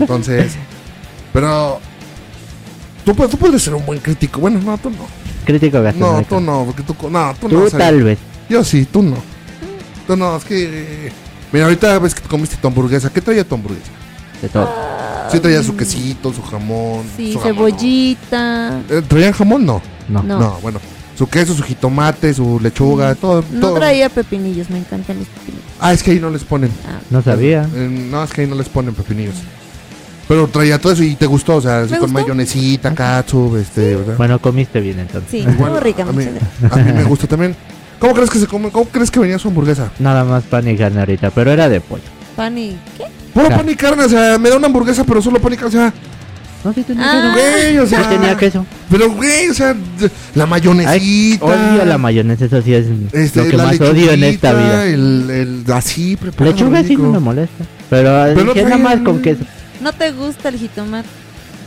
[0.00, 0.56] Entonces,
[1.36, 1.78] pero
[3.04, 4.40] Tú, tú puedes ser un buen crítico.
[4.40, 4.96] Bueno, no, tú no.
[5.44, 6.28] Crítico No, gastronómico.
[6.34, 7.70] tú no, porque tú, co- no, tú, Tú no.
[7.70, 8.18] tal vez.
[8.48, 9.16] Yo sí, tú no.
[10.08, 10.64] Tú no, es que...
[11.06, 11.12] eh,
[11.52, 13.08] Mira, ahorita ves que te comiste tu hamburguesa.
[13.12, 13.90] ¿Qué traía tu hamburguesa?
[14.42, 14.68] De todo.
[15.30, 17.04] Sí traía su quesito, su jamón.
[17.16, 18.70] Sí, su jamón, cebollita.
[18.88, 18.96] ¿no?
[18.96, 19.64] Eh, ¿Traían jamón?
[19.64, 19.80] No.
[20.08, 20.22] No.
[20.24, 20.38] No.
[20.40, 20.58] No.
[20.62, 20.80] bueno.
[21.16, 23.44] Su queso, su jitomate, su lechuga, todo.
[23.52, 23.74] No todo.
[23.74, 25.64] traía pepinillos, me encantan los pepinillos.
[25.78, 26.70] Ah, es que ahí no les ponen.
[26.88, 27.68] Ah, No sabía.
[27.74, 29.36] Eh, no, es que ahí no les ponen pepinillos.
[30.28, 34.16] Pero traía todo eso y te gustó, o sea, así con mayonesita, catsup, este, ¿verdad?
[34.16, 35.30] Bueno, comiste bien entonces.
[35.30, 36.24] sí, Igual, muy rica, a mí,
[36.70, 37.54] a mí me gusta también.
[38.00, 38.70] ¿Cómo crees que se come?
[38.70, 39.90] ¿Cómo crees que venía su hamburguesa?
[40.00, 42.02] Nada más pan y carne ahorita, pero era de pollo.
[42.34, 43.04] Pan y ¿qué?
[43.32, 43.62] Puro Claro.
[43.62, 45.80] pan y carne, o sea, me da una hamburguesa, pero solo pan y carne, o
[45.80, 45.92] sea,
[46.64, 47.32] No, sí tenía Ah.
[47.32, 47.96] güey, o queso.
[47.96, 48.66] sea, tenía queso.
[48.90, 51.44] Pero, güey, o sea, d- la Ay, mayonesita.
[51.44, 54.52] odio la mayonesa, eso sí es este, lo que la más odio en esta lechuguita,
[54.54, 54.86] vida.
[54.86, 55.30] El,
[55.66, 56.56] el, así preparado.
[56.56, 57.02] Lechuga sí rico.
[57.04, 57.64] no me molesta.
[57.88, 59.44] Pero, Pero no dije nada traía- más con queso.
[59.80, 61.08] ¿No te gusta el jitomate?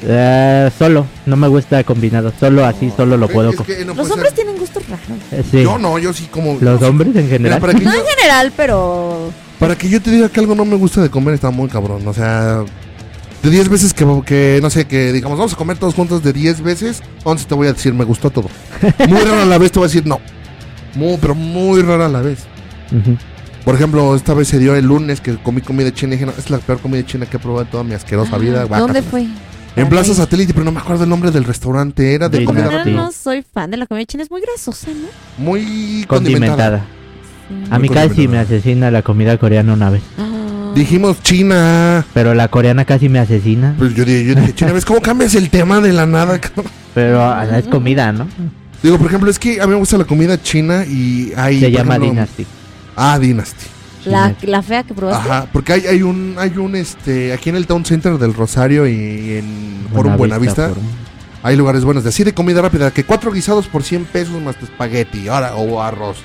[0.01, 2.31] Eh, solo, no me gusta combinado.
[2.39, 3.77] Solo así, solo lo Es- puedo es comer.
[3.77, 5.05] que no Los puede hombres ser- tienen gustos raros.
[5.31, 5.61] Eh, sí.
[5.63, 6.57] Yo no, yo sí como.
[6.61, 7.59] Los hombres en Mira, general.
[7.59, 10.63] para que, No yo, en general, pero para que yo te diga que algo no
[10.63, 12.07] me gusta de comer está muy cabrón.
[12.07, 12.63] O sea,
[13.43, 16.31] de 10 veces que, que, no sé, que digamos, vamos a comer todos juntos de
[16.31, 18.49] 10 veces, 11 te voy a decir, me gustó todo.
[19.09, 20.19] Muy raro a la vez te voy a decir, no.
[20.95, 22.39] Muy, pero muy rara a la vez.
[22.91, 23.17] Ujú.
[23.69, 26.33] Por ejemplo, esta vez se dio el lunes que comí comida china y dije, no,
[26.35, 28.63] es la peor comida china que he probado en toda mi asquerosa vida.
[28.63, 29.11] Ah, ¿Dónde guácatela.
[29.11, 29.27] fue?
[29.75, 30.15] En Plaza.
[30.15, 32.15] Satélite, pero no me acuerdo el nombre del restaurante.
[32.15, 32.95] Era de comida no, rápida.
[32.95, 35.07] no soy fan de la comida china, es muy grasosa, ¿no?
[35.37, 36.79] Muy condimentada.
[36.79, 36.85] Condimentada.
[37.47, 37.69] Sí.
[37.69, 40.01] A mí Muy casi me asesina la comida coreana una vez.
[40.17, 40.71] Ah.
[40.73, 42.03] Dijimos China.
[42.15, 43.75] Pero la coreana casi me asesina.
[43.77, 46.41] Pues yo dije, yo dije China, ¿ves cómo cambias el tema de la nada?
[46.95, 48.27] Pero ah, es comida, ¿no?
[48.81, 51.59] Digo, por ejemplo, es que a mí me gusta la comida china y hay.
[51.59, 52.47] Se llama ejemplo, Dynasty.
[53.01, 53.65] Ah, Dynasty.
[54.05, 55.29] La, la fea que probaste.
[55.29, 58.85] Ajá, porque hay, hay un, hay un, este, aquí en el Town Center del Rosario
[58.87, 60.83] y en Forum Buenavista, Forum.
[61.43, 64.57] hay lugares buenos de así de comida rápida, que cuatro guisados por 100 pesos más
[64.57, 66.17] tu espagueti, ahora, o arroz.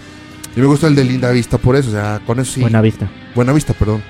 [0.57, 2.61] Y me gusta el de Linda Vista por eso, o sea, con eso sí.
[2.61, 3.09] Buenavista.
[3.35, 4.03] Buenavista, perdón.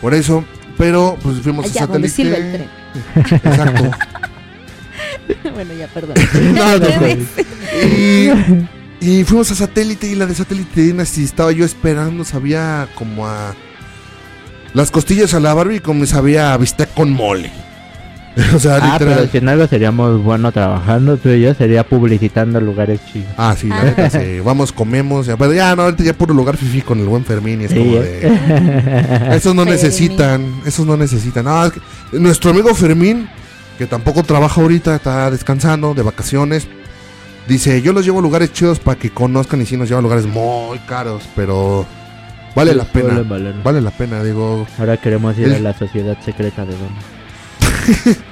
[0.00, 0.44] Por eso,
[0.76, 2.36] pero pues fuimos Allá a donde satélite.
[2.36, 3.40] sirve el tren.
[3.44, 3.90] Exacto.
[5.54, 6.14] bueno, ya, perdón.
[6.54, 7.28] No, no, Ustedes.
[7.84, 8.28] Y,
[9.00, 13.54] y fuimos a satélite y la de satélite Dynasty estaba yo esperando, sabía como a
[14.74, 17.50] las costillas a la Barbie como sabía a bistec con mole.
[18.54, 19.30] o sea, Ah, pero literal.
[19.32, 23.32] si en algo seríamos bueno trabajando, tú y yo sería publicitando lugares chidos.
[23.36, 23.84] Ah, sí, la Ah.
[23.84, 24.38] neta, sí.
[24.44, 25.26] Vamos, comemos.
[25.26, 27.62] Ya, pero ya, no, ahorita ya puro lugar fifi con el buen Fermín.
[27.62, 28.00] Y es Sí, como ¿eh?
[29.30, 29.36] de.
[29.36, 30.60] Esos no necesitan.
[30.64, 31.46] Esos no necesitan.
[31.66, 31.80] Es que
[32.20, 33.28] nuestro amigo Fermín,
[33.76, 36.68] que tampoco trabaja ahorita, está descansando, de vacaciones.
[37.48, 39.60] Dice: Yo los llevo a lugares chidos para que conozcan.
[39.62, 41.86] Y sí, nos lleva a lugares muy caros, pero
[42.54, 43.14] vale la pena.
[43.14, 43.54] Vale, vale.
[43.64, 44.66] Vale la pena, digo.
[44.78, 48.16] Ahora queremos ir El- a la sociedad secreta de Dona.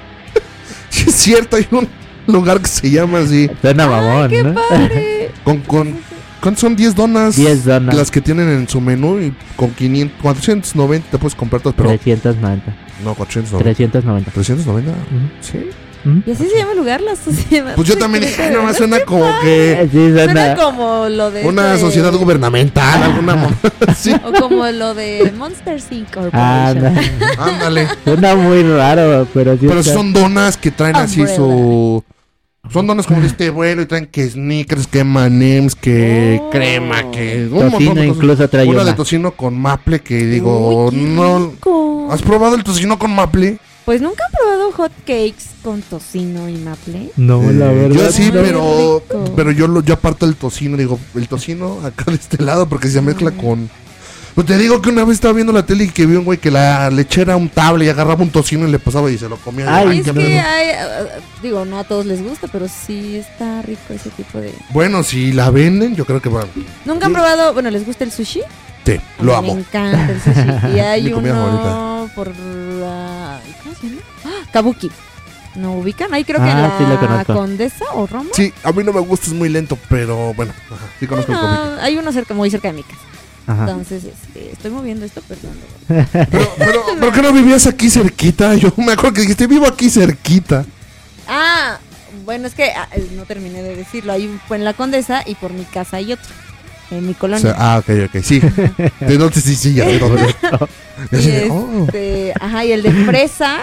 [0.91, 1.87] Sí, es cierto, hay un
[2.27, 3.51] lugar que se llama así.
[3.61, 4.55] Suena mamón, ¡Qué ¿no?
[4.55, 5.31] padre!
[5.45, 5.95] Con, con,
[6.41, 7.37] con- son 10 donas.
[7.37, 7.95] 10 donas.
[7.95, 11.89] Las que tienen en su menú y con 500, 490 te puedes comprar todas, pero
[11.91, 12.75] 390.
[13.05, 13.63] no, 490.
[13.65, 14.31] 390.
[14.31, 14.91] 390.
[14.91, 14.99] Ujú.
[15.41, 15.69] Sí.
[16.07, 16.23] Ujú.
[16.27, 17.01] ¿Y así se llama el lugar?
[17.01, 17.75] La sociedad.
[17.75, 20.57] Pues yo también dije, secreta "Ay, de- nomás suena como que Sí, Suena suena.
[20.57, 21.45] como lo de.
[21.45, 23.49] una este- sociedad gubernamental, alguna.
[23.97, 26.09] Sí, O como lo de Monster Inc.
[26.33, 27.39] Ah, Corporation.
[27.39, 27.89] ándale.
[28.05, 29.67] Suena muy raro, pero sí.
[29.67, 32.05] Pero está- son donas que traen así su.
[32.73, 36.51] Son donas como de este vuelo y traen que sneakers, que M&M's, que Oh.
[36.51, 38.17] crema, que un montón Tocino de cosas.
[38.17, 38.91] incluso trae Una una.
[38.91, 41.51] de tocino con maple que digo, Uy, no.
[41.53, 42.09] rico.
[42.11, 43.59] ¿Has probado el tocino con maple?
[43.87, 47.11] Pues nunca he probado hot cakes con tocino y maple.
[47.17, 47.97] No, la Eh, verdad.
[47.97, 48.43] Yo sí, no.
[48.43, 49.03] pero,
[49.35, 52.89] pero yo, lo, yo aparto el tocino, digo, el tocino acá de este lado, porque
[52.89, 53.37] se mezcla Mm.
[53.37, 53.71] con...
[54.35, 56.37] Pues te digo que una vez estaba viendo la tele y que vi un güey
[56.37, 59.37] que la lechera un table y agarraba un tocino y le pasaba y se lo
[59.39, 59.75] comía.
[59.75, 63.63] Ay, es que hay, ah, ah, digo, no a todos les gusta, pero sí está
[63.63, 64.53] rico ese tipo de...
[64.75, 66.49] Bueno, si la venden, yo creo que van.
[66.85, 68.43] ¿Nunca han probado, bueno, les gusta el sushi?
[68.87, 69.55] Sí, lo amo.
[69.55, 70.69] Me encanta el sushi.
[70.71, 73.41] Y Mi hay comida uno por la...
[73.63, 74.01] ¿Cómo se llama?
[74.25, 74.49] ¡Ah!
[74.53, 74.91] Kabuki.
[75.57, 76.13] ¿No ubican?
[76.15, 77.35] Ahí creo que Ah, sí lo la conozco.
[77.35, 78.31] Condesa o Roma.
[78.33, 81.39] Sí, a mí no me gusta, es muy lento, pero bueno, ajá, sí conozco el
[81.39, 83.01] Bueno, hay uno cerca, muy cerca de mi casa.
[83.47, 83.63] Ajá.
[83.63, 85.53] Entonces, este, estoy moviendo esto, perdón.
[86.13, 88.55] Pero, pero, ¿por qué no vivías aquí cerquita?
[88.57, 90.65] Yo me acuerdo que dijiste, vivo aquí cerquita.
[91.29, 91.79] Ah,
[92.25, 94.13] bueno, es que ah, eh, no terminé de decirlo.
[94.13, 96.27] Hay un en la Condesa y por mi casa hay otro.
[96.91, 97.41] En mi O colonia.
[97.41, 98.41] sea, ah, ok, ok, sí.
[99.01, 99.85] Entonces sí, sí, ya.
[101.11, 101.85] sé sé de, oh.
[101.87, 103.59] este, ajá, y el de fresa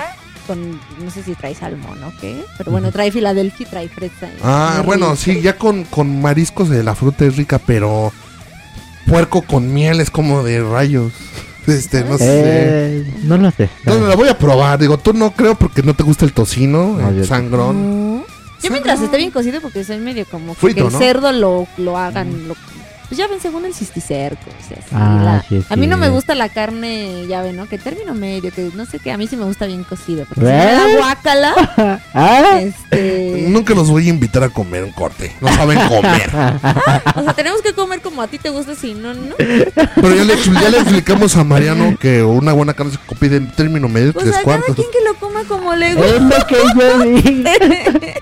[0.46, 4.28] con no sé si trae salmón o qué, pero bueno, trae Filadelfia y trae fresa.
[4.28, 5.16] y Ah, bueno, rico.
[5.18, 8.12] sí, ya con, con mariscos de la fruta es rica, pero
[9.08, 11.14] puerco con miel es como de rayos.
[11.66, 12.26] Este, no sé.
[12.28, 13.70] Eh, no lo sé.
[13.86, 14.80] No, la voy a probar.
[14.80, 18.18] Digo, tú no creo porque no te gusta el tocino, No, el yo- sangrón.
[18.18, 18.26] No.
[18.62, 20.98] Yo mientras esté bien cocido, porque soy medio como que el ¿no?
[20.98, 22.48] cerdo lo, lo hagan.
[22.48, 22.56] Lo,
[23.14, 24.50] pues ya ven, según el cisticerco.
[24.50, 27.56] o sea, sí, Ah, la- sí, A mí no me gusta la carne, ya ven,
[27.56, 27.68] ¿no?
[27.70, 29.12] Que término medio, que no sé qué.
[29.12, 30.26] A mí sí me gusta bien cocido.
[30.26, 33.46] Porque si me da guácala, Ah, este.
[33.50, 35.32] Nunca los voy a invitar a comer un corte.
[35.42, 36.32] No saben comer.
[37.16, 39.36] O sea, tenemos que comer como a ti te gusta, si no, no.
[39.38, 43.52] Pero ya le, ya le explicamos a Mariano que una buena carne se pide en
[43.52, 44.76] término medio, O tres cada cuartos.
[44.76, 46.20] quien que lo coma como le es gusta.
[46.40, 48.16] lo que yo dije.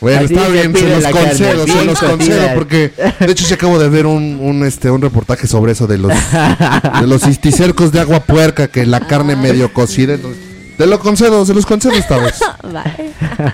[0.00, 3.54] Bueno, Así está se bien, se los concedo, se los concedo, porque de hecho sí
[3.54, 7.90] acabo de ver un, un, este, un reportaje sobre eso de los, de los cisticercos
[7.92, 10.40] de agua puerca, que la carne medio cocida, entonces,
[10.76, 12.34] te lo concedo, se los concedo esta vez,
[12.72, 13.10] Vale.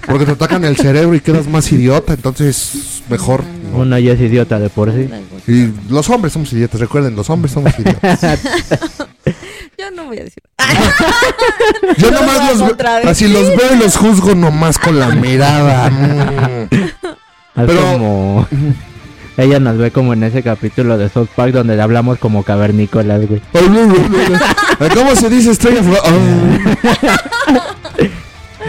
[0.07, 3.43] porque te atacan el cerebro y quedas más idiota, entonces mejor.
[3.73, 3.79] no.
[3.79, 5.09] Uno ya es idiota de por sí.
[5.51, 8.21] Y los hombres somos idiotas, recuerden, los hombres somos idiotas.
[9.79, 10.43] Yo no voy a decir.
[11.99, 13.11] Yo No nomás los veo, contradecir.
[13.11, 15.91] así los veo y los juzgo nomás con la mirada.
[17.57, 17.67] Mm.
[17.67, 18.49] Pero- como...
[19.37, 23.41] Ella nos ve como en ese capítulo de South Park donde hablamos como cavernícolas, güey.
[24.95, 26.03] ¿Cómo se dice estrella fugaz?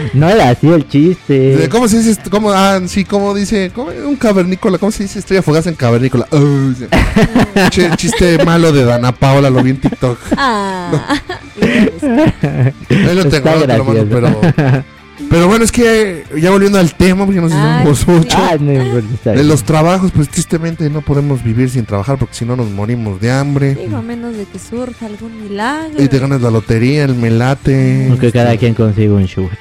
[0.06, 0.10] Ah.
[0.14, 1.68] No era así el chiste.
[1.70, 2.20] ¿Cómo se dice?
[2.30, 2.50] ¿Cómo?
[2.52, 3.70] Ah, sí, ¿cómo dice?
[3.74, 3.90] ¿Cómo?
[3.90, 4.78] Un cavernícola.
[4.78, 6.26] ¿Cómo se dice estrella fugaz en cavernícola?
[6.32, 6.86] Ah, sí.
[7.70, 10.18] Che, chiste malo de Dana Paola, lo vi en TikTok.
[10.36, 11.20] Ah.
[11.62, 14.84] Ahí lo tengo, Está ahora te lo mando, pero...
[15.30, 18.36] Pero bueno, es que ya volviendo al tema, porque nos hicimos mucho.
[18.38, 22.44] Ah, no, está De los trabajos, pues tristemente no podemos vivir sin trabajar porque si
[22.44, 23.74] no nos morimos de hambre.
[23.74, 26.02] Digo, a menos de que surja algún milagro.
[26.02, 28.08] Y te ganas la lotería, el melate.
[28.10, 29.58] Aunque cada quien consiga un sugar.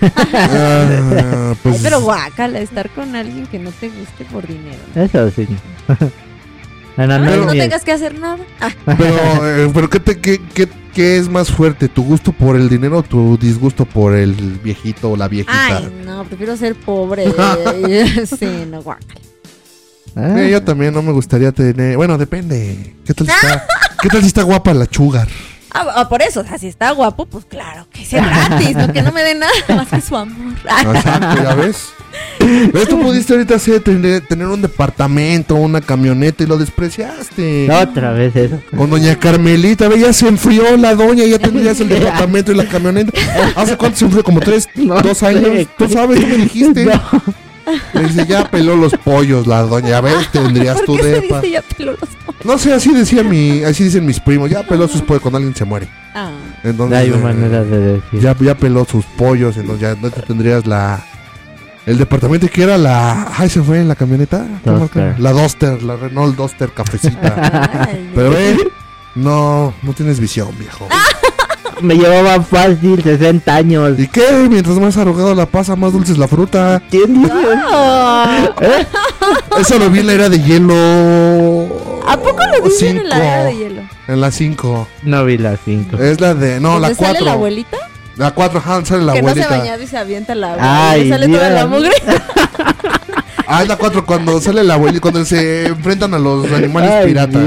[0.00, 0.08] Ah.
[0.34, 4.78] Ah, Ay, pues, pero guácala, estar con alguien que no te guste por dinero.
[4.94, 5.46] Eso sí.
[6.96, 8.38] No, no, Ah, no, no tengas que hacer nada.
[8.60, 9.16] Ah, pero,
[9.66, 11.88] eh, pero ¿qué, te, qué, qué, qué es más fuerte?
[11.88, 15.78] ¿Tu gusto por el dinero o tu disgusto por el viejito o la viejita?
[15.78, 17.24] Ay, no, prefiero ser pobre.
[18.38, 19.20] sí, no, guácala.
[20.14, 21.96] Ah, Eh, yo también no me gustaría tener.
[21.96, 22.94] Bueno, depende.
[23.04, 23.66] ¿Qué tal si está,
[24.00, 25.26] ¿qué tal si está guapa la chugar?
[25.76, 28.92] Ah, ah, por eso, o sea, si está guapo, pues claro, que sea gratis, no
[28.92, 30.54] que no me dé nada más que su amor.
[30.94, 31.88] Exacto, ¿ya ves?
[32.72, 32.88] ¿Ves?
[32.88, 37.68] Tú pudiste ahorita hacer, tener, tener un departamento, una camioneta y lo despreciaste.
[37.72, 38.60] Otra vez eso.
[38.76, 42.66] Con doña Carmelita, ve, ya se enfrió la doña, ya tendrías el departamento y la
[42.66, 43.10] camioneta.
[43.56, 44.22] ¿Hace cuánto se enfrió?
[44.22, 45.26] ¿Como tres, No dos sé.
[45.26, 45.66] años?
[45.76, 46.84] Tú sabes, tú me dijiste.
[46.84, 47.02] No.
[47.94, 51.08] Me dice, ya peló los pollos la doña, ya ves, tendrías ¿Por tu qué se
[51.20, 51.40] depa.
[51.40, 52.44] dice ya peló los pollos?
[52.44, 55.54] No sé, así decía mi, así dicen mis primos, ya peló sus pollos cuando alguien
[55.54, 55.88] se muere.
[56.14, 56.30] Ah,
[56.62, 58.20] Entonces, Hay eh, maneras de decir.
[58.20, 61.02] ya, ya peló sus pollos, entonces ya no te tendrías la
[61.86, 65.02] el departamento que era la ay se fue en la camioneta ¿Qué Duster.
[65.04, 65.20] marca?
[65.22, 67.84] la Duster, la Renault Duster cafecita.
[67.88, 68.56] ay, Pero ve,
[69.14, 70.88] no, no tienes visión, viejo.
[71.80, 73.98] Me llevaba fácil 60 años.
[73.98, 74.46] ¿Y qué?
[74.48, 76.82] Mientras más arrugado la pasa, más dulce es la fruta.
[76.90, 77.32] ¿Quién dice?
[77.70, 78.50] Ah.
[79.58, 80.72] Eso lo vi en la era de hielo.
[82.06, 83.82] ¿A poco lo dicen en la era de hielo?
[84.08, 84.88] En la 5.
[85.04, 85.96] No vi las 5.
[85.98, 86.60] Es la de.
[86.60, 87.24] No, la ¿Dónde sale 4.
[87.24, 87.76] la abuelita?
[88.16, 89.54] La 4, sale la que no se abuelita.
[89.54, 90.90] ha bañado y se avienta el agua.
[90.90, 91.70] Ay, y le sale toda la Dios.
[91.70, 91.90] mugre.
[93.46, 95.00] ah, es la 4 cuando sale la abuelita.
[95.00, 97.42] Cuando se enfrentan a los animales piratas.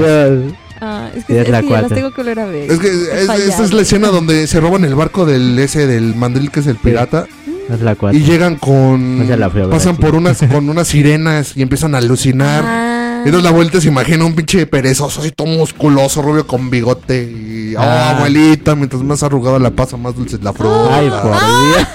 [0.80, 1.96] Ah, es Sí, que, es es la que ya las cuatro.
[1.96, 2.70] tengo que volver a ver.
[2.70, 6.14] Es que es- esta es la escena donde se roban el barco del ese del
[6.14, 7.26] mandril que es el pirata
[7.72, 8.18] Es la 4.
[8.18, 10.02] y llegan con Esa la fui a ver pasan aquí.
[10.02, 12.62] por unas con unas sirenas y empiezan a alucinar.
[12.66, 12.94] Ah.
[13.24, 17.24] Y entonces la abuelita se imagina un pinche perezoso así todo musculoso, rubio con bigote
[17.24, 18.16] y oh, Ah.
[18.16, 20.96] abuelita, mientras más arrugada la pasa, más dulce es la fruta.
[20.96, 21.88] Ay, por Dios.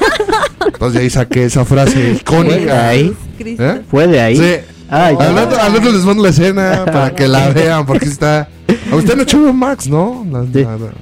[0.67, 2.87] Entonces de ahí saqué esa frase Fue de icónica.
[2.89, 3.13] ahí.
[3.39, 3.81] ¿Eh?
[3.89, 4.37] Fue de ahí.
[4.37, 4.72] Sí.
[4.95, 8.47] Ay, Al rato, al rato les mando la escena para que la vean, porque está.
[8.91, 10.25] A usted no echó Max, ¿no?
[10.31, 10.63] La- Sí.
[10.63, 10.93] la- la-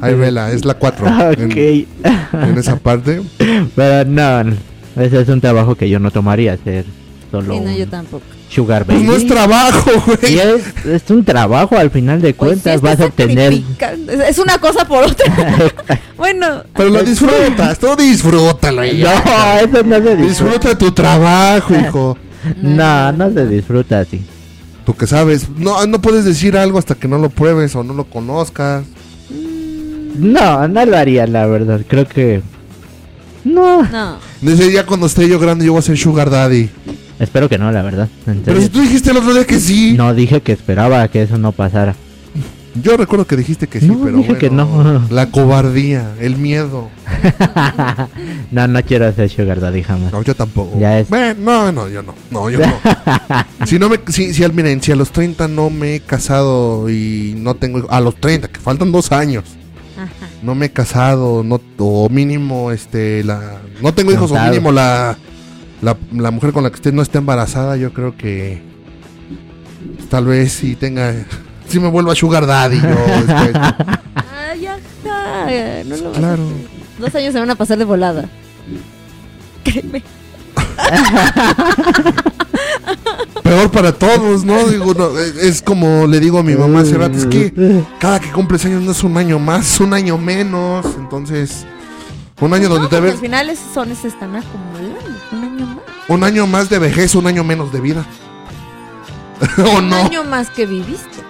[0.00, 1.06] Ahí vela, es la 4.
[1.06, 1.38] Ok.
[1.38, 1.86] En,
[2.32, 3.22] en esa parte.
[3.76, 4.52] Pero no,
[4.96, 6.84] ese es un trabajo que yo no tomaría hacer
[7.30, 8.24] solo Sí, no, un yo tampoco.
[8.50, 9.08] sugar Pues baby.
[9.08, 10.38] no es trabajo, güey.
[10.38, 13.62] es, es un trabajo al final de Pues sí, cuentas estás vas a obtener.
[14.28, 15.26] Es, una cosa por otra.
[16.16, 18.84] bueno, Pero lo disfrutas, tú disfrútalo.
[18.84, 19.22] ya.
[19.24, 22.18] no eso no se disfruta Disfruta tu trabajo, hijo.
[22.62, 24.22] No no se disfruta así
[24.84, 27.94] Tú que sabes, no, no puedes decir algo hasta que no lo pruebes o no
[27.94, 28.84] lo conozcas.
[30.18, 32.42] no no lo haría la verdad creo que
[33.44, 34.18] no no.
[34.40, 36.68] Dice, ya cuando esté yo grande, yo voy a ser Sugar Daddy.
[37.18, 38.08] espero que no la verdad
[38.44, 39.94] Pero si tú dijiste el otro día que sí.
[39.96, 41.94] no dije que esperaba que eso no pasara
[42.74, 45.02] Yo recuerdo que dijiste que sí, No, pero dije que no.
[45.10, 46.88] La cobardía, el miedo.
[48.50, 50.78] no no quiero ser sugar daddy jamás No, yo tampoco.
[50.78, 51.08] Ya es.
[51.08, 52.14] Bueno, no, no, yo no.
[52.30, 52.72] No, yo no.
[53.66, 56.88] si no me, si, si, al- miren, si a los 30 no me he casado
[56.88, 59.44] y no tengo, a los 30, que faltan dos años,
[59.96, 60.08] Ajá.
[60.42, 65.16] no me he casado, no, o mínimo, este, la, no tengo hijos, o mínimo la,
[65.82, 68.62] la, la mujer con la que esté no esté embarazada, yo creo que
[70.08, 71.14] tal vez sí tenga,
[71.72, 73.50] sí me vuelva sugar daddy yo después.
[73.54, 75.84] Ah, ya está.
[75.84, 76.42] No lo vas a Claro.
[76.98, 78.28] Dos años se van a pasar de volada.
[79.64, 80.02] Créeme.
[83.42, 84.68] Peor para todos, ¿no?
[84.68, 88.20] Digo, no, es es como le digo a mi mamá hace rato, es que cada
[88.20, 91.66] que cumples años no es un año más, un año menos, entonces,
[92.40, 95.00] un año donde te ves, al final esos son se están acumulando.
[95.32, 95.78] Un año más.
[96.08, 98.04] un año más de vejez, un año menos de vida.
[99.58, 99.96] ¿O Un no?
[99.96, 101.21] año más que viviste.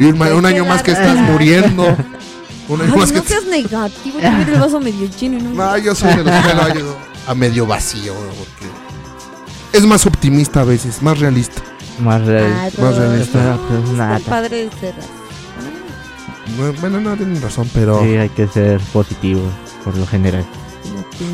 [0.00, 1.84] Y un, que año más que estás muriendo.
[2.68, 3.28] Un año Ay, más no que...
[3.28, 4.18] seas negativo.
[4.20, 5.50] Yo quiero el vaso medio chino y no.
[5.50, 6.96] No, yo soy de los que lo hallo
[7.26, 11.62] a medio vacío, porque es más optimista a veces, más realista.
[12.00, 12.44] Más real.
[12.46, 13.38] Ay, más pero realista.
[13.44, 15.06] no, Pues el padre de Serras.
[16.58, 18.00] No, Bueno, no, tienen razón, pero...
[18.02, 19.42] Sí, hay que ser positivo,
[19.84, 20.44] por lo general.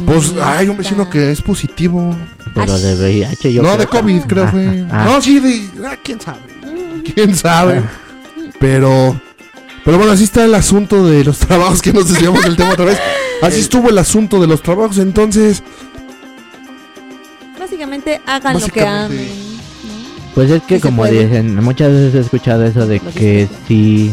[0.05, 2.15] Pues hay un vecino que es positivo.
[2.55, 3.79] Pero de VIH yo no, creo.
[3.81, 4.87] de COVID, creo Ah, fue.
[4.91, 5.87] ah, No, sí, de.
[5.87, 6.41] ah, quién sabe.
[7.15, 7.83] Quién sabe.
[8.61, 9.21] Pero.
[9.85, 12.87] Pero bueno, así está el asunto de los trabajos que nos decíamos del tema otra
[12.87, 12.99] vez.
[13.43, 14.99] Así estuvo el asunto de los trabajos.
[14.99, 15.63] Entonces,
[17.59, 19.29] Básicamente hagan lo que amen.
[20.35, 24.13] Pues es que como dicen, muchas veces he escuchado eso de que si,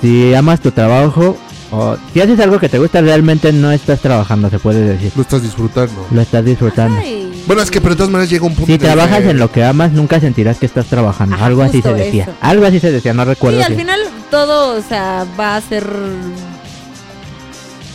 [0.00, 1.36] si amas tu trabajo
[1.70, 5.12] o si haces algo que te gusta realmente no estás trabajando, se puede decir.
[5.14, 6.06] lo estás disfrutando.
[6.10, 6.98] Lo estás disfrutando.
[6.98, 7.27] Ay.
[7.48, 8.70] Bueno, es que pero de todas maneras llega un punto.
[8.70, 11.36] Si trabajas que- en lo que amas, nunca sentirás que estás trabajando.
[11.42, 12.22] Algo así se decía.
[12.24, 12.32] eso.
[12.40, 13.58] Algo así se decía, no recuerdo.
[13.58, 13.98] Sí, al final
[14.30, 15.84] todo, o sea, va a ser.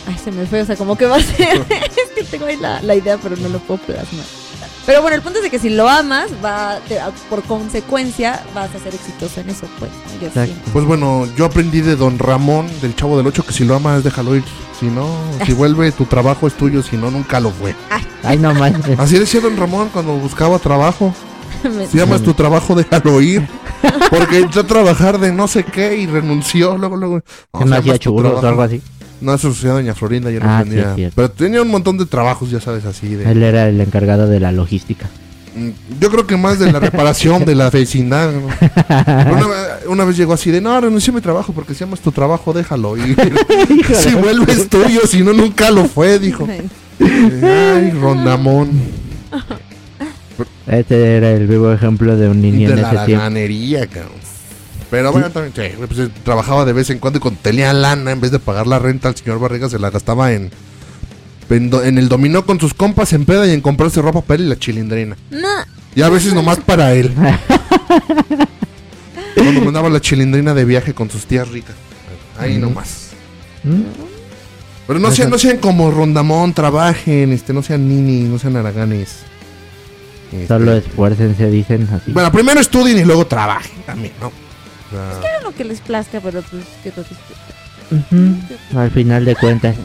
[0.06, 1.64] Ay, se me fue, o sea, como que va a ser.
[1.70, 4.26] es que tengo ahí la, la idea, pero no lo puedo plasmar.
[4.86, 6.98] Pero bueno, el punto es de que si lo amas, va te-
[7.30, 9.90] por consecuencia vas a ser exitoso en eso, pues.
[10.20, 10.28] Yo.
[10.72, 14.04] Pues bueno, yo aprendí de Don Ramón, del Chavo del 8, que si lo amas,
[14.04, 14.44] déjalo ir.
[14.78, 15.08] Si no,
[15.46, 16.82] si vuelve, tu trabajo es tuyo.
[16.82, 17.74] Si no, nunca lo fue.
[18.22, 18.98] Ay, no manches.
[18.98, 21.14] Así decía Don Ramón cuando buscaba trabajo.
[21.90, 23.48] Si amas tu trabajo, déjalo ir.
[24.10, 26.76] Porque entró a trabajar de no sé qué y renunció.
[26.76, 27.20] Luego, luego.
[27.20, 28.82] que si no amas hacía o algo así.
[29.20, 30.30] No, eso sucedió a Doña Florinda.
[30.30, 30.94] Ya no Ah, sí, tenía.
[30.94, 31.14] cierto.
[31.16, 33.14] pero tenía un montón de trabajos, ya sabes, así.
[33.14, 35.08] de Él era el encargado de la logística.
[35.56, 35.68] Mm,
[36.00, 38.32] Yo creo que más de la reparación de la vecindad.
[38.32, 38.48] ¿no?
[38.58, 39.46] Pero Una,
[39.88, 42.52] una vez llegó así de, no, renuncié a mi trabajo porque si amas tu trabajo,
[42.52, 43.16] déjalo ir.
[43.94, 46.46] si vuelves tuyo, si no, nunca lo fue, dijo.
[47.00, 48.70] Ay, Rondamón.
[50.66, 53.22] Este era el vivo ejemplo de un niño de en la ese tiempo.
[53.24, 54.12] ganería, cabrón.
[54.96, 58.12] Pero bueno, también sí, pues, eh, trabajaba de vez en cuando y cuando tenía lana,
[58.12, 60.50] en vez de pagar la renta, el señor Barriga se la gastaba en,
[61.50, 64.38] en, do- en el dominó con sus compas en peda y en comprarse ropa para
[64.40, 65.16] él y la chilindrina.
[65.30, 65.48] No,
[65.96, 67.12] Y a veces nomás para él.
[69.34, 71.74] Cuando mandaba la chilindrina de viaje con sus tías ricas.
[72.38, 72.60] Ahí Mm.
[72.60, 73.08] nomás.
[73.64, 73.82] ¿Mm?
[74.86, 79.20] Pero no sean, no sean como Rondamón, trabajen, este, no sean nini, no sean haraganes.
[80.30, 82.12] Este, Solo esfuércense, dicen así.
[82.12, 84.30] Bueno, primero estudien y luego trabajen también, ¿no?
[84.94, 88.36] Sea, hagan lo que les plazca, pero pues que disfruten.
[88.70, 89.76] Ujú, Al final de cuentas.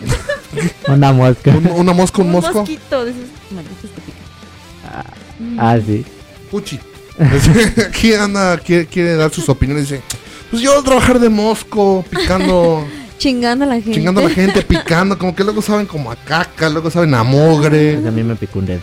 [0.87, 1.51] Una mosca.
[1.51, 2.59] un- una mosca, un Un mosco.
[2.59, 5.59] mosquito de esos malditos que pican.
[5.59, 6.05] Ah, sí.
[6.49, 6.79] Puchi.
[7.87, 9.89] Aquí anda, quiere, quiere dar sus opiniones.
[9.89, 10.01] Dice:
[10.49, 12.87] Pues yo voy a trabajar de mosco, picando,
[13.19, 13.91] Chingando a la gente.
[13.93, 15.17] chingando a la gente, picando.
[15.17, 17.95] Como que luego saben como a caca, luego saben a mogre.
[17.95, 18.81] Pues a mí me picó un dedo.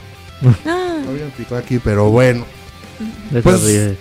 [0.66, 2.44] Ah, No habían picado aquí, pero bueno.
[3.34, 3.96] Es Pues-.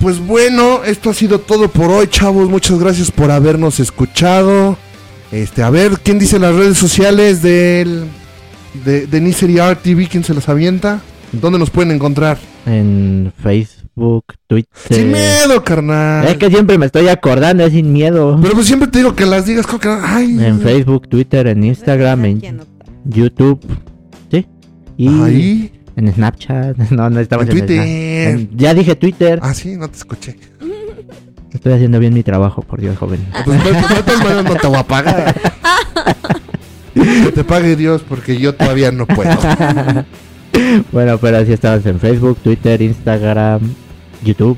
[0.00, 2.48] Pues bueno, esto ha sido todo por hoy, chavos.
[2.48, 4.76] Muchas gracias por habernos escuchado.
[5.32, 8.04] Este, a ver, ¿quién dice las redes sociales del
[8.84, 10.06] de, de Nisery Art TV?
[10.06, 11.00] ¿Quién se las avienta?
[11.32, 12.38] ¿Dónde nos pueden encontrar?
[12.66, 14.70] En Facebook, Twitter.
[14.88, 16.26] Sin miedo, carnal.
[16.26, 18.38] Es que siempre me estoy acordando, es sin miedo.
[18.40, 22.24] Pero pues siempre te digo que las digas que ay, En Facebook, Twitter, en Instagram,
[22.24, 22.60] en.
[23.04, 23.60] YouTube.
[24.30, 24.46] ¿Sí?
[24.96, 25.72] Y ahí.
[25.96, 26.76] En Snapchat.
[26.90, 27.80] No, no estamos En en, Twitter.
[27.86, 29.38] En- ya dije Twitter.
[29.42, 30.36] Ah, sí, no te escuché.
[31.52, 33.26] Estoy haciendo bien mi trabajo, por Dios, joven.
[33.44, 35.34] Pues, pues, pues, de todas maneras no te voy a pagar.
[36.94, 39.30] Que te pague Dios porque yo todavía no puedo.
[40.90, 43.60] Bueno, pero así estamos en Facebook, Twitter, Instagram,
[44.24, 44.56] YouTube.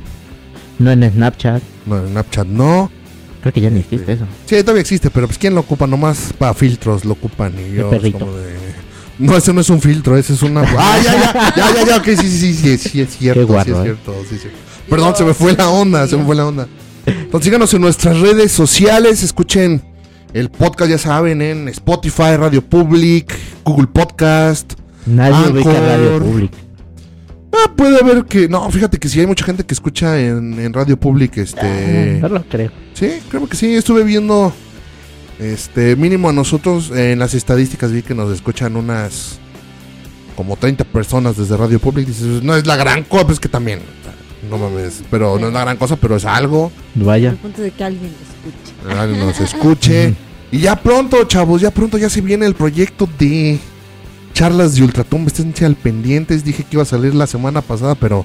[0.79, 1.61] No en Snapchat.
[1.87, 2.89] No, en Snapchat no.
[3.41, 4.25] Creo que ya ni existe eso.
[4.47, 5.89] Sí, todavía existe, pero pues ¿quién lo ocupa?
[5.89, 7.87] Nomás para filtros lo ocupan y yo...
[7.91, 8.21] es perrito.
[8.21, 8.55] como de-
[9.19, 10.63] No, ese no es un filtro, ese es una...
[10.79, 13.65] Ah, ya, ya, ya, ya, ya, ok, sí, sí, sí, sí, sí, es cierto, Qué
[13.65, 13.83] sí, es ¿eh?
[13.83, 14.49] cierto, sí, sí.
[14.89, 16.69] Perdón, se me fue la onda, se me fue la onda.
[17.05, 19.83] Entonces síganos en nuestras redes sociales, escuchen
[20.35, 23.35] el podcast, ya saben, en Spotify, Radio Public,
[23.65, 24.75] Google Podcast.
[25.07, 25.73] Nadie ubica.
[25.73, 26.53] Radio Public.
[27.53, 28.49] Ah, puede haber que...
[28.49, 32.19] No, fíjate que sí hay mucha gente que escucha en, en Radio Public, este...
[32.21, 32.71] No lo creo.
[32.93, 34.53] Sí, creo que sí, estuve viendo
[35.39, 39.39] Este, mínimo a nosotros eh, en las estadísticas vi que nos escuchan unas
[40.37, 42.07] como 30 personas desde Radio Public.
[42.07, 43.81] Dices, no es la gran cosa, pues que también.
[44.51, 46.73] No mames, pero no es la gran cosa, pero es algo.
[46.95, 47.35] Vaya.
[47.43, 49.01] Punto de que alguien lo escuche.
[49.01, 50.15] Alguien nos escuche.
[50.51, 53.59] Y ya pronto, chavos, ya pronto ya se viene el proyecto de
[54.33, 55.27] charlas de Ultratumba.
[55.27, 56.45] Esténse al pendientes.
[56.45, 58.25] Dije que iba a salir la semana pasada, pero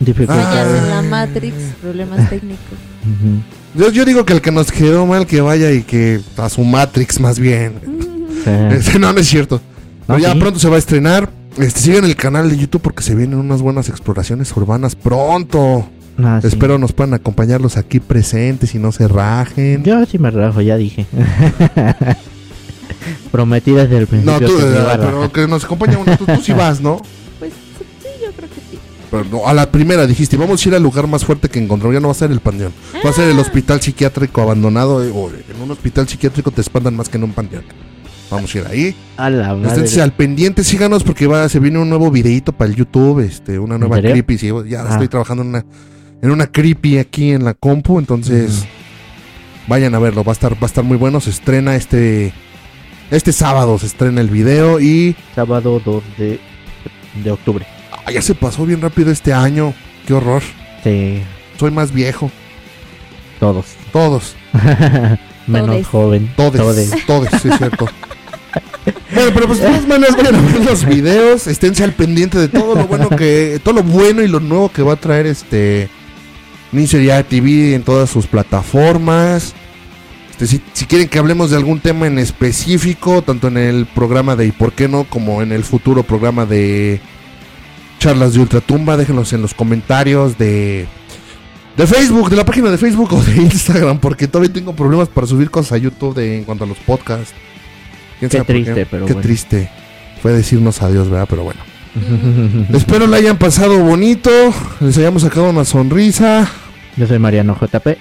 [0.00, 0.82] Dificultades.
[0.82, 2.78] En la Matrix, problemas técnicos.
[3.04, 3.40] Ujú.
[3.74, 6.62] Yo, yo digo que el que nos quedó mal que vaya y que a su
[6.64, 7.74] Matrix más bien.
[8.44, 9.58] Este, no, no es cierto.
[10.06, 10.38] Pero No, ya sí.
[10.38, 11.30] pronto se va a estrenar.
[11.56, 15.88] Este, sigan el canal de YouTube porque se vienen unas buenas exploraciones urbanas pronto.
[16.18, 16.48] Ah, sí.
[16.48, 19.82] Espero nos puedan acompañarlos aquí presentes y no se rajen.
[19.82, 21.06] Yo sí me rajo, ya dije.
[23.32, 24.40] Prometí desde el principio.
[24.40, 26.16] No, tú, que eh, pero que nos acompañe uno.
[26.16, 27.00] Tú, tú sí vas, ¿no?
[29.22, 31.94] Pero a la primera dijiste, vamos a ir al lugar más fuerte que encontramos.
[31.94, 32.72] Ya no va a ser el panteón.
[33.04, 35.04] Va a ser el hospital psiquiátrico abandonado.
[35.04, 37.64] eh, o en un hospital psiquiátrico te espantan más que en un panteón.
[38.30, 38.96] Vamos a ir ahí.
[39.16, 39.68] A la madre.
[39.68, 43.58] Esténse al pendiente, síganos porque va, se viene un nuevo videito para el YouTube, este,
[43.58, 44.38] una nueva creepy.
[44.38, 44.88] sí, ya Ah.
[44.92, 45.64] estoy trabajando en una,
[46.22, 48.64] en una creepy aquí en la compu, entonces
[49.68, 51.20] vayan a verlo, va a estar, va a estar muy bueno.
[51.20, 52.32] Se estrena este,
[53.10, 56.40] este sábado se estrena el video y Sábado 2 de,
[57.22, 57.66] de octubre.
[58.04, 59.74] Ah, ya se pasó bien rápido este año.
[60.06, 60.42] Qué horror.
[60.82, 61.22] Sí,
[61.58, 62.30] Soy más viejo.
[63.40, 63.66] todos.
[63.92, 64.34] Todos,
[65.46, 65.86] Menos Todes.
[65.86, 66.32] joven.
[66.36, 67.06] todos, Todes.
[67.06, 67.86] todos, sí es cierto.
[69.14, 72.48] Bueno, pero pues de todas maneras vayan a ver los videos, esténse al pendiente de
[72.48, 75.88] todo lo bueno que, todo lo bueno y lo nuevo que va a traer este
[76.72, 79.54] Ninja TV en todas sus plataformas.
[80.30, 84.34] Este, si, si quieren que hablemos de algún tema en específico, tanto en el programa
[84.34, 85.04] de ¿Y por qué no?
[85.04, 87.00] como en el futuro programa de
[88.04, 90.86] charlas de Ultratumba, déjenlos en los comentarios de
[91.74, 95.26] de Facebook, de la página de Facebook o de Instagram, porque todavía tengo problemas para
[95.26, 97.32] subir cosas a YouTube de, en cuanto a los podcasts.
[98.18, 99.26] ¿Quién Qué triste, pero Qué bueno.
[99.26, 99.70] triste.
[100.20, 101.26] Fue decirnos adiós, ¿verdad?
[101.30, 101.60] Pero bueno.
[102.74, 104.30] Espero la hayan pasado bonito,
[104.80, 106.46] les hayamos sacado una sonrisa.
[106.98, 107.96] Yo soy Mariano JP.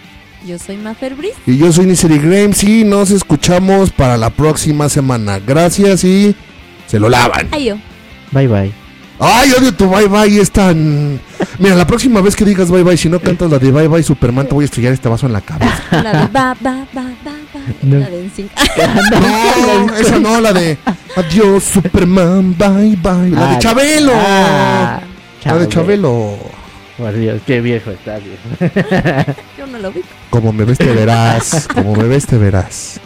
[0.45, 1.35] Yo soy Mafer Brice.
[1.47, 5.39] Y yo soy Niseri Grames y nos escuchamos para la próxima semana.
[5.39, 6.35] Gracias y
[6.88, 7.47] se lo lavan.
[7.51, 7.77] Ay, yo.
[8.34, 8.82] Bye bye.
[9.19, 11.19] Ay, odio tu bye bye, es tan...
[11.60, 14.03] Mira, la próxima vez que digas bye bye, si no cantas la de bye bye
[14.03, 15.81] Superman, te voy a estrellar este vaso en la cabeza.
[15.91, 17.60] La de ba, ba, ba, ba, ba.
[17.84, 17.99] No.
[17.99, 18.52] La de NSYNC.
[19.88, 20.77] No, esa no, la de
[21.15, 23.30] Adiós Superman, bye bye.
[23.30, 24.11] La de Ah, Chabelo.
[24.15, 24.99] ah,
[25.45, 26.38] La de Chabelo.
[26.98, 28.22] Por Dios, qué viejo estás.
[28.23, 28.73] viejo.
[29.57, 30.02] Yo no lo vi.
[30.30, 32.99] Como me ves te verás, como me ves te verás.